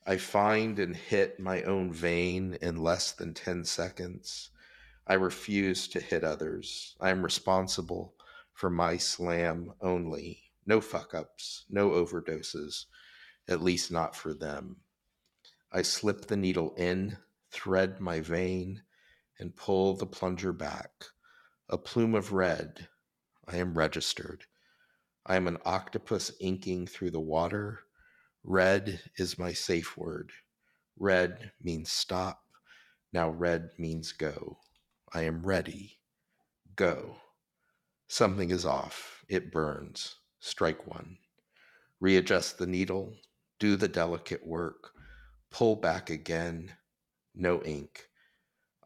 I 0.04 0.16
find 0.16 0.80
and 0.80 0.96
hit 0.96 1.38
my 1.38 1.62
own 1.62 1.92
vein 1.92 2.58
in 2.60 2.82
less 2.82 3.12
than 3.12 3.32
10 3.32 3.64
seconds. 3.64 4.50
I 5.06 5.14
refuse 5.14 5.86
to 5.88 6.00
hit 6.00 6.24
others. 6.24 6.96
I 7.00 7.10
am 7.10 7.22
responsible 7.22 8.14
for 8.54 8.68
my 8.70 8.96
slam 8.96 9.72
only. 9.80 10.42
No 10.66 10.80
fuck 10.80 11.14
ups, 11.14 11.64
no 11.70 11.90
overdoses, 11.90 12.86
at 13.46 13.62
least 13.62 13.92
not 13.92 14.16
for 14.16 14.34
them. 14.34 14.78
I 15.70 15.82
slip 15.82 16.26
the 16.26 16.36
needle 16.36 16.74
in, 16.76 17.18
thread 17.52 18.00
my 18.00 18.20
vein, 18.20 18.82
and 19.38 19.54
pull 19.54 19.94
the 19.94 20.06
plunger 20.06 20.52
back. 20.52 20.90
A 21.68 21.78
plume 21.78 22.16
of 22.16 22.32
red. 22.32 22.88
I 23.46 23.58
am 23.58 23.78
registered. 23.78 24.46
I 25.26 25.36
am 25.36 25.46
an 25.46 25.58
octopus 25.64 26.30
inking 26.40 26.86
through 26.86 27.10
the 27.10 27.20
water. 27.20 27.80
Red 28.42 29.00
is 29.16 29.38
my 29.38 29.54
safe 29.54 29.96
word. 29.96 30.32
Red 30.98 31.52
means 31.62 31.90
stop. 31.90 32.42
Now 33.12 33.30
red 33.30 33.70
means 33.78 34.12
go. 34.12 34.58
I 35.12 35.22
am 35.22 35.46
ready. 35.46 35.98
Go. 36.76 37.16
Something 38.06 38.50
is 38.50 38.66
off. 38.66 39.24
It 39.28 39.50
burns. 39.50 40.16
Strike 40.40 40.86
one. 40.86 41.16
Readjust 42.00 42.58
the 42.58 42.66
needle. 42.66 43.14
Do 43.58 43.76
the 43.76 43.88
delicate 43.88 44.46
work. 44.46 44.90
Pull 45.50 45.76
back 45.76 46.10
again. 46.10 46.72
No 47.34 47.62
ink. 47.62 48.08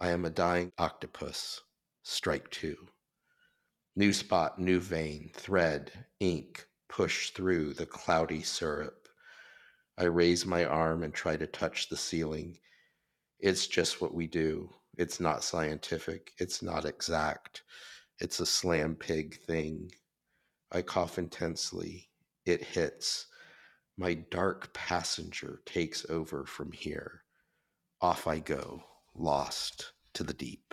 I 0.00 0.10
am 0.10 0.24
a 0.24 0.30
dying 0.30 0.70
octopus. 0.78 1.62
Strike 2.04 2.48
two. 2.50 2.76
New 3.98 4.12
spot, 4.12 4.60
new 4.60 4.78
vein, 4.78 5.28
thread, 5.34 5.90
ink, 6.20 6.68
push 6.88 7.30
through 7.30 7.74
the 7.74 7.84
cloudy 7.84 8.44
syrup. 8.44 9.08
I 9.98 10.04
raise 10.04 10.46
my 10.46 10.64
arm 10.64 11.02
and 11.02 11.12
try 11.12 11.36
to 11.36 11.48
touch 11.48 11.88
the 11.88 11.96
ceiling. 11.96 12.60
It's 13.40 13.66
just 13.66 14.00
what 14.00 14.14
we 14.14 14.28
do. 14.28 14.70
It's 14.96 15.18
not 15.18 15.42
scientific. 15.42 16.30
It's 16.38 16.62
not 16.62 16.84
exact. 16.84 17.64
It's 18.20 18.38
a 18.38 18.46
slam 18.46 18.94
pig 18.94 19.40
thing. 19.40 19.90
I 20.70 20.82
cough 20.82 21.18
intensely. 21.18 22.08
It 22.46 22.62
hits. 22.62 23.26
My 23.96 24.14
dark 24.14 24.72
passenger 24.74 25.60
takes 25.66 26.08
over 26.08 26.46
from 26.46 26.70
here. 26.70 27.22
Off 28.00 28.28
I 28.28 28.38
go, 28.38 28.80
lost 29.16 29.90
to 30.14 30.22
the 30.22 30.34
deep. 30.34 30.72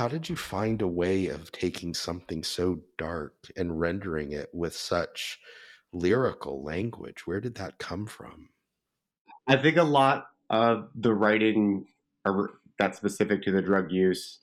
How 0.00 0.08
did 0.08 0.30
you 0.30 0.34
find 0.34 0.80
a 0.80 0.88
way 0.88 1.26
of 1.26 1.52
taking 1.52 1.92
something 1.92 2.42
so 2.42 2.80
dark 2.96 3.34
and 3.54 3.78
rendering 3.78 4.32
it 4.32 4.48
with 4.54 4.74
such 4.74 5.38
lyrical 5.92 6.64
language? 6.64 7.26
Where 7.26 7.38
did 7.38 7.56
that 7.56 7.76
come 7.76 8.06
from? 8.06 8.48
I 9.46 9.56
think 9.58 9.76
a 9.76 9.82
lot 9.82 10.28
of 10.48 10.88
the 10.94 11.12
writing 11.12 11.84
that's 12.78 12.96
specific 12.96 13.42
to 13.42 13.52
the 13.52 13.60
drug 13.60 13.92
use 13.92 14.38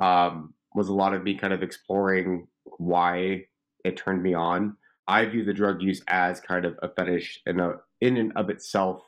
um, 0.00 0.54
was 0.74 0.88
a 0.88 0.94
lot 0.94 1.12
of 1.12 1.22
me 1.22 1.36
kind 1.36 1.52
of 1.52 1.62
exploring 1.62 2.48
why 2.78 3.44
it 3.84 3.98
turned 3.98 4.22
me 4.22 4.32
on. 4.32 4.74
I 5.06 5.26
view 5.26 5.44
the 5.44 5.52
drug 5.52 5.82
use 5.82 6.02
as 6.08 6.40
kind 6.40 6.64
of 6.64 6.78
a 6.82 6.88
fetish 6.88 7.42
in 7.44 7.60
a 7.60 7.72
in 8.00 8.16
and 8.16 8.32
of 8.36 8.48
itself, 8.48 9.02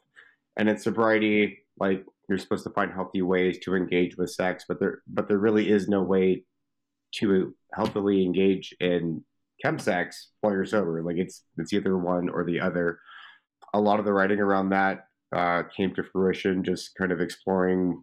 and 0.58 0.68
in 0.68 0.76
sobriety, 0.76 1.60
like 1.80 2.04
you're 2.28 2.38
supposed 2.38 2.64
to 2.64 2.70
find 2.70 2.92
healthy 2.92 3.22
ways 3.22 3.58
to 3.62 3.74
engage 3.74 4.16
with 4.16 4.30
sex, 4.30 4.64
but 4.68 4.80
there 4.80 5.02
but 5.06 5.28
there 5.28 5.38
really 5.38 5.70
is 5.70 5.88
no 5.88 6.02
way 6.02 6.44
to 7.16 7.54
healthily 7.74 8.22
engage 8.22 8.74
in 8.80 9.24
chemsex 9.64 10.26
while 10.40 10.52
you're 10.52 10.66
sober. 10.66 11.02
Like 11.02 11.16
it's 11.16 11.42
it's 11.58 11.72
either 11.72 11.96
one 11.96 12.28
or 12.28 12.44
the 12.44 12.60
other. 12.60 12.98
A 13.74 13.80
lot 13.80 13.98
of 13.98 14.04
the 14.04 14.12
writing 14.12 14.40
around 14.40 14.70
that 14.70 15.06
uh, 15.34 15.64
came 15.76 15.94
to 15.94 16.02
fruition, 16.02 16.64
just 16.64 16.94
kind 16.96 17.12
of 17.12 17.20
exploring 17.20 18.02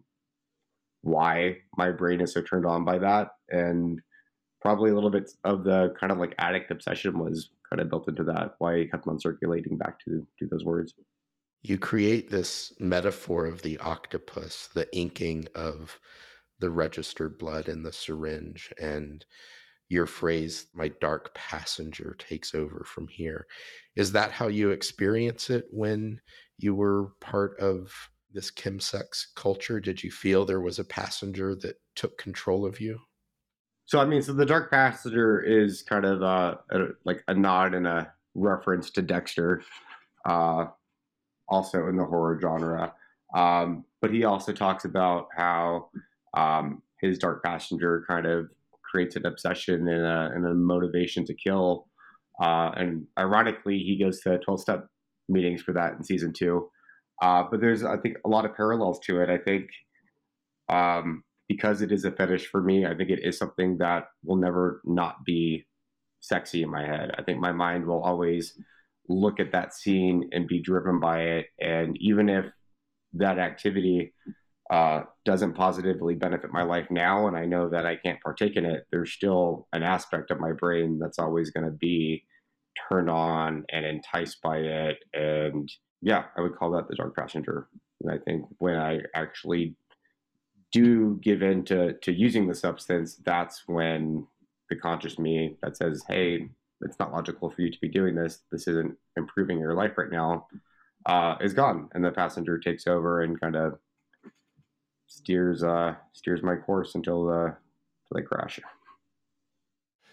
why 1.01 1.57
my 1.77 1.91
brain 1.91 2.21
is 2.21 2.33
so 2.33 2.41
turned 2.41 2.65
on 2.65 2.85
by 2.85 2.97
that, 2.99 3.29
and 3.49 3.99
probably 4.61 4.91
a 4.91 4.95
little 4.95 5.09
bit 5.09 5.29
of 5.43 5.65
the 5.65 5.93
kind 5.99 6.11
of 6.11 6.17
like 6.17 6.35
addict 6.39 6.71
obsession 6.71 7.19
was 7.19 7.49
kind 7.69 7.81
of 7.81 7.89
built 7.89 8.07
into 8.07 8.23
that. 8.23 8.55
Why 8.59 8.81
I 8.81 8.85
kept 8.85 9.07
on 9.07 9.19
circulating 9.19 9.77
back 9.77 9.99
to 10.05 10.25
to 10.39 10.47
those 10.47 10.63
words 10.63 10.93
you 11.63 11.77
create 11.77 12.29
this 12.29 12.73
metaphor 12.79 13.45
of 13.45 13.61
the 13.61 13.77
octopus, 13.79 14.69
the 14.73 14.93
inking 14.95 15.47
of 15.55 15.97
the 16.59 16.69
registered 16.69 17.37
blood 17.37 17.69
in 17.69 17.83
the 17.83 17.91
syringe, 17.91 18.73
and 18.79 19.25
your 19.89 20.05
phrase, 20.05 20.67
my 20.73 20.89
dark 21.01 21.33
passenger 21.35 22.15
takes 22.19 22.53
over 22.53 22.83
from 22.85 23.07
here. 23.07 23.47
Is 23.95 24.11
that 24.11 24.31
how 24.31 24.47
you 24.47 24.71
experience 24.71 25.49
it 25.49 25.65
when 25.71 26.19
you 26.57 26.75
were 26.75 27.11
part 27.21 27.57
of 27.59 27.93
this 28.31 28.51
chemsex 28.51 29.25
culture? 29.35 29.79
Did 29.79 30.03
you 30.03 30.11
feel 30.11 30.45
there 30.45 30.61
was 30.61 30.79
a 30.79 30.85
passenger 30.85 31.55
that 31.55 31.75
took 31.95 32.17
control 32.17 32.65
of 32.65 32.81
you? 32.81 32.99
So, 33.85 33.99
I 33.99 34.05
mean, 34.05 34.21
so 34.21 34.33
the 34.33 34.45
dark 34.45 34.71
passenger 34.71 35.41
is 35.41 35.81
kind 35.81 36.05
of 36.05 36.23
uh, 36.23 36.55
a, 36.71 36.79
like 37.05 37.23
a 37.27 37.33
nod 37.33 37.73
and 37.73 37.85
a 37.85 38.11
reference 38.33 38.89
to 38.91 39.01
Dexter. 39.01 39.61
Uh, 40.25 40.67
also 41.53 41.87
in 41.87 41.95
the 41.95 42.05
horror 42.05 42.39
genre. 42.41 42.93
Um, 43.35 43.85
but 44.01 44.11
he 44.11 44.25
also 44.25 44.51
talks 44.51 44.85
about 44.85 45.27
how 45.35 45.89
um, 46.35 46.81
his 46.99 47.17
Dark 47.17 47.43
Passenger 47.43 48.05
kind 48.07 48.25
of 48.25 48.49
creates 48.83 49.15
an 49.15 49.25
obsession 49.25 49.87
and 49.87 50.05
a, 50.05 50.31
and 50.35 50.45
a 50.45 50.53
motivation 50.53 51.25
to 51.25 51.33
kill. 51.33 51.87
Uh, 52.41 52.71
and 52.75 53.05
ironically, 53.17 53.77
he 53.77 53.97
goes 53.97 54.19
to 54.21 54.39
12 54.39 54.59
step 54.59 54.87
meetings 55.29 55.61
for 55.61 55.73
that 55.73 55.93
in 55.93 56.03
season 56.03 56.33
two. 56.33 56.69
Uh, 57.21 57.43
but 57.49 57.61
there's, 57.61 57.83
I 57.83 57.97
think, 57.97 58.17
a 58.25 58.29
lot 58.29 58.45
of 58.45 58.55
parallels 58.55 58.99
to 59.05 59.21
it. 59.21 59.29
I 59.29 59.37
think 59.37 59.69
um, 60.69 61.23
because 61.47 61.81
it 61.81 61.91
is 61.91 62.05
a 62.05 62.11
fetish 62.11 62.47
for 62.47 62.61
me, 62.61 62.85
I 62.85 62.95
think 62.95 63.09
it 63.09 63.23
is 63.23 63.37
something 63.37 63.77
that 63.77 64.07
will 64.23 64.37
never 64.37 64.81
not 64.85 65.23
be 65.23 65.65
sexy 66.19 66.63
in 66.63 66.69
my 66.69 66.85
head. 66.85 67.11
I 67.17 67.21
think 67.21 67.39
my 67.39 67.51
mind 67.51 67.85
will 67.85 68.01
always 68.01 68.57
look 69.09 69.39
at 69.39 69.51
that 69.51 69.73
scene 69.73 70.29
and 70.31 70.47
be 70.47 70.61
driven 70.61 70.99
by 70.99 71.21
it. 71.21 71.47
And 71.59 71.97
even 71.99 72.29
if 72.29 72.45
that 73.13 73.37
activity 73.37 74.13
uh, 74.71 75.01
doesn't 75.25 75.53
positively 75.53 76.15
benefit 76.15 76.51
my 76.51 76.63
life 76.63 76.87
now, 76.89 77.27
and 77.27 77.37
I 77.37 77.45
know 77.45 77.69
that 77.69 77.85
I 77.85 77.97
can't 77.97 78.21
partake 78.21 78.55
in 78.55 78.65
it, 78.65 78.85
there's 78.91 79.11
still 79.11 79.67
an 79.73 79.83
aspect 79.83 80.31
of 80.31 80.39
my 80.39 80.51
brain 80.51 80.99
that's 80.99 81.19
always 81.19 81.51
going 81.51 81.65
to 81.65 81.71
be 81.71 82.23
turned 82.89 83.09
on 83.09 83.65
and 83.69 83.85
enticed 83.85 84.41
by 84.41 84.57
it. 84.57 84.97
And 85.13 85.71
yeah, 86.01 86.25
I 86.37 86.41
would 86.41 86.55
call 86.55 86.71
that 86.71 86.87
the 86.87 86.95
dark 86.95 87.15
passenger. 87.15 87.67
And 88.01 88.11
I 88.11 88.17
think 88.17 88.45
when 88.57 88.77
I 88.77 88.99
actually 89.15 89.75
do 90.71 91.19
give 91.21 91.43
in 91.43 91.63
to, 91.65 91.93
to 91.93 92.11
using 92.11 92.47
the 92.47 92.55
substance, 92.55 93.17
that's 93.23 93.63
when 93.67 94.25
the 94.69 94.75
conscious 94.75 95.19
me 95.19 95.55
that 95.61 95.77
says, 95.77 96.03
hey, 96.07 96.49
it's 96.83 96.99
not 96.99 97.11
logical 97.11 97.49
for 97.49 97.61
you 97.61 97.71
to 97.71 97.79
be 97.79 97.89
doing 97.89 98.15
this. 98.15 98.39
This 98.51 98.67
isn't 98.67 98.95
improving 99.17 99.59
your 99.59 99.73
life 99.73 99.97
right 99.97 100.11
now. 100.11 100.47
Uh, 101.05 101.35
is 101.41 101.53
gone, 101.53 101.89
and 101.93 102.03
the 102.03 102.11
passenger 102.11 102.57
takes 102.57 102.87
over 102.87 103.23
and 103.23 103.39
kind 103.39 103.57
of 103.57 103.77
steers 105.07 105.61
uh, 105.61 105.95
steers 106.13 106.41
my 106.41 106.55
course 106.55 106.95
until 106.95 107.29
uh, 107.29 107.47
until 107.47 108.13
they 108.13 108.21
crash. 108.21 108.57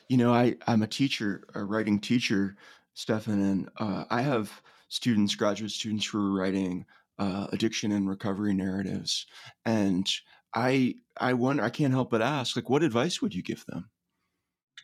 You 0.09 0.16
know, 0.16 0.35
I 0.35 0.56
I'm 0.66 0.83
a 0.83 0.88
teacher, 0.88 1.44
a 1.54 1.62
writing 1.62 2.00
teacher, 2.00 2.56
Stephan, 2.94 3.40
and 3.40 3.68
uh, 3.78 4.04
I 4.11 4.22
have 4.22 4.50
students, 4.88 5.37
graduate 5.37 5.70
students, 5.70 6.06
who 6.06 6.18
are 6.18 6.37
writing 6.37 6.85
uh, 7.20 7.46
addiction 7.52 7.92
and 7.92 8.09
recovery 8.09 8.52
narratives, 8.52 9.26
and 9.64 10.11
I 10.54 10.96
I 11.18 11.35
wonder, 11.35 11.62
I 11.62 11.70
can't 11.70 11.92
help 11.92 12.11
but 12.11 12.22
ask, 12.22 12.56
like, 12.56 12.68
what 12.68 12.83
advice 12.83 13.22
would 13.22 13.35
you 13.35 13.42
give 13.42 13.64
them? 13.66 13.90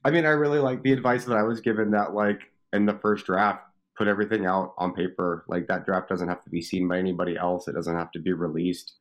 I 0.04 0.10
mean, 0.10 0.24
I 0.24 0.30
really 0.30 0.58
like 0.58 0.82
the 0.82 0.92
advice 0.92 1.24
that 1.24 1.36
I 1.36 1.42
was 1.42 1.60
given 1.60 1.90
that, 1.92 2.14
like, 2.14 2.40
in 2.72 2.86
the 2.86 2.98
first 3.00 3.26
draft, 3.26 3.62
put 3.96 4.08
everything 4.08 4.46
out 4.46 4.74
on 4.78 4.92
paper. 4.92 5.44
Like, 5.48 5.66
that 5.68 5.86
draft 5.86 6.08
doesn't 6.08 6.28
have 6.28 6.44
to 6.44 6.50
be 6.50 6.62
seen 6.62 6.88
by 6.88 6.98
anybody 6.98 7.36
else, 7.36 7.68
it 7.68 7.74
doesn't 7.74 7.96
have 7.96 8.12
to 8.12 8.20
be 8.20 8.32
released. 8.32 8.94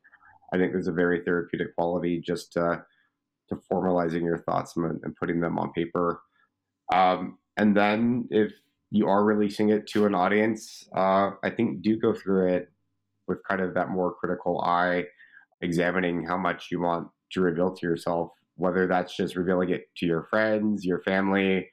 I 0.53 0.57
think 0.57 0.71
there's 0.71 0.87
a 0.87 0.93
very 0.93 1.23
therapeutic 1.23 1.75
quality 1.75 2.21
just 2.25 2.53
to, 2.53 2.85
to 3.49 3.55
formalizing 3.71 4.23
your 4.23 4.37
thoughts 4.37 4.75
and, 4.77 4.99
and 5.03 5.15
putting 5.15 5.39
them 5.39 5.57
on 5.59 5.73
paper. 5.73 6.21
Um, 6.93 7.39
and 7.57 7.75
then 7.75 8.27
if 8.29 8.51
you 8.91 9.07
are 9.07 9.23
releasing 9.23 9.69
it 9.69 9.87
to 9.87 10.05
an 10.05 10.15
audience, 10.15 10.87
uh, 10.95 11.31
I 11.43 11.49
think 11.49 11.81
do 11.81 11.97
go 11.97 12.13
through 12.13 12.53
it 12.53 12.71
with 13.27 13.39
kind 13.47 13.61
of 13.61 13.73
that 13.73 13.89
more 13.89 14.13
critical 14.13 14.61
eye, 14.61 15.05
examining 15.61 16.25
how 16.25 16.37
much 16.37 16.67
you 16.71 16.79
want 16.79 17.07
to 17.31 17.41
reveal 17.41 17.73
to 17.75 17.87
yourself 17.87 18.31
whether 18.55 18.87
that's 18.87 19.15
just 19.15 19.35
revealing 19.35 19.69
it 19.69 19.87
to 19.97 20.05
your 20.05 20.23
friends, 20.23 20.85
your 20.85 21.01
family, 21.01 21.69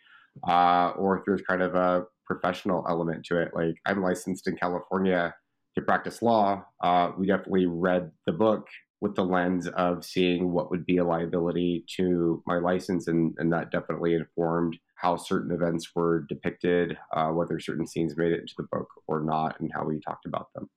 uh, 0.49 0.91
or 0.91 1.19
if 1.19 1.25
there's 1.27 1.43
kind 1.43 1.63
of 1.63 1.75
a 1.75 2.05
professional 2.27 2.85
element 2.89 3.25
to 3.27 3.41
it. 3.41 3.53
Like 3.55 3.75
I'm 3.87 4.03
licensed 4.03 4.49
in 4.49 4.57
California 4.57 5.35
to 5.75 5.83
practice 5.83 6.23
law. 6.23 6.65
Uh, 6.83 7.11
we 7.17 7.27
definitely 7.27 7.67
read 7.67 8.11
the 8.27 8.33
book 8.33 8.67
with 9.01 9.17
the 9.17 9.25
lens 9.25 9.67
of 9.69 10.05
seeing 10.05 10.53
what 10.53 10.71
would 10.71 10.87
be 10.87 10.99
a 10.99 11.05
liability 11.05 11.85
to 11.97 12.43
my 12.47 12.59
license, 12.59 13.09
and, 13.09 13.35
and 13.39 13.53
that 13.53 13.73
definitely 13.73 14.15
informed 14.15 14.79
how 14.95 15.17
certain 15.17 15.51
events 15.51 15.89
were 15.97 16.25
depicted, 16.29 16.97
uh, 17.13 17.29
whether 17.29 17.59
certain 17.59 17.87
scenes 17.87 18.17
made 18.17 18.31
it 18.31 18.41
into 18.41 18.55
the 18.57 18.69
book 18.71 18.87
or 19.09 19.21
not, 19.21 19.59
and 19.59 19.73
how 19.75 19.85
we 19.85 19.99
talked 20.01 20.25
about 20.25 20.47
them. 20.55 20.71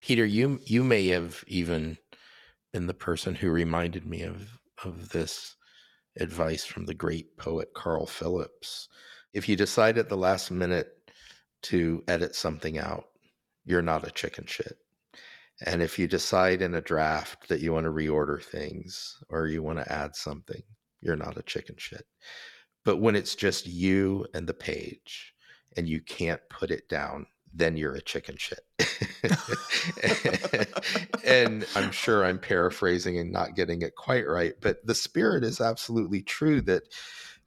Peter, 0.00 0.24
you 0.24 0.60
you 0.64 0.82
may 0.82 1.08
have 1.08 1.44
even 1.46 1.98
been 2.72 2.86
the 2.86 2.94
person 2.94 3.34
who 3.34 3.50
reminded 3.50 4.06
me 4.06 4.22
of 4.22 4.58
of 4.84 5.10
this 5.10 5.56
advice 6.18 6.64
from 6.64 6.86
the 6.86 6.94
great 6.94 7.36
poet 7.36 7.68
Carl 7.74 8.06
Phillips. 8.06 8.88
If 9.32 9.48
you 9.48 9.56
decide 9.56 9.98
at 9.98 10.08
the 10.08 10.16
last 10.16 10.50
minute 10.50 11.10
to 11.62 12.02
edit 12.08 12.34
something 12.34 12.78
out, 12.78 13.04
you're 13.64 13.82
not 13.82 14.06
a 14.06 14.10
chicken 14.10 14.46
shit. 14.46 14.78
And 15.64 15.82
if 15.82 15.98
you 15.98 16.06
decide 16.06 16.62
in 16.62 16.74
a 16.74 16.80
draft 16.80 17.48
that 17.48 17.60
you 17.60 17.72
want 17.72 17.84
to 17.84 17.90
reorder 17.90 18.42
things 18.42 19.22
or 19.30 19.46
you 19.46 19.62
want 19.62 19.78
to 19.78 19.92
add 19.92 20.14
something, 20.14 20.62
you're 21.00 21.16
not 21.16 21.38
a 21.38 21.42
chicken 21.42 21.76
shit. 21.78 22.06
But 22.84 22.98
when 22.98 23.16
it's 23.16 23.34
just 23.34 23.66
you 23.66 24.26
and 24.34 24.46
the 24.46 24.54
page 24.54 25.34
and 25.76 25.88
you 25.88 26.00
can't 26.00 26.40
put 26.50 26.70
it 26.70 26.88
down, 26.88 27.26
then 27.54 27.76
you're 27.76 27.94
a 27.94 28.02
chicken 28.02 28.36
shit. 28.38 28.60
and 31.24 31.66
I'm 31.74 31.90
sure 31.90 32.24
I'm 32.24 32.38
paraphrasing 32.38 33.18
and 33.18 33.32
not 33.32 33.54
getting 33.56 33.82
it 33.82 33.96
quite 33.96 34.26
right, 34.26 34.54
but 34.60 34.86
the 34.86 34.94
spirit 34.94 35.44
is 35.44 35.60
absolutely 35.60 36.22
true 36.22 36.60
that 36.62 36.82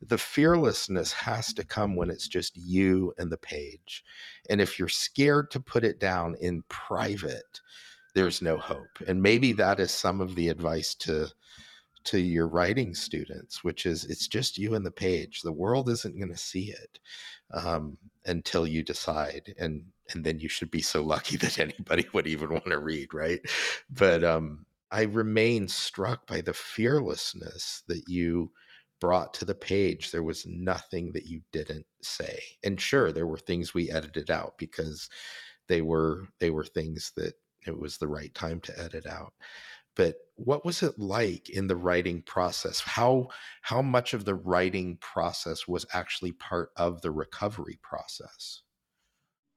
the 0.02 0.18
fearlessness 0.18 1.12
has 1.12 1.54
to 1.54 1.66
come 1.66 1.96
when 1.96 2.10
it's 2.10 2.28
just 2.28 2.56
you 2.56 3.14
and 3.18 3.32
the 3.32 3.38
page. 3.38 4.04
And 4.50 4.62
if 4.62 4.80
you're 4.80 4.88
scared 4.88 5.52
to 5.52 5.60
put 5.60 5.84
it 5.84 6.00
down 6.00 6.36
in 6.40 6.64
private, 6.70 7.62
there's 8.16 8.42
no 8.42 8.58
hope. 8.58 9.00
And 9.08 9.22
maybe 9.22 9.54
that 9.54 9.80
is 9.80 9.92
some 9.92 10.22
of 10.22 10.36
the 10.36 10.50
advice 10.50 10.96
to 10.96 11.28
to 12.06 12.20
your 12.20 12.48
writing 12.48 12.94
students, 12.94 13.64
which 13.64 13.86
is 13.86 14.06
it's 14.06 14.28
just 14.28 14.58
you 14.58 14.76
and 14.76 14.86
the 14.86 14.92
page. 14.92 15.42
The 15.42 15.52
world 15.52 15.90
isn't 15.90 16.18
going 16.18 16.32
to 16.32 16.38
see 16.38 16.72
it 16.72 17.00
um, 17.52 17.98
until 18.26 18.66
you 18.68 18.84
decide, 18.84 19.54
and 19.58 19.84
and 20.14 20.24
then 20.24 20.40
you 20.40 20.50
should 20.50 20.72
be 20.72 20.82
so 20.82 21.04
lucky 21.04 21.38
that 21.38 21.60
anybody 21.60 22.08
would 22.14 22.28
even 22.28 22.50
want 22.50 22.66
to 22.66 22.80
read, 22.80 23.14
right? 23.14 23.42
But 23.90 24.24
um, 24.24 24.66
I 24.92 25.04
remain 25.04 25.68
struck 25.68 26.26
by 26.28 26.42
the 26.42 26.54
fearlessness 26.54 27.84
that 27.88 28.08
you 28.08 28.52
brought 29.00 29.34
to 29.36 29.46
the 29.46 29.56
page. 29.56 30.12
There 30.12 30.24
was 30.24 30.46
nothing 30.46 31.12
that 31.14 31.26
you 31.26 31.42
didn't 31.52 31.86
say, 32.02 32.40
and 32.64 32.80
sure, 32.80 33.12
there 33.12 33.28
were 33.28 33.38
things 33.38 33.74
we 33.74 33.92
edited 33.92 34.32
out 34.32 34.58
because 34.58 35.10
they 35.68 35.82
were 35.82 36.28
they 36.40 36.50
were 36.50 36.66
things 36.66 37.12
that 37.16 37.34
it 37.68 37.78
was 37.78 37.98
the 37.98 38.08
right 38.08 38.34
time 38.34 38.62
to 38.62 38.80
edit 38.80 39.06
out 39.06 39.34
but 40.00 40.16
what 40.38 40.64
was 40.64 40.82
it 40.82 40.98
like 40.98 41.50
in 41.50 41.68
the 41.68 41.76
writing 41.76 42.22
process? 42.22 42.80
How 42.80 43.28
how 43.64 43.82
much 43.82 44.14
of 44.14 44.24
the 44.24 44.34
writing 44.34 44.98
process 45.02 45.68
was 45.68 45.86
actually 45.92 46.32
part 46.32 46.70
of 46.78 47.02
the 47.02 47.12
recovery 47.12 47.78
process? 47.84 48.62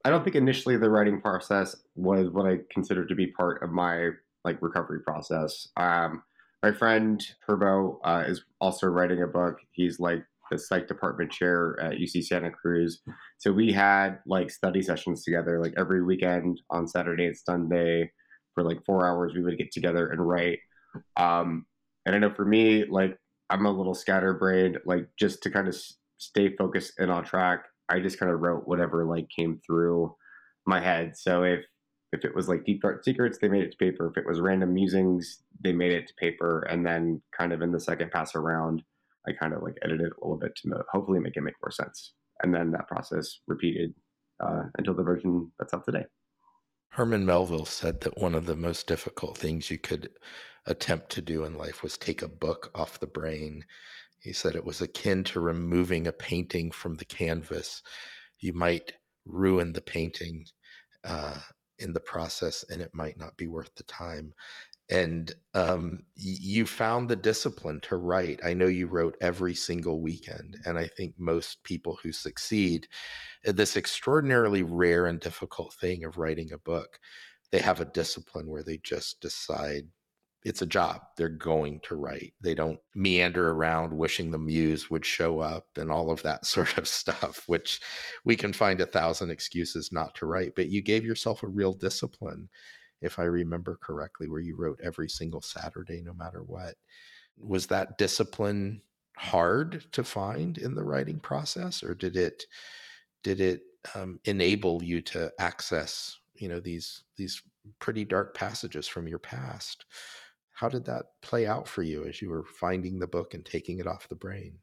I 0.05 0.11
don't 0.11 0.25
think 0.25 0.35
initially 0.35 0.77
the 0.77 0.91
writing 0.91 1.21
process 1.21 1.77
was 1.95 2.29
what 2.31 2.47
i 2.47 2.59
considered 2.73 3.09
to 3.11 3.15
be 3.15 3.29
part 3.29 3.63
of 3.63 3.71
my 3.71 4.09
like 4.45 4.61
recovery 4.61 4.99
process. 5.07 5.69
Um, 5.77 6.25
my 6.61 6.73
friend 6.73 7.25
turbo 7.47 8.01
uh, 8.03 8.25
is 8.27 8.43
also 8.61 8.89
writing 8.89 9.23
a 9.23 9.29
book. 9.29 9.59
He's 9.71 10.01
like 10.01 10.25
the 10.51 10.59
psych 10.59 10.89
department 10.89 11.31
chair 11.31 11.79
at 11.81 11.99
uc 11.99 12.21
santa 12.25 12.51
cruz. 12.51 13.01
So 13.39 13.53
we 13.53 13.71
had 13.71 14.19
like 14.27 14.51
study 14.51 14.83
sessions 14.83 15.23
together 15.23 15.63
like 15.63 15.75
every 15.77 16.03
weekend 16.03 16.61
on 16.69 16.89
saturday 16.89 17.27
and 17.27 17.37
sunday 17.37 18.11
for 18.55 18.63
like 18.63 18.85
four 18.85 19.07
hours 19.07 19.33
we 19.35 19.43
would 19.43 19.59
get 19.59 19.73
together 19.73 20.09
and 20.09 20.27
write. 20.27 20.59
Um, 21.17 21.67
and 22.05 22.17
i 22.17 22.19
know 22.19 22.35
for 22.35 22.45
me 22.45 22.85
like 22.85 23.17
i'm 23.49 23.65
a 23.65 23.71
little 23.71 23.95
scatterbrained 23.95 24.77
like 24.85 25.07
just 25.17 25.41
to 25.41 25.51
kind 25.51 25.69
of 25.69 25.77
stay 26.19 26.55
focused 26.57 26.95
and 26.99 27.13
on 27.13 27.25
track 27.25 27.65
i 27.89 28.01
just 28.01 28.19
kind 28.19 28.33
of 28.33 28.41
wrote 28.41 28.67
whatever 28.67 29.05
like 29.05 29.29
came 29.31 29.61
through 29.65 30.13
my 30.67 30.81
head. 30.81 31.17
So 31.17 31.45
if 31.45 31.61
if 32.13 32.27
it 32.27 32.35
was 32.35 32.47
like 32.47 32.65
deep 32.65 32.83
dark 32.83 33.03
secrets 33.05 33.39
they 33.39 33.49
made 33.49 33.63
it 33.63 33.73
to 33.73 33.77
paper. 33.79 34.09
If 34.09 34.19
it 34.19 34.27
was 34.27 34.41
random 34.41 34.75
musings 34.75 35.43
they 35.61 35.73
made 35.73 35.93
it 35.93 36.07
to 36.09 36.15
paper. 36.15 36.63
And 36.63 36.85
then 36.85 37.23
kind 37.37 37.53
of 37.53 37.63
in 37.63 37.73
the 37.73 37.81
second 37.81 38.11
pass 38.11 38.35
around 38.35 38.83
i 39.27 39.33
kind 39.33 39.55
of 39.55 39.63
like 39.63 39.79
edited 39.83 40.07
it 40.07 40.13
a 40.21 40.25
little 40.25 40.39
bit 40.39 40.55
to 40.57 40.83
hopefully 40.91 41.21
make 41.21 41.37
it 41.37 41.43
make 41.43 41.55
more 41.63 41.71
sense. 41.71 42.15
And 42.43 42.55
then 42.55 42.71
that 42.73 42.89
process 42.89 43.41
repeated 43.47 43.95
uh, 44.41 44.65
until 44.77 44.95
the 44.95 45.03
version 45.03 45.51
that's 45.59 45.73
up 45.73 45.85
today 45.85 46.05
Herman 46.93 47.25
Melville 47.25 47.65
said 47.65 48.03
that 48.03 48.19
one 48.19 48.35
of 48.35 48.45
the 48.45 48.55
most 48.55 48.87
difficult 48.87 49.39
things 49.39 49.71
you 49.71 49.79
could 49.79 50.11
attempt 50.67 51.09
to 51.13 51.23
do 51.23 51.43
in 51.45 51.57
life 51.57 51.83
was 51.83 51.97
take 51.97 52.21
a 52.21 52.29
book 52.29 52.71
off 52.75 53.01
the 53.01 53.07
brain. 53.07 53.65
He 54.21 54.35
said 54.35 54.55
it 54.55 54.67
was 54.67 54.83
akin 54.83 55.25
to 55.25 55.41
removing 55.41 56.07
a 56.07 56.13
painting 56.13 56.71
from 56.71 56.97
the 56.97 57.07
canvas. 57.07 57.83
You 58.41 58.53
might 58.53 58.93
ruin 59.25 59.73
the 59.73 59.81
painting 59.81 60.45
uh, 61.03 61.39
in 61.79 61.95
the 61.95 62.01
process, 62.01 62.63
and 62.69 62.83
it 62.83 62.95
might 62.95 63.19
not 63.19 63.39
be 63.39 63.47
worth 63.47 63.75
the 63.75 63.85
time 63.85 64.35
and 64.93 65.35
um, 65.55 66.01
you 66.17 66.67
found 66.67 67.09
the 67.09 67.17
discipline 67.17 67.81
to 67.81 67.97
write. 67.97 68.41
I 68.45 68.53
know 68.53 68.67
you 68.67 68.87
wrote 68.87 69.17
every 69.23 69.55
single 69.55 70.03
weekend, 70.03 70.59
and 70.67 70.79
I 70.79 70.87
think 70.87 71.15
most 71.17 71.65
people 71.65 71.99
who 72.03 72.13
succeed, 72.13 72.89
this 73.43 73.79
extraordinarily 73.79 74.63
rare 74.63 75.07
and 75.07 75.19
difficult 75.19 75.73
thing 75.73 76.05
of 76.05 76.19
writing 76.19 76.53
a 76.53 76.59
book, 76.59 76.99
they 77.53 77.61
have 77.61 77.81
a 77.81 77.87
discipline 77.87 78.49
where 78.51 78.63
they 78.63 78.79
just 78.83 79.23
decide 79.23 79.85
it's 80.45 80.61
a 80.61 80.67
job. 80.67 81.01
They're 81.17 81.29
going 81.31 81.81
to 81.85 81.95
write. 81.97 82.35
They 82.43 82.55
don't 82.55 82.81
meander 82.95 83.51
around 83.51 83.97
wishing 83.97 84.31
the 84.31 84.39
muse 84.39 84.91
would 84.91 85.07
show 85.07 85.41
up 85.41 85.67
and 85.77 85.91
all 85.91 86.11
of 86.11 86.23
that 86.23 86.45
sort 86.55 86.77
of 86.77 86.87
stuff, 86.87 87.45
which 87.47 87.81
we 88.27 88.37
can 88.37 88.53
find 88.53 88.81
a 88.83 88.87
thousand 88.87 89.31
excuses 89.31 89.91
not 89.91 90.15
to 90.17 90.27
write. 90.27 90.55
But 90.55 90.69
you 90.69 90.83
gave 90.83 91.05
yourself 91.05 91.43
a 91.43 91.49
real 91.49 91.73
discipline, 91.73 92.51
if 93.03 93.19
I 93.19 93.25
remember 93.25 93.79
correctly, 93.83 94.29
where 94.29 94.41
you 94.41 94.57
wrote 94.57 94.81
every 94.83 95.09
single 95.09 95.41
Saturday, 95.41 96.01
no 96.01 96.15
matter 96.15 96.43
what. 96.43 96.77
Was 97.37 97.67
that 97.67 97.99
discipline 97.99 98.83
hard 99.17 99.85
to 99.93 100.05
find 100.05 100.59
in 100.59 100.75
the 100.75 100.85
writing 100.85 101.19
process, 101.21 101.83
or 101.83 101.95
did 101.95 102.17
it 102.17 102.47
did 103.23 103.41
it 103.41 103.63
um, 103.95 104.21
enable 104.25 104.83
you 104.83 105.01
to 105.01 105.33
access 105.39 106.19
you 106.35 106.49
know 106.49 106.61
these 106.61 107.05
these 107.17 107.43
pretty 107.79 108.05
dark 108.05 108.35
passages 108.35 108.89
from 108.89 109.09
your 109.09 109.19
past? 109.19 109.85
How 110.53 110.69
did 110.69 110.85
that 110.87 111.07
play 111.23 111.47
out 111.47 111.67
for 111.67 111.83
you 111.83 112.05
as 112.05 112.23
you 112.23 112.31
were 112.31 112.45
finding 112.45 112.99
the 112.99 113.07
book 113.07 113.35
and 113.35 113.45
taking 113.45 113.81
it 113.81 113.87
off 113.87 114.09
the 114.09 114.15
brain? 114.15 114.59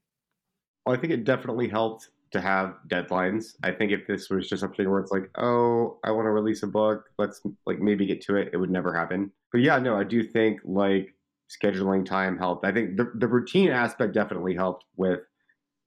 Well, 0.85 0.95
I 0.95 0.99
think 0.99 1.11
it 1.11 1.25
definitely 1.25 1.67
helped 1.67 2.09
to 2.31 2.41
have 2.41 2.75
deadlines. 2.87 3.55
I 3.63 3.71
think 3.71 3.91
if 3.91 4.05
this 4.07 4.29
was 4.29 4.47
just 4.47 4.61
something 4.61 4.89
where 4.89 4.99
it's 4.99 5.11
like, 5.11 5.29
oh, 5.37 5.99
I 6.03 6.11
want 6.11 6.25
to 6.25 6.31
release 6.31 6.63
a 6.63 6.67
book, 6.67 7.05
let's 7.17 7.41
like 7.65 7.79
maybe 7.79 8.05
get 8.05 8.21
to 8.21 8.35
it, 8.35 8.49
it 8.53 8.57
would 8.57 8.69
never 8.69 8.93
happen. 8.93 9.31
But 9.51 9.61
yeah, 9.61 9.79
no, 9.79 9.95
I 9.95 10.03
do 10.03 10.23
think 10.23 10.59
like 10.63 11.15
scheduling 11.49 12.05
time 12.05 12.37
helped. 12.37 12.65
I 12.65 12.71
think 12.71 12.97
the, 12.97 13.11
the 13.15 13.27
routine 13.27 13.71
aspect 13.71 14.13
definitely 14.13 14.53
helped 14.53 14.85
with 14.95 15.21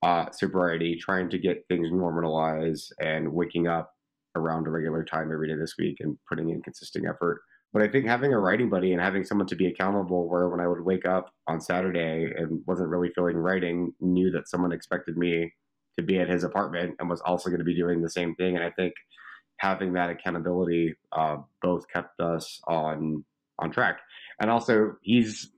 uh, 0.03 0.31
sobriety, 0.33 0.97
trying 0.97 1.31
to 1.31 1.39
get 1.39 1.65
things 1.69 1.89
normalized 1.93 2.93
and 3.01 3.33
waking 3.33 3.69
up 3.69 3.93
around 4.35 4.67
a 4.67 4.71
regular 4.71 5.05
time 5.05 5.31
every 5.33 5.49
day 5.49 5.55
this 5.55 5.75
week 5.79 5.99
and 6.01 6.19
putting 6.29 6.51
in 6.51 6.63
consistent 6.63 7.07
effort. 7.07 7.43
But 7.73 7.83
I 7.83 7.89
think 7.89 8.07
having 8.07 8.33
a 8.33 8.39
writing 8.39 8.69
buddy 8.69 8.93
and 8.93 9.01
having 9.01 9.25
someone 9.25 9.47
to 9.47 9.57
be 9.57 9.69
accountable, 9.69 10.29
where 10.29 10.49
when 10.49 10.61
I 10.61 10.67
would 10.67 10.85
wake 10.85 11.07
up 11.07 11.31
on 11.47 11.61
Saturday 11.61 12.31
and 12.37 12.61
wasn't 12.67 12.89
really 12.89 13.11
feeling 13.15 13.37
writing, 13.37 13.93
knew 14.01 14.31
that 14.33 14.49
someone 14.49 14.73
expected 14.73 15.17
me 15.17 15.53
to 15.99 16.05
be 16.05 16.19
at 16.19 16.29
his 16.29 16.45
apartment 16.45 16.97
and 16.99 17.09
was 17.09 17.21
also 17.21 17.51
going 17.51 17.59
to 17.59 17.65
be 17.65 17.75
doing 17.75 18.01
the 18.01 18.11
same 18.11 18.35
thing. 18.35 18.57
And 18.57 18.65
I 18.65 18.71
think 18.71 18.95
having 19.59 19.93
that 19.93 20.11
accountability 20.11 20.95
uh, 21.13 21.37
both 21.61 21.87
kept 21.89 22.21
us 22.21 22.61
on 22.67 23.25
on 23.59 23.71
track. 23.71 24.01
And 24.41 24.51
also, 24.51 24.97
he's 25.03 25.51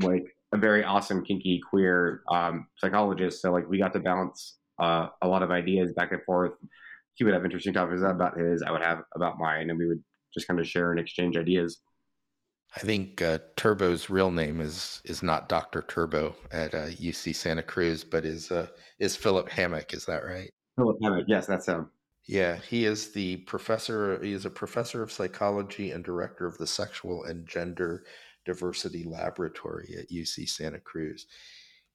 like 0.00 0.24
a 0.52 0.56
very 0.56 0.84
awesome 0.84 1.24
kinky 1.24 1.60
queer 1.68 2.22
um, 2.30 2.66
psychologist. 2.76 3.42
So 3.42 3.52
like 3.52 3.68
we 3.68 3.78
got 3.78 3.92
to 3.94 4.00
bounce 4.00 4.56
uh, 4.78 5.08
a 5.22 5.28
lot 5.28 5.42
of 5.42 5.50
ideas 5.50 5.92
back 5.92 6.12
and 6.12 6.22
forth. 6.24 6.52
He 7.14 7.24
would 7.24 7.34
have 7.34 7.44
interesting 7.44 7.72
topics 7.72 8.02
about 8.02 8.38
his, 8.38 8.62
I 8.62 8.70
would 8.70 8.82
have 8.82 9.02
about 9.14 9.38
mine, 9.38 9.70
and 9.70 9.78
we 9.78 9.86
would 9.86 10.02
just 10.32 10.46
kind 10.46 10.60
of 10.60 10.68
share 10.68 10.92
and 10.92 11.00
exchange 11.00 11.36
ideas. 11.36 11.80
I 12.76 12.80
think 12.80 13.22
uh, 13.22 13.38
Turbo's 13.56 14.10
real 14.10 14.30
name 14.30 14.60
is 14.60 15.00
is 15.04 15.22
not 15.22 15.48
Doctor 15.48 15.82
Turbo 15.82 16.34
at 16.52 16.74
uh, 16.74 16.86
UC 16.88 17.34
Santa 17.34 17.62
Cruz, 17.62 18.04
but 18.04 18.24
is 18.24 18.50
uh, 18.50 18.68
is 18.98 19.16
Phillip 19.16 19.48
Hammack. 19.48 19.94
Is 19.94 20.04
that 20.06 20.24
right? 20.24 20.50
Phillip 20.76 20.98
Hammack. 21.02 21.24
Yes, 21.26 21.46
that's 21.46 21.66
him. 21.66 21.90
Yeah, 22.26 22.56
he 22.56 22.84
is 22.84 23.12
the 23.12 23.38
professor. 23.38 24.22
He 24.22 24.32
is 24.32 24.44
a 24.44 24.50
professor 24.50 25.02
of 25.02 25.10
psychology 25.10 25.92
and 25.92 26.04
director 26.04 26.46
of 26.46 26.58
the 26.58 26.66
Sexual 26.66 27.24
and 27.24 27.46
Gender 27.48 28.04
Diversity 28.44 29.04
Laboratory 29.04 29.94
at 29.98 30.10
UC 30.10 30.48
Santa 30.48 30.78
Cruz. 30.78 31.26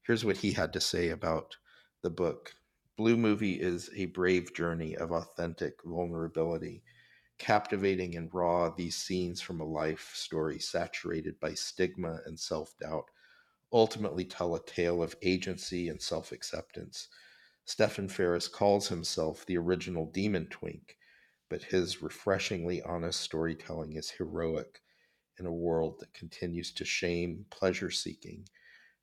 Here's 0.08 0.26
what 0.26 0.38
he 0.38 0.52
had 0.52 0.74
to 0.74 0.82
say 0.82 1.10
about 1.10 1.56
the 2.02 2.10
book. 2.10 2.54
Blue 2.98 3.16
Movie 3.16 3.54
is 3.54 3.90
a 3.96 4.06
brave 4.08 4.54
journey 4.54 4.96
of 4.98 5.12
authentic 5.12 5.76
vulnerability 5.86 6.84
captivating 7.38 8.16
and 8.16 8.34
raw, 8.34 8.70
these 8.70 8.96
scenes 8.96 9.42
from 9.42 9.60
a 9.60 9.66
life 9.66 10.12
story 10.14 10.60
saturated 10.60 11.40
by 11.40 11.54
stigma 11.54 12.20
and 12.26 12.40
self 12.40 12.78
doubt 12.80 13.06
ultimately 13.74 14.24
tell 14.24 14.56
a 14.56 14.64
tale 14.66 15.02
of 15.02 15.16
agency 15.24 15.90
and 15.90 16.02
self 16.02 16.32
acceptance. 16.32 17.08
Stephan 17.66 18.08
Ferris 18.08 18.48
calls 18.48 18.88
himself 18.88 19.46
the 19.46 19.58
original 19.58 20.06
Demon 20.06 20.48
Twink, 20.48 20.98
but 21.50 21.64
his 21.64 22.02
refreshingly 22.02 22.82
honest 22.84 23.22
storytelling 23.22 23.96
is 23.96 24.12
heroic 24.12 24.82
in 25.40 25.46
a 25.46 25.52
world 25.52 26.00
that 26.00 26.14
continues 26.14 26.72
to 26.72 26.86
shame 26.86 27.46
pleasure 27.50 27.90
seeking. 27.90 28.48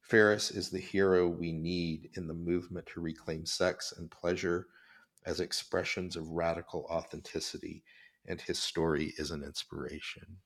Ferris 0.01 0.51
is 0.51 0.71
the 0.71 0.79
hero 0.81 1.29
we 1.29 1.53
need 1.53 2.11
in 2.15 2.27
the 2.27 2.35
movement 2.35 2.87
to 2.87 3.01
reclaim 3.01 3.45
sex 3.45 3.93
and 3.97 4.11
pleasure 4.11 4.67
as 5.27 5.41
expressions 5.41 6.17
of 6.17 6.29
radical 6.29 6.87
authenticity 6.91 7.83
and 8.27 8.41
his 8.41 8.59
story 8.59 9.13
is 9.19 9.31
an 9.31 9.43
inspiration. 9.43 10.39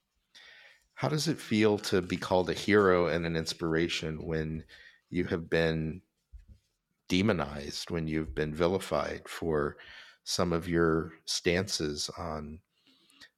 How 0.95 1.09
does 1.09 1.29
it 1.29 1.39
feel 1.39 1.79
to 1.79 2.01
be 2.01 2.17
called 2.17 2.51
a 2.51 2.55
hero 2.55 3.09
and 3.09 3.27
an 3.27 3.37
inspiration 3.37 4.25
when 4.25 4.65
you 5.11 5.25
have 5.25 5.51
been 5.51 6.03
demonized, 7.09 7.91
when 7.91 8.07
you've 8.07 8.35
been 8.35 8.55
vilified 8.55 9.29
for 9.29 9.77
some 10.23 10.53
of 10.53 10.69
your 10.69 11.13
stances 11.27 12.11
on 12.17 12.61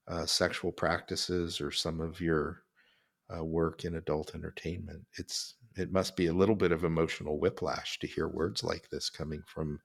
uh, 0.09 0.27
sexual 0.27 0.70
practices 0.70 1.61
or 1.61 1.70
some 1.70 2.01
of 2.01 2.20
your 2.20 2.62
uh, 3.35 3.42
work 3.42 3.85
in 3.85 3.96
adult 3.96 4.35
entertainment? 4.35 5.05
It's 5.18 5.55
it 5.77 5.92
must 5.92 6.16
be 6.16 6.27
a 6.27 6.33
little 6.33 6.55
bit 6.55 6.72
of 6.72 6.85
emotional 6.85 7.38
whiplash 7.38 7.99
to 7.99 8.07
hear 8.07 8.29
words 8.29 8.64
like 8.64 8.88
this 8.88 9.11
coming 9.11 9.42
from 9.46 9.79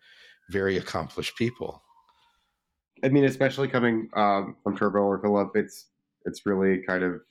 very 0.49 0.77
accomplished 0.77 1.37
people. 1.37 1.83
I 3.03 3.09
mean, 3.09 3.25
especially 3.25 3.67
coming 3.67 4.09
um, 4.13 4.55
from 4.63 4.77
Turbo 4.77 4.99
or 4.99 5.19
Phillip, 5.19 5.55
it's 5.55 5.87
it's 6.25 6.45
really 6.45 6.83
kind 6.83 7.03
of 7.03 7.21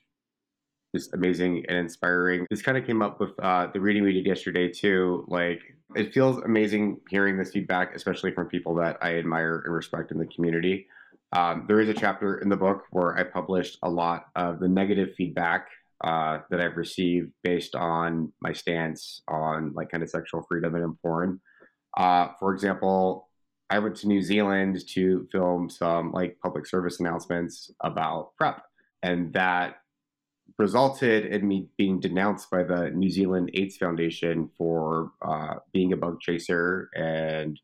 just 0.95 1.15
amazing 1.15 1.65
and 1.69 1.79
inspiring. 1.79 2.47
This 2.51 2.63
kind 2.63 2.77
of 2.77 2.85
came 2.85 3.03
up 3.03 3.21
with 3.21 3.31
uh, 3.41 3.69
the 3.73 3.81
reading 3.81 4.03
we 4.03 4.13
did 4.13 4.27
yesterday 4.27 4.69
too. 4.69 5.25
Like, 5.29 5.61
it 5.95 6.13
feels 6.13 6.39
amazing 6.39 7.01
hearing 7.09 7.39
this 7.39 7.53
feedback, 7.53 7.95
especially 7.95 8.33
from 8.33 8.49
people 8.49 8.75
that 8.77 8.99
I 9.01 9.17
admire 9.17 9.63
and 9.65 9.73
respect 9.73 10.11
in 10.11 10.19
the 10.19 10.27
community. 10.27 10.89
Um, 11.33 11.65
there 11.69 11.81
is 11.81 11.89
a 11.89 11.95
chapter 11.95 12.39
in 12.39 12.49
the 12.49 12.57
book 12.57 12.87
where 12.91 13.17
I 13.17 13.23
published 13.23 13.79
a 13.85 13.91
lot 13.91 14.27
of 14.35 14.59
the 14.59 14.69
negative 14.69 15.15
feedback 15.17 15.69
uh, 16.03 16.39
that 16.51 16.61
I've 16.61 16.77
received 16.77 17.31
based 17.45 17.77
on 17.77 18.33
my 18.41 18.53
stance 18.53 19.23
on 19.29 19.73
like 19.75 19.91
kind 19.91 20.03
of 20.03 20.11
sexual 20.11 20.43
freedom 20.49 20.75
and 20.75 21.01
porn. 21.03 21.41
Uh, 21.97 22.29
for 22.41 22.53
example, 22.53 23.29
I 23.71 23.79
went 23.79 23.95
to 23.97 24.09
New 24.09 24.21
Zealand 24.21 24.87
to 24.89 25.29
film 25.31 25.71
some 25.71 26.11
like 26.11 26.39
public 26.43 26.67
service 26.67 26.99
announcements 26.99 27.71
about 27.81 28.37
PrEP, 28.37 28.61
and 29.03 29.33
that 29.33 29.77
resulted 30.59 31.27
in 31.27 31.47
me 31.47 31.69
being 31.79 32.01
denounced 32.01 32.51
by 32.51 32.65
the 32.65 32.91
New 32.91 33.09
Zealand 33.09 33.51
AIDS 33.55 33.77
Foundation 33.77 34.51
for 34.59 35.13
uh, 35.23 35.55
being 35.73 35.93
a 35.93 35.97
bug 35.97 36.21
chaser 36.21 36.91
and 36.95 37.59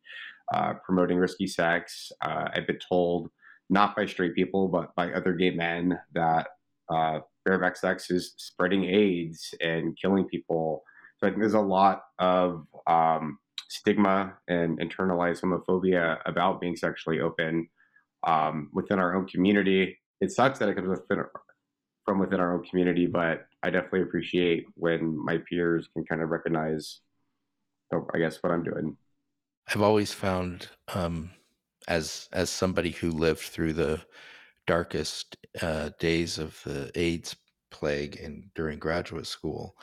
uh, 0.54 0.74
promoting 0.84 1.18
risky 1.18 1.46
sex. 1.46 2.12
Uh, 2.22 2.48
I've 2.54 2.66
been 2.68 2.78
told, 2.78 3.28
not 3.68 3.96
by 3.96 4.06
straight 4.06 4.34
people, 4.34 4.68
but 4.68 4.94
by 4.94 5.12
other 5.12 5.32
gay 5.32 5.50
men, 5.50 5.98
that 6.14 6.46
uh, 6.88 7.18
bareback 7.44 7.76
sex 7.76 8.10
is 8.10 8.34
spreading 8.36 8.84
AIDS 8.84 9.52
and 9.60 9.98
killing 10.00 10.24
people. 10.26 10.84
So 11.18 11.26
I 11.26 11.30
think 11.30 11.40
there's 11.40 11.54
a 11.54 11.60
lot 11.60 12.02
of 12.18 12.66
um, 12.86 13.38
stigma 13.68 14.34
and 14.48 14.78
internalized 14.78 15.42
homophobia 15.42 16.18
about 16.26 16.60
being 16.60 16.76
sexually 16.76 17.20
open 17.20 17.68
um, 18.26 18.70
within 18.72 18.98
our 18.98 19.14
own 19.14 19.26
community. 19.26 19.98
It 20.20 20.30
sucks 20.30 20.58
that 20.58 20.68
it 20.68 20.74
comes 20.74 20.98
from 22.04 22.18
within 22.18 22.40
our 22.40 22.54
own 22.54 22.64
community, 22.64 23.06
but 23.06 23.46
I 23.62 23.70
definitely 23.70 24.02
appreciate 24.02 24.66
when 24.74 25.16
my 25.24 25.38
peers 25.38 25.88
can 25.92 26.04
kind 26.04 26.22
of 26.22 26.30
recognize, 26.30 27.00
oh, 27.92 28.06
I 28.14 28.18
guess, 28.18 28.42
what 28.42 28.52
I'm 28.52 28.62
doing. 28.62 28.96
I've 29.68 29.82
always 29.82 30.12
found, 30.12 30.68
um, 30.94 31.30
as 31.88 32.28
as 32.32 32.50
somebody 32.50 32.90
who 32.90 33.10
lived 33.10 33.40
through 33.40 33.72
the 33.72 34.00
darkest 34.66 35.36
uh, 35.60 35.90
days 35.98 36.38
of 36.38 36.60
the 36.64 36.90
AIDS 36.94 37.36
plague 37.70 38.16
and 38.22 38.44
during 38.54 38.78
graduate 38.78 39.26
school, 39.26 39.76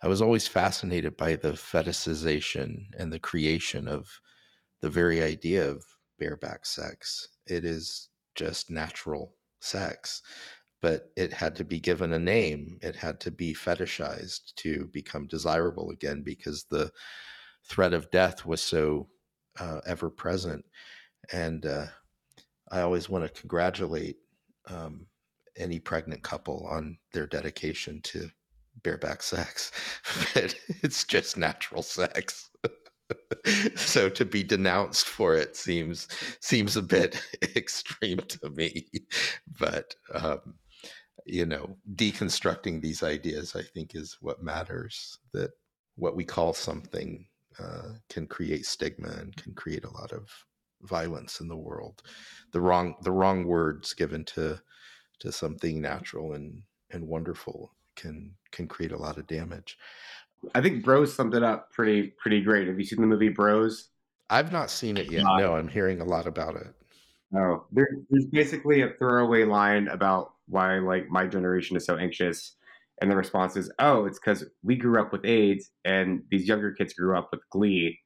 I 0.00 0.08
was 0.08 0.22
always 0.22 0.46
fascinated 0.46 1.16
by 1.16 1.36
the 1.36 1.52
fetishization 1.52 2.86
and 2.98 3.12
the 3.12 3.18
creation 3.18 3.88
of 3.88 4.08
the 4.80 4.90
very 4.90 5.22
idea 5.22 5.68
of 5.68 5.84
bareback 6.18 6.66
sex. 6.66 7.28
It 7.46 7.64
is 7.64 8.08
just 8.36 8.70
natural 8.70 9.34
sex, 9.60 10.22
but 10.80 11.10
it 11.16 11.32
had 11.32 11.56
to 11.56 11.64
be 11.64 11.80
given 11.80 12.12
a 12.12 12.18
name. 12.18 12.78
It 12.80 12.94
had 12.94 13.18
to 13.20 13.32
be 13.32 13.52
fetishized 13.54 14.54
to 14.56 14.88
become 14.92 15.26
desirable 15.26 15.90
again 15.90 16.22
because 16.22 16.64
the 16.64 16.92
threat 17.64 17.92
of 17.92 18.10
death 18.12 18.46
was 18.46 18.62
so 18.62 19.08
uh, 19.58 19.80
ever 19.84 20.10
present. 20.10 20.64
And 21.32 21.66
uh, 21.66 21.86
I 22.70 22.82
always 22.82 23.08
want 23.08 23.24
to 23.24 23.40
congratulate 23.40 24.16
um, 24.68 25.06
any 25.56 25.80
pregnant 25.80 26.22
couple 26.22 26.68
on 26.70 26.98
their 27.12 27.26
dedication 27.26 28.00
to 28.02 28.30
bareback 28.82 29.22
sex, 29.22 29.72
but 30.34 30.54
it's 30.82 31.04
just 31.04 31.36
natural 31.36 31.82
sex. 31.82 32.50
so 33.76 34.08
to 34.08 34.24
be 34.24 34.42
denounced 34.42 35.06
for 35.06 35.34
it 35.34 35.56
seems 35.56 36.08
seems 36.40 36.76
a 36.76 36.82
bit 36.82 37.22
extreme 37.56 38.18
to 38.18 38.50
me, 38.50 38.86
but 39.58 39.94
um, 40.14 40.54
you 41.24 41.44
know, 41.44 41.76
deconstructing 41.94 42.80
these 42.80 43.02
ideas, 43.02 43.54
I 43.54 43.62
think, 43.62 43.94
is 43.94 44.16
what 44.20 44.42
matters. 44.42 45.18
That 45.32 45.50
what 45.96 46.16
we 46.16 46.24
call 46.24 46.54
something 46.54 47.26
uh, 47.58 47.94
can 48.08 48.26
create 48.26 48.66
stigma 48.66 49.08
and 49.08 49.36
can 49.36 49.54
create 49.54 49.84
a 49.84 49.90
lot 49.90 50.12
of 50.12 50.30
violence 50.82 51.40
in 51.40 51.48
the 51.48 51.56
world. 51.56 52.02
The 52.52 52.60
wrong 52.60 52.94
the 53.02 53.12
wrong 53.12 53.44
words 53.44 53.94
given 53.94 54.24
to 54.26 54.60
to 55.20 55.32
something 55.32 55.80
natural 55.80 56.32
and 56.34 56.62
and 56.90 57.06
wonderful 57.06 57.72
can 57.98 58.32
can 58.52 58.66
create 58.66 58.92
a 58.92 58.96
lot 58.96 59.18
of 59.18 59.26
damage. 59.26 59.76
I 60.54 60.60
think 60.60 60.84
Bros 60.84 61.14
summed 61.14 61.34
it 61.34 61.42
up 61.42 61.70
pretty 61.72 62.14
pretty 62.18 62.40
great. 62.40 62.68
Have 62.68 62.78
you 62.78 62.86
seen 62.86 63.00
the 63.00 63.06
movie 63.06 63.28
Bros? 63.28 63.88
I've 64.30 64.52
not 64.52 64.70
seen 64.70 64.96
it 64.96 65.10
yet. 65.10 65.24
Uh, 65.24 65.38
no, 65.38 65.56
I'm 65.56 65.68
hearing 65.68 66.00
a 66.00 66.04
lot 66.04 66.26
about 66.26 66.56
it. 66.56 66.68
Oh, 67.34 67.66
there, 67.72 67.88
there's 68.08 68.26
basically 68.26 68.82
a 68.82 68.90
throwaway 68.98 69.44
line 69.44 69.88
about 69.88 70.32
why 70.46 70.78
like 70.78 71.08
my 71.08 71.26
generation 71.26 71.76
is 71.76 71.84
so 71.84 71.96
anxious, 71.96 72.56
and 73.00 73.10
the 73.10 73.16
response 73.16 73.56
is, 73.56 73.70
"Oh, 73.78 74.06
it's 74.06 74.18
because 74.18 74.44
we 74.62 74.76
grew 74.76 75.00
up 75.00 75.12
with 75.12 75.26
AIDS, 75.26 75.70
and 75.84 76.22
these 76.30 76.48
younger 76.48 76.72
kids 76.72 76.94
grew 76.94 77.16
up 77.18 77.28
with 77.32 77.40
Glee." 77.50 77.98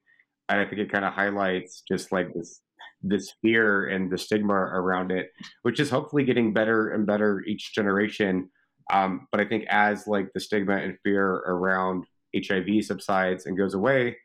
And 0.49 0.59
I 0.59 0.65
think 0.65 0.79
it 0.79 0.91
kind 0.91 1.05
of 1.05 1.13
highlights 1.13 1.83
just 1.87 2.11
like 2.11 2.33
this 2.33 2.61
this 3.01 3.33
fear 3.41 3.87
and 3.87 4.09
the 4.11 4.17
stigma 4.17 4.53
around 4.53 5.11
it, 5.11 5.29
which 5.63 5.79
is 5.79 5.89
hopefully 5.89 6.23
getting 6.23 6.53
better 6.53 6.89
and 6.89 7.05
better 7.05 7.43
each 7.45 7.73
generation. 7.73 8.49
Um, 8.91 9.27
but 9.31 9.39
I 9.39 9.45
think 9.45 9.65
as 9.69 10.07
like 10.07 10.31
the 10.33 10.39
stigma 10.39 10.77
and 10.77 10.97
fear 11.03 11.25
around 11.25 12.05
HIV 12.35 12.85
subsides 12.85 13.45
and 13.45 13.57
goes 13.57 13.73
away, 13.73 14.17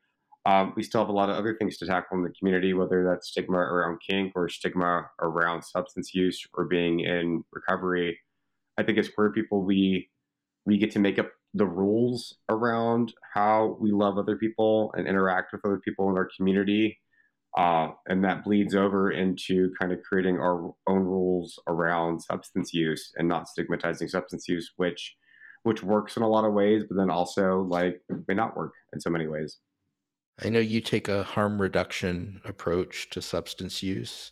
um, 0.47 0.73
we 0.77 0.83
still 0.83 1.03
have 1.03 1.11
a 1.11 1.13
lot 1.13 1.29
of 1.29 1.37
other 1.37 1.55
things 1.55 1.77
to 1.79 1.87
tackle 1.87 2.17
in 2.17 2.25
the 2.25 2.33
community, 2.39 2.73
whether 2.73 3.05
that's 3.05 3.29
stigma 3.29 3.59
around 3.59 3.99
kink 4.09 4.33
or 4.35 4.49
stigma 4.49 5.09
around 5.21 5.63
substance 5.63 6.15
use 6.15 6.43
or 6.55 6.65
being 6.65 7.01
in 7.01 7.45
recovery. 7.53 8.19
I 8.79 8.83
think 8.83 8.99
as 8.99 9.09
queer 9.09 9.31
people, 9.31 9.63
we 9.63 10.09
we 10.65 10.79
get 10.79 10.91
to 10.93 10.99
make 10.99 11.19
up 11.19 11.31
the 11.55 11.67
rules 11.67 12.37
around 12.49 13.15
how 13.35 13.77
we 13.81 13.91
love 13.91 14.19
other 14.19 14.37
people 14.37 14.93
and 14.97 15.07
interact 15.07 15.53
with 15.53 15.65
other 15.65 15.79
people 15.79 16.09
in 16.11 16.17
our 16.17 16.29
community. 16.37 16.99
Uh, 17.57 17.89
and 18.07 18.23
that 18.25 18.45
bleeds 18.45 18.75
over 18.75 19.11
into 19.11 19.73
kind 19.81 19.93
of 19.93 20.01
creating 20.03 20.37
our 20.37 20.73
own 20.87 21.03
rules 21.03 21.59
around 21.67 22.21
substance 22.21 22.73
use 22.73 23.13
and 23.17 23.27
not 23.27 23.49
stigmatizing 23.49 24.09
substance 24.09 24.47
use, 24.49 24.73
which 24.77 25.17
which 25.65 25.83
works 25.83 26.17
in 26.17 26.23
a 26.23 26.29
lot 26.29 26.45
of 26.45 26.53
ways, 26.53 26.85
but 26.89 26.97
then 26.97 27.11
also 27.11 27.63
like 27.63 28.01
may 28.29 28.35
not 28.35 28.57
work 28.57 28.73
in 28.93 29.01
so 29.01 29.11
many 29.11 29.27
ways. 29.27 29.59
I 30.43 30.51
know 30.51 30.61
you 30.61 30.81
take 30.81 31.09
a 31.09 31.25
harm 31.25 31.61
reduction 31.61 32.41
approach 32.45 33.11
to 33.11 33.21
substance 33.21 33.83
use. 33.83 34.31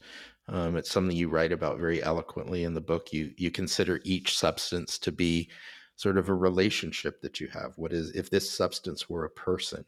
Um, 0.48 0.76
it's 0.76 0.90
something 0.90 1.16
you 1.16 1.28
write 1.28 1.50
about 1.50 1.78
very 1.78 2.02
eloquently 2.02 2.62
in 2.62 2.74
the 2.74 2.80
book. 2.80 3.12
You 3.12 3.32
you 3.36 3.50
consider 3.50 4.00
each 4.04 4.38
substance 4.38 4.98
to 4.98 5.10
be 5.10 5.50
sort 5.96 6.18
of 6.18 6.28
a 6.28 6.34
relationship 6.34 7.20
that 7.22 7.40
you 7.40 7.48
have. 7.48 7.72
What 7.76 7.92
is 7.92 8.10
if 8.10 8.30
this 8.30 8.50
substance 8.50 9.08
were 9.08 9.24
a 9.24 9.30
person? 9.30 9.84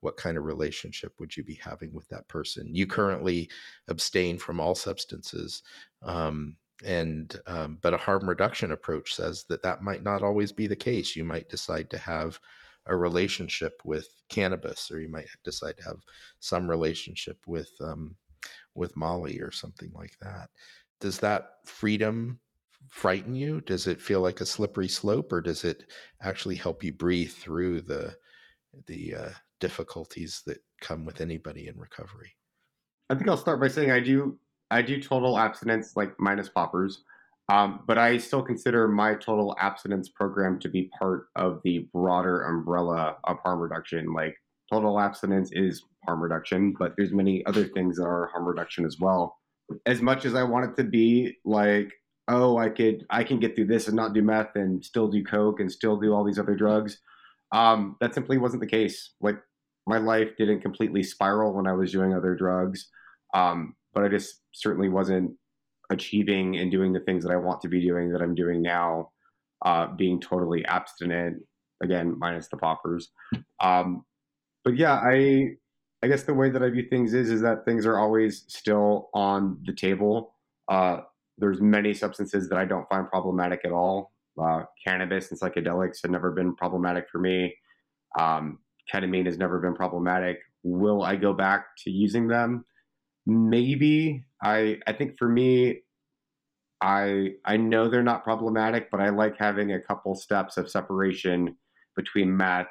What 0.00 0.16
kind 0.16 0.36
of 0.36 0.44
relationship 0.44 1.12
would 1.20 1.36
you 1.36 1.44
be 1.44 1.54
having 1.54 1.92
with 1.92 2.08
that 2.08 2.26
person? 2.26 2.74
You 2.74 2.86
currently 2.86 3.48
abstain 3.88 4.38
from 4.38 4.58
all 4.58 4.74
substances, 4.74 5.62
um, 6.02 6.56
and 6.84 7.38
um, 7.46 7.78
but 7.82 7.94
a 7.94 7.98
harm 7.98 8.28
reduction 8.28 8.72
approach 8.72 9.14
says 9.14 9.44
that 9.48 9.62
that 9.62 9.82
might 9.82 10.02
not 10.02 10.22
always 10.22 10.50
be 10.50 10.66
the 10.66 10.74
case. 10.74 11.14
You 11.14 11.24
might 11.24 11.48
decide 11.48 11.88
to 11.90 11.98
have 11.98 12.40
a 12.86 12.96
relationship 12.96 13.80
with 13.84 14.08
cannabis, 14.28 14.90
or 14.90 15.00
you 15.00 15.08
might 15.08 15.28
decide 15.44 15.76
to 15.76 15.84
have 15.84 16.00
some 16.40 16.68
relationship 16.68 17.38
with 17.46 17.70
um, 17.80 18.16
with 18.74 18.96
Molly 18.96 19.38
or 19.40 19.52
something 19.52 19.92
like 19.94 20.18
that. 20.20 20.48
Does 21.00 21.18
that 21.18 21.58
freedom 21.64 22.40
frighten 22.88 23.34
you? 23.34 23.60
Does 23.60 23.86
it 23.86 24.00
feel 24.00 24.20
like 24.20 24.40
a 24.40 24.46
slippery 24.46 24.88
slope, 24.88 25.32
or 25.32 25.40
does 25.40 25.64
it 25.64 25.84
actually 26.22 26.56
help 26.56 26.82
you 26.84 26.92
breathe 26.92 27.32
through 27.32 27.82
the 27.82 28.16
the 28.86 29.14
uh, 29.14 29.30
difficulties 29.60 30.42
that 30.46 30.58
come 30.80 31.04
with 31.04 31.20
anybody 31.20 31.68
in 31.68 31.78
recovery? 31.78 32.32
I 33.10 33.14
think 33.14 33.28
I'll 33.28 33.36
start 33.36 33.60
by 33.60 33.68
saying 33.68 33.90
I 33.90 34.00
do 34.00 34.38
I 34.70 34.82
do 34.82 35.00
total 35.00 35.38
abstinence, 35.38 35.92
like 35.96 36.12
minus 36.18 36.48
poppers. 36.48 37.04
Um, 37.50 37.80
but 37.86 37.98
I 37.98 38.16
still 38.18 38.42
consider 38.42 38.88
my 38.88 39.14
total 39.14 39.54
abstinence 39.58 40.08
program 40.08 40.58
to 40.60 40.68
be 40.68 40.90
part 40.98 41.26
of 41.36 41.60
the 41.64 41.88
broader 41.92 42.42
umbrella 42.42 43.16
of 43.24 43.36
harm 43.44 43.60
reduction. 43.60 44.12
Like 44.14 44.34
total 44.72 44.98
abstinence 44.98 45.50
is 45.52 45.82
harm 46.06 46.22
reduction, 46.22 46.74
but 46.78 46.94
there's 46.96 47.12
many 47.12 47.44
other 47.46 47.64
things 47.64 47.96
that 47.96 48.04
are 48.04 48.30
harm 48.32 48.46
reduction 48.46 48.86
as 48.86 48.96
well. 48.98 49.36
As 49.86 50.00
much 50.00 50.24
as 50.24 50.34
I 50.34 50.44
want 50.44 50.70
it 50.70 50.82
to 50.82 50.88
be 50.88 51.36
like, 51.44 51.92
oh, 52.32 52.56
I 52.56 52.70
could 52.70 53.06
I 53.10 53.24
can 53.24 53.38
get 53.38 53.54
through 53.54 53.66
this 53.66 53.86
and 53.86 53.96
not 53.96 54.14
do 54.14 54.22
meth 54.22 54.56
and 54.56 54.84
still 54.84 55.08
do 55.08 55.22
coke 55.22 55.60
and 55.60 55.70
still 55.70 55.96
do 55.96 56.12
all 56.12 56.24
these 56.24 56.38
other 56.38 56.56
drugs. 56.56 56.98
Um, 57.52 57.96
that 58.00 58.14
simply 58.14 58.38
wasn't 58.38 58.62
the 58.62 58.68
case. 58.68 59.12
Like 59.20 59.36
my 59.86 59.98
life 59.98 60.30
didn't 60.38 60.62
completely 60.62 61.02
spiral 61.02 61.52
when 61.52 61.66
I 61.66 61.72
was 61.72 61.92
doing 61.92 62.14
other 62.14 62.34
drugs, 62.34 62.88
um, 63.34 63.74
but 63.92 64.04
I 64.04 64.08
just 64.08 64.40
certainly 64.52 64.88
wasn't 64.88 65.32
achieving 65.90 66.56
and 66.56 66.70
doing 66.70 66.92
the 66.92 67.00
things 67.00 67.24
that 67.24 67.32
I 67.32 67.36
want 67.36 67.60
to 67.62 67.68
be 67.68 67.80
doing 67.80 68.10
that 68.12 68.22
I'm 68.22 68.34
doing 68.34 68.62
now, 68.62 69.10
uh, 69.64 69.88
being 69.88 70.20
totally 70.20 70.64
abstinent, 70.64 71.42
again, 71.82 72.16
minus 72.18 72.48
the 72.48 72.56
poppers. 72.56 73.10
Um, 73.60 74.04
but 74.64 74.76
yeah, 74.76 74.94
I 74.94 75.50
I 76.02 76.08
guess 76.08 76.24
the 76.24 76.34
way 76.34 76.50
that 76.50 76.62
I 76.62 76.70
view 76.70 76.86
things 76.88 77.14
is 77.14 77.30
is 77.30 77.42
that 77.42 77.64
things 77.64 77.86
are 77.86 77.98
always 77.98 78.44
still 78.48 79.10
on 79.14 79.58
the 79.64 79.72
table. 79.72 80.34
Uh, 80.68 81.00
there's 81.38 81.60
many 81.60 81.94
substances 81.94 82.48
that 82.48 82.58
I 82.58 82.64
don't 82.64 82.88
find 82.88 83.08
problematic 83.08 83.60
at 83.64 83.72
all. 83.72 84.12
Uh, 84.40 84.62
cannabis 84.86 85.30
and 85.30 85.40
psychedelics 85.40 85.98
have 86.02 86.10
never 86.10 86.30
been 86.30 86.54
problematic 86.54 87.06
for 87.10 87.18
me. 87.18 87.54
Um, 88.18 88.58
ketamine 88.92 89.26
has 89.26 89.38
never 89.38 89.58
been 89.58 89.74
problematic. 89.74 90.38
Will 90.62 91.02
I 91.02 91.16
go 91.16 91.32
back 91.32 91.66
to 91.84 91.90
using 91.90 92.28
them? 92.28 92.64
maybe 93.26 94.24
i 94.42 94.78
i 94.86 94.92
think 94.92 95.16
for 95.18 95.28
me 95.28 95.80
i 96.80 97.28
i 97.44 97.56
know 97.56 97.88
they're 97.88 98.02
not 98.02 98.24
problematic 98.24 98.90
but 98.90 99.00
i 99.00 99.08
like 99.10 99.36
having 99.38 99.72
a 99.72 99.80
couple 99.80 100.14
steps 100.14 100.56
of 100.56 100.68
separation 100.68 101.56
between 101.94 102.36
meth 102.36 102.66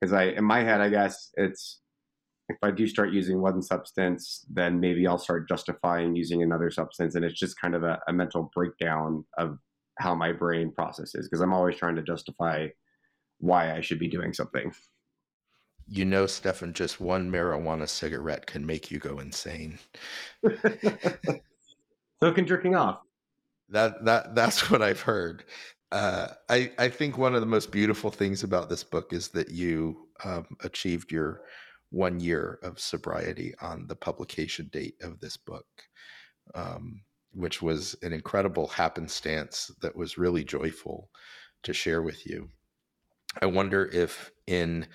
because 0.00 0.12
i 0.12 0.24
in 0.24 0.44
my 0.44 0.62
head 0.62 0.80
i 0.80 0.88
guess 0.88 1.30
it's 1.36 1.80
if 2.48 2.56
i 2.62 2.70
do 2.70 2.86
start 2.86 3.12
using 3.12 3.40
one 3.40 3.62
substance 3.62 4.44
then 4.50 4.80
maybe 4.80 5.06
i'll 5.06 5.18
start 5.18 5.48
justifying 5.48 6.14
using 6.14 6.42
another 6.42 6.70
substance 6.70 7.14
and 7.14 7.24
it's 7.24 7.38
just 7.38 7.60
kind 7.60 7.74
of 7.74 7.82
a, 7.82 7.98
a 8.08 8.12
mental 8.12 8.50
breakdown 8.54 9.24
of 9.38 9.58
how 9.98 10.14
my 10.14 10.32
brain 10.32 10.72
processes 10.72 11.28
because 11.28 11.40
i'm 11.40 11.54
always 11.54 11.76
trying 11.76 11.96
to 11.96 12.02
justify 12.02 12.66
why 13.38 13.74
i 13.74 13.80
should 13.80 13.98
be 13.98 14.08
doing 14.08 14.32
something 14.32 14.72
you 15.88 16.04
know, 16.04 16.26
Stephan, 16.26 16.72
just 16.72 17.00
one 17.00 17.30
marijuana 17.30 17.88
cigarette 17.88 18.46
can 18.46 18.66
make 18.66 18.90
you 18.90 18.98
go 18.98 19.20
insane. 19.20 19.78
so 20.44 22.32
can 22.32 22.46
jerking 22.46 22.74
off. 22.74 23.00
That 23.68 24.04
that 24.04 24.34
that's 24.34 24.70
what 24.70 24.82
I've 24.82 25.00
heard. 25.00 25.44
Uh, 25.92 26.28
I 26.48 26.72
I 26.78 26.88
think 26.88 27.18
one 27.18 27.34
of 27.34 27.40
the 27.40 27.46
most 27.46 27.70
beautiful 27.70 28.10
things 28.10 28.42
about 28.42 28.68
this 28.68 28.82
book 28.82 29.12
is 29.12 29.28
that 29.28 29.50
you 29.50 30.08
um, 30.24 30.46
achieved 30.62 31.12
your 31.12 31.42
one 31.90 32.20
year 32.20 32.58
of 32.62 32.80
sobriety 32.80 33.54
on 33.60 33.86
the 33.86 33.96
publication 33.96 34.68
date 34.72 34.96
of 35.02 35.20
this 35.20 35.36
book, 35.36 35.66
um, 36.54 37.00
which 37.32 37.62
was 37.62 37.94
an 38.02 38.12
incredible 38.12 38.66
happenstance 38.66 39.70
that 39.82 39.94
was 39.94 40.18
really 40.18 40.44
joyful 40.44 41.10
to 41.62 41.72
share 41.72 42.02
with 42.02 42.26
you. 42.26 42.48
I 43.40 43.46
wonder 43.46 43.86
if 43.92 44.30
in 44.46 44.86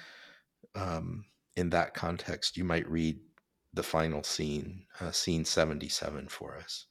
um, 0.75 1.25
in 1.55 1.69
that 1.71 1.93
context, 1.93 2.57
you 2.57 2.63
might 2.63 2.89
read 2.89 3.19
the 3.73 3.83
final 3.83 4.23
scene, 4.23 4.85
uh, 4.99 5.11
scene 5.11 5.45
77 5.45 6.27
for 6.27 6.57
us, 6.57 6.85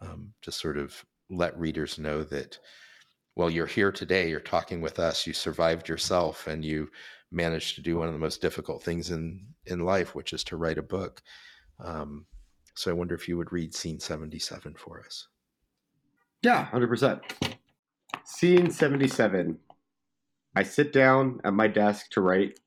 um, 0.00 0.32
to 0.42 0.52
sort 0.52 0.78
of 0.78 1.04
let 1.28 1.58
readers 1.58 1.98
know 1.98 2.22
that, 2.24 2.58
well, 3.36 3.50
you're 3.50 3.66
here 3.66 3.92
today, 3.92 4.28
you're 4.28 4.40
talking 4.40 4.80
with 4.80 4.98
us, 4.98 5.26
you 5.26 5.32
survived 5.32 5.88
yourself, 5.88 6.46
and 6.46 6.64
you 6.64 6.88
managed 7.30 7.76
to 7.76 7.82
do 7.82 7.98
one 7.98 8.08
of 8.08 8.12
the 8.12 8.18
most 8.18 8.40
difficult 8.40 8.82
things 8.82 9.10
in, 9.10 9.46
in 9.66 9.80
life, 9.80 10.14
which 10.14 10.32
is 10.32 10.44
to 10.44 10.56
write 10.56 10.78
a 10.78 10.82
book. 10.82 11.22
Um, 11.78 12.26
so 12.74 12.90
I 12.90 12.94
wonder 12.94 13.14
if 13.14 13.28
you 13.28 13.36
would 13.36 13.52
read 13.52 13.74
scene 13.74 14.00
77 14.00 14.74
for 14.74 15.00
us. 15.04 15.28
Yeah, 16.42 16.68
100%. 16.72 17.20
Scene 18.24 18.70
77. 18.70 19.58
I 20.56 20.62
sit 20.62 20.92
down 20.92 21.40
at 21.44 21.52
my 21.52 21.68
desk 21.68 22.10
to 22.12 22.20
write 22.20 22.58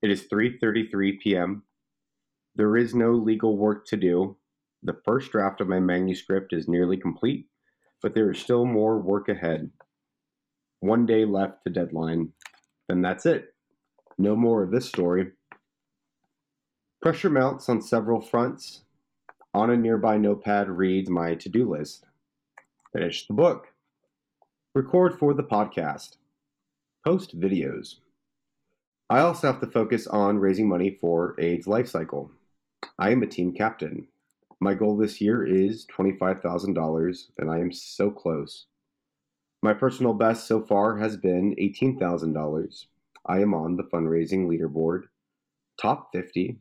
it 0.00 0.10
is 0.10 0.28
3:33 0.28 1.18
p.m. 1.20 1.64
There 2.54 2.76
is 2.76 2.94
no 2.94 3.12
legal 3.12 3.56
work 3.56 3.86
to 3.86 3.96
do. 3.96 4.36
The 4.82 5.00
first 5.04 5.32
draft 5.32 5.60
of 5.60 5.68
my 5.68 5.80
manuscript 5.80 6.52
is 6.52 6.68
nearly 6.68 6.96
complete, 6.96 7.48
but 8.00 8.14
there 8.14 8.30
is 8.30 8.38
still 8.38 8.64
more 8.64 9.00
work 9.00 9.28
ahead. 9.28 9.70
One 10.80 11.04
day 11.04 11.24
left 11.24 11.64
to 11.64 11.70
deadline. 11.70 12.32
Then 12.88 13.02
that's 13.02 13.26
it. 13.26 13.54
No 14.20 14.34
more 14.34 14.64
of 14.64 14.72
this 14.72 14.88
story. 14.88 15.30
Pressure 17.00 17.30
mounts 17.30 17.68
on 17.68 17.80
several 17.80 18.20
fronts. 18.20 18.82
On 19.54 19.70
a 19.70 19.76
nearby 19.76 20.18
notepad 20.18 20.68
reads 20.68 21.08
my 21.08 21.36
to 21.36 21.48
do 21.48 21.70
list. 21.70 22.04
Finish 22.92 23.28
the 23.28 23.34
book. 23.34 23.68
record 24.74 25.18
for 25.18 25.34
the 25.34 25.44
podcast, 25.44 26.16
post 27.04 27.38
videos. 27.38 27.96
I 29.08 29.20
also 29.20 29.46
have 29.46 29.60
to 29.60 29.66
focus 29.66 30.06
on 30.08 30.38
raising 30.38 30.68
money 30.68 30.98
for 31.00 31.36
AIDS 31.38 31.68
Life 31.68 31.88
Cycle. 31.88 32.32
I 32.98 33.10
am 33.10 33.22
a 33.22 33.26
team 33.26 33.52
captain. 33.52 34.08
My 34.58 34.74
goal 34.74 34.96
this 34.96 35.20
year 35.20 35.46
is 35.46 35.86
$25,000, 35.96 37.28
and 37.38 37.50
I 37.50 37.58
am 37.60 37.70
so 37.70 38.10
close. 38.10 38.66
My 39.62 39.74
personal 39.74 40.12
best 40.12 40.48
so 40.48 40.60
far 40.60 40.96
has 40.98 41.16
been 41.16 41.54
$18,000. 41.56 42.86
I 43.28 43.40
am 43.40 43.52
on 43.52 43.76
the 43.76 43.84
fundraising 43.84 44.46
leaderboard. 44.46 45.02
Top 45.80 46.10
50. 46.12 46.58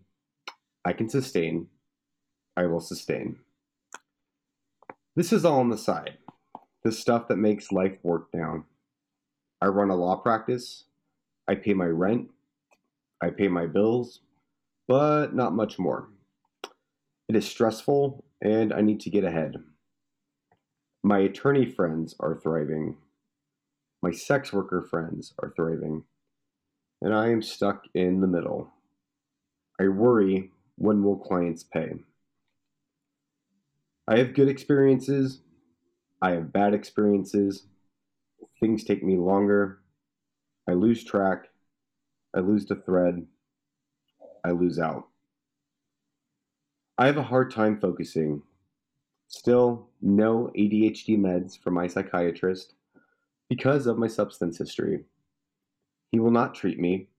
I 0.83 0.93
can 0.93 1.09
sustain. 1.09 1.67
I 2.57 2.65
will 2.65 2.81
sustain. 2.81 3.37
This 5.15 5.31
is 5.31 5.45
all 5.45 5.59
on 5.59 5.69
the 5.69 5.77
side. 5.77 6.17
The 6.83 6.91
stuff 6.91 7.27
that 7.29 7.37
makes 7.37 7.71
life 7.71 7.97
work 8.03 8.27
now. 8.33 8.65
I 9.61 9.67
run 9.67 9.89
a 9.89 9.95
law 9.95 10.17
practice. 10.17 10.83
I 11.47 11.55
pay 11.55 11.73
my 11.73 11.85
rent. 11.85 12.29
I 13.21 13.29
pay 13.29 13.47
my 13.47 13.65
bills, 13.65 14.19
but 14.87 15.33
not 15.33 15.55
much 15.55 15.79
more. 15.79 16.09
It 17.29 17.35
is 17.35 17.47
stressful 17.47 18.23
and 18.41 18.73
I 18.73 18.81
need 18.81 18.99
to 19.01 19.09
get 19.09 19.23
ahead. 19.23 19.55
My 21.03 21.19
attorney 21.19 21.65
friends 21.65 22.15
are 22.19 22.35
thriving. 22.35 22.97
My 24.01 24.11
sex 24.11 24.53
worker 24.53 24.81
friends 24.81 25.33
are 25.41 25.53
thriving. 25.55 26.03
And 27.01 27.13
I 27.13 27.29
am 27.29 27.41
stuck 27.41 27.83
in 27.93 28.21
the 28.21 28.27
middle. 28.27 28.71
I 29.79 29.87
worry 29.87 30.51
when 30.77 31.03
will 31.03 31.17
clients 31.17 31.63
pay? 31.63 31.93
I 34.07 34.17
have 34.17 34.33
good 34.33 34.47
experiences. 34.47 35.41
I 36.21 36.31
have 36.31 36.53
bad 36.53 36.73
experiences. 36.73 37.63
Things 38.59 38.83
take 38.83 39.03
me 39.03 39.17
longer. 39.17 39.79
I 40.67 40.73
lose 40.73 41.03
track. 41.03 41.45
I 42.35 42.39
lose 42.39 42.65
the 42.65 42.75
thread. 42.75 43.25
I 44.43 44.51
lose 44.51 44.79
out. 44.79 45.07
I 46.97 47.05
have 47.05 47.17
a 47.17 47.23
hard 47.23 47.51
time 47.51 47.79
focusing 47.79 48.41
Still, 49.27 49.89
no 50.01 50.49
ADHD 50.57 51.17
meds 51.17 51.59
from 51.61 51.73
my 51.73 51.87
psychiatrist 51.87 52.73
because 53.49 53.85
of 53.85 53.97
my 53.97 54.07
substance 54.07 54.57
history. 54.57 55.03
He 56.11 56.19
will 56.19 56.31
not 56.31 56.55
treat 56.55 56.79
me. 56.79 57.09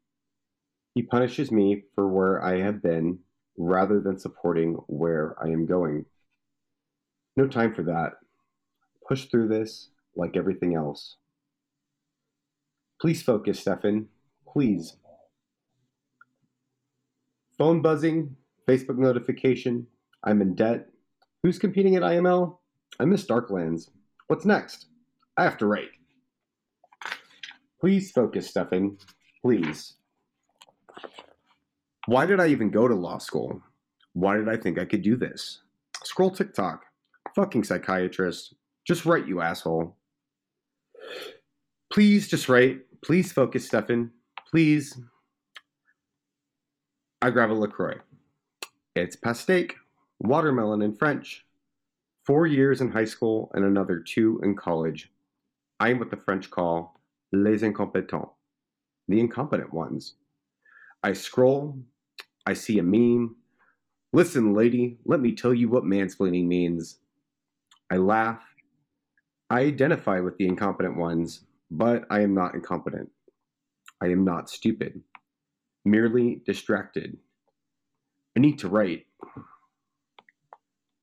He 0.94 1.02
punishes 1.02 1.52
me 1.52 1.84
for 1.94 2.08
where 2.08 2.42
I 2.42 2.58
have 2.58 2.82
been 2.82 3.18
rather 3.56 4.00
than 4.00 4.18
supporting 4.18 4.74
where 4.86 5.36
I 5.42 5.48
am 5.48 5.66
going. 5.66 6.06
No 7.36 7.46
time 7.46 7.74
for 7.74 7.82
that. 7.84 8.14
Push 9.06 9.26
through 9.26 9.48
this 9.48 9.90
like 10.16 10.36
everything 10.36 10.74
else. 10.74 11.16
Please 13.00 13.22
focus, 13.22 13.60
Stephan. 13.60 14.08
Please. 14.52 14.96
Phone 17.56 17.80
buzzing, 17.80 18.36
Facebook 18.66 18.98
notification. 18.98 19.86
I'm 20.24 20.42
in 20.42 20.54
debt. 20.54 20.88
Who's 21.42 21.58
competing 21.58 21.94
at 21.94 22.02
IML? 22.02 22.58
I 22.98 23.04
miss 23.04 23.24
Darklands. 23.24 23.90
What's 24.26 24.44
next? 24.44 24.86
I 25.36 25.44
have 25.44 25.58
to 25.58 25.66
write. 25.66 25.90
Please 27.80 28.10
focus, 28.10 28.48
Stephan. 28.48 28.98
Please. 29.42 29.94
Why 32.06 32.26
did 32.26 32.40
I 32.40 32.48
even 32.48 32.70
go 32.70 32.88
to 32.88 32.94
law 32.94 33.18
school? 33.18 33.62
Why 34.14 34.36
did 34.36 34.48
I 34.48 34.56
think 34.56 34.78
I 34.78 34.84
could 34.84 35.02
do 35.02 35.16
this? 35.16 35.60
Scroll 36.04 36.30
TikTok. 36.30 36.84
Fucking 37.34 37.64
psychiatrist. 37.64 38.54
Just 38.84 39.04
write, 39.04 39.28
you 39.28 39.40
asshole. 39.40 39.96
Please 41.92 42.28
just 42.28 42.48
write. 42.48 42.80
Please 43.02 43.30
focus, 43.30 43.66
Stephan. 43.66 44.10
Please. 44.50 44.98
I 47.22 47.30
grab 47.30 47.50
a 47.50 47.52
LaCroix. 47.52 47.98
It's 48.96 49.16
pastèque 49.16 49.74
watermelon 50.20 50.82
in 50.82 50.94
French. 50.94 51.44
Four 52.24 52.46
years 52.46 52.80
in 52.80 52.90
high 52.90 53.04
school 53.04 53.50
and 53.54 53.64
another 53.64 54.00
two 54.00 54.40
in 54.42 54.56
college. 54.56 55.10
I 55.80 55.90
am 55.90 55.98
what 55.98 56.10
the 56.10 56.16
French 56.16 56.50
call 56.50 56.97
les 57.32 57.62
incompetents, 57.62 58.30
the 59.08 59.20
incompetent 59.20 59.72
ones. 59.72 60.14
I 61.02 61.12
scroll, 61.12 61.78
I 62.46 62.54
see 62.54 62.78
a 62.78 62.82
meme. 62.82 63.36
Listen, 64.12 64.54
lady, 64.54 64.98
let 65.04 65.20
me 65.20 65.34
tell 65.34 65.52
you 65.52 65.68
what 65.68 65.84
mansplaining 65.84 66.46
means. 66.46 66.98
I 67.90 67.96
laugh. 67.96 68.42
I 69.50 69.60
identify 69.60 70.20
with 70.20 70.36
the 70.36 70.46
incompetent 70.46 70.96
ones, 70.96 71.44
but 71.70 72.04
I 72.10 72.20
am 72.20 72.34
not 72.34 72.54
incompetent. 72.54 73.10
I 74.00 74.06
am 74.06 74.24
not 74.24 74.50
stupid, 74.50 75.00
merely 75.84 76.42
distracted. 76.46 77.16
I 78.36 78.40
need 78.40 78.58
to 78.60 78.68
write. 78.68 79.06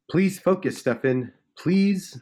Please 0.09 0.39
focus, 0.39 0.77
Stephan. 0.77 1.33
Please. 1.57 2.21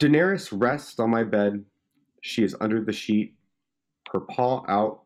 Daenerys 0.00 0.48
rests 0.52 0.98
on 0.98 1.10
my 1.10 1.24
bed. 1.24 1.64
She 2.20 2.42
is 2.44 2.56
under 2.60 2.84
the 2.84 2.92
sheet, 2.92 3.34
her 4.12 4.20
paw 4.20 4.64
out, 4.68 5.02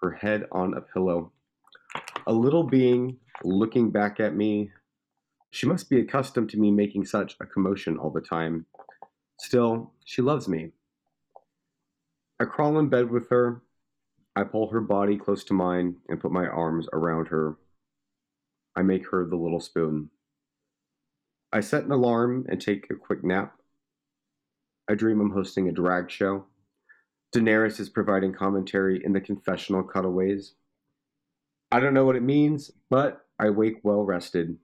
her 0.00 0.12
head 0.12 0.46
on 0.52 0.74
a 0.74 0.80
pillow. 0.80 1.32
A 2.26 2.32
little 2.32 2.64
being 2.64 3.18
looking 3.44 3.90
back 3.90 4.20
at 4.20 4.34
me. 4.34 4.70
She 5.50 5.66
must 5.66 5.90
be 5.90 6.00
accustomed 6.00 6.50
to 6.50 6.58
me 6.58 6.70
making 6.70 7.04
such 7.04 7.36
a 7.40 7.46
commotion 7.46 7.98
all 7.98 8.10
the 8.10 8.20
time. 8.20 8.66
Still, 9.38 9.92
she 10.04 10.22
loves 10.22 10.48
me. 10.48 10.70
I 12.40 12.44
crawl 12.44 12.78
in 12.78 12.88
bed 12.88 13.10
with 13.10 13.28
her. 13.30 13.62
I 14.34 14.44
pull 14.44 14.70
her 14.70 14.80
body 14.80 15.18
close 15.18 15.44
to 15.44 15.54
mine 15.54 15.96
and 16.08 16.20
put 16.20 16.32
my 16.32 16.46
arms 16.46 16.86
around 16.92 17.28
her. 17.28 17.58
I 18.74 18.82
make 18.82 19.10
her 19.10 19.26
the 19.26 19.36
little 19.36 19.60
spoon. 19.60 20.10
I 21.52 21.60
set 21.60 21.84
an 21.84 21.92
alarm 21.92 22.46
and 22.48 22.60
take 22.60 22.88
a 22.88 22.94
quick 22.94 23.22
nap. 23.22 23.58
I 24.88 24.94
dream 24.94 25.20
I'm 25.20 25.32
hosting 25.32 25.68
a 25.68 25.72
drag 25.72 26.10
show. 26.10 26.46
Daenerys 27.34 27.80
is 27.80 27.88
providing 27.88 28.32
commentary 28.32 29.02
in 29.02 29.12
the 29.12 29.20
confessional 29.20 29.82
cutaways. 29.82 30.52
I 31.70 31.80
don't 31.80 31.94
know 31.94 32.04
what 32.04 32.16
it 32.16 32.22
means, 32.22 32.70
but 32.90 33.24
I 33.38 33.48
wake 33.48 33.76
well 33.82 34.02
rested. 34.02 34.58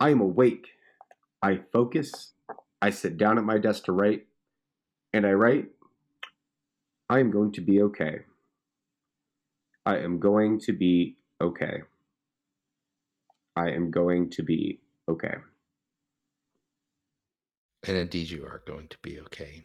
I 0.00 0.10
am 0.10 0.20
awake. 0.20 0.68
I 1.42 1.60
focus. 1.72 2.32
I 2.80 2.90
sit 2.90 3.18
down 3.18 3.36
at 3.36 3.44
my 3.44 3.58
desk 3.58 3.84
to 3.84 3.92
write. 3.92 4.26
And 5.12 5.26
I 5.26 5.32
write, 5.32 5.66
I 7.10 7.20
am 7.20 7.30
going 7.30 7.52
to 7.52 7.60
be 7.60 7.82
okay. 7.82 8.20
I 9.84 9.98
am 9.98 10.18
going 10.18 10.58
to 10.60 10.72
be 10.72 11.18
okay. 11.40 11.82
I 13.54 13.70
am 13.70 13.90
going 13.90 14.30
to 14.30 14.42
be 14.42 14.80
okay. 15.10 15.34
And 17.86 17.96
indeed, 17.96 18.30
you 18.30 18.46
are 18.46 18.62
going 18.66 18.88
to 18.88 18.96
be 19.02 19.20
okay. 19.20 19.64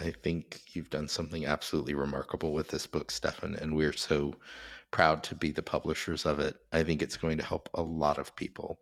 I 0.00 0.10
think 0.22 0.60
you've 0.72 0.90
done 0.90 1.08
something 1.08 1.46
absolutely 1.46 1.94
remarkable 1.94 2.52
with 2.52 2.68
this 2.68 2.86
book, 2.86 3.10
Stephan, 3.10 3.56
and 3.56 3.76
we're 3.76 3.92
so 3.92 4.34
proud 4.90 5.22
to 5.24 5.34
be 5.34 5.50
the 5.50 5.62
publishers 5.62 6.24
of 6.24 6.38
it. 6.38 6.56
I 6.72 6.82
think 6.82 7.02
it's 7.02 7.16
going 7.16 7.38
to 7.38 7.44
help 7.44 7.68
a 7.74 7.82
lot 7.82 8.18
of 8.18 8.34
people. 8.36 8.80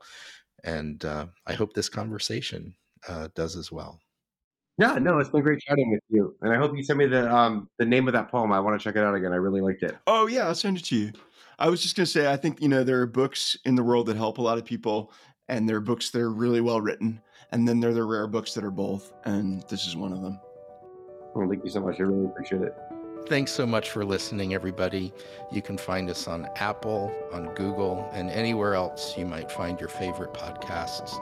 And 0.65 1.05
uh, 1.05 1.27
I 1.47 1.55
hope 1.55 1.73
this 1.73 1.89
conversation 1.89 2.75
uh, 3.09 3.29
does 3.35 3.57
as 3.57 3.73
well. 3.73 3.99
Yeah, 4.79 4.95
no, 4.95 5.19
it's 5.19 5.31
been 5.31 5.43
great 5.43 5.61
chatting 5.61 5.91
with 5.91 6.01
you, 6.09 6.35
and 6.41 6.55
I 6.55 6.57
hope 6.57 6.75
you 6.75 6.83
send 6.83 6.99
me 6.99 7.07
the 7.07 7.31
um, 7.31 7.69
the 7.79 7.85
name 7.85 8.09
of 8.09 8.15
that 8.15 8.31
poem. 8.31 8.51
I 8.51 8.61
want 8.61 8.81
to 8.81 8.83
check 8.83 8.97
it 8.97 9.05
out 9.05 9.15
again. 9.15 9.31
I 9.31 9.37
really 9.37 9.61
liked 9.61 9.83
it. 9.83 9.95
Oh 10.07 10.27
yeah, 10.27 10.47
I'll 10.47 10.55
send 10.55 10.79
it 10.79 10.85
to 10.87 10.97
you. 10.97 11.13
I 11.59 11.69
was 11.69 11.83
just 11.83 11.97
gonna 11.97 12.07
say, 12.07 12.33
I 12.33 12.39
think 12.39 12.63
you 12.63 12.69
know 12.69 12.83
there 12.83 13.03
are 13.03 13.07
books 13.07 13.59
in 13.67 13.75
the 13.75 13.83
world 13.83 14.07
that 14.07 14.17
help 14.17 14.39
a 14.39 14.43
lot 14.43 14.57
of 14.57 14.65
people, 14.65 15.13
and 15.49 15.69
there 15.69 15.77
are 15.77 15.83
books 15.83 16.09
that 16.11 16.23
are 16.23 16.31
really 16.31 16.63
well 16.63 16.81
written, 16.81 17.21
and 17.53 17.69
then 17.69 17.81
there 17.81 17.91
are 17.91 17.95
the 17.95 18.05
rare 18.05 18.27
books 18.27 18.55
that 18.55 18.65
are 18.65 18.71
both, 18.71 19.13
and 19.27 19.63
this 19.69 19.87
is 19.87 19.97
one 19.97 20.15
of 20.15 20.23
them. 20.23 20.41
Well, 21.35 21.49
thank 21.49 21.65
you 21.65 21.71
so 21.71 21.81
much. 21.81 22.01
I 22.01 22.05
really 22.05 22.27
appreciate 22.27 22.63
it. 22.63 22.75
Thanks 23.29 23.53
so 23.53 23.67
much 23.67 23.91
for 23.91 24.05
listening, 24.05 24.55
everybody. 24.55 25.13
You 25.53 25.63
can 25.63 25.77
find 25.77 26.11
us 26.11 26.27
on 26.27 26.49
Apple, 26.57 27.15
on 27.33 27.55
Google, 27.55 28.09
and 28.13 28.31
anywhere 28.31 28.75
else 28.75 29.17
you 29.17 29.27
might 29.27 29.53
find 29.53 29.79
your 29.79 29.89
favorite 29.89 30.33
podcasts. 30.33 31.15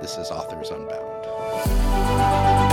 This 0.00 0.18
is 0.18 0.30
Authors 0.30 0.70
Unbound. 0.70 2.71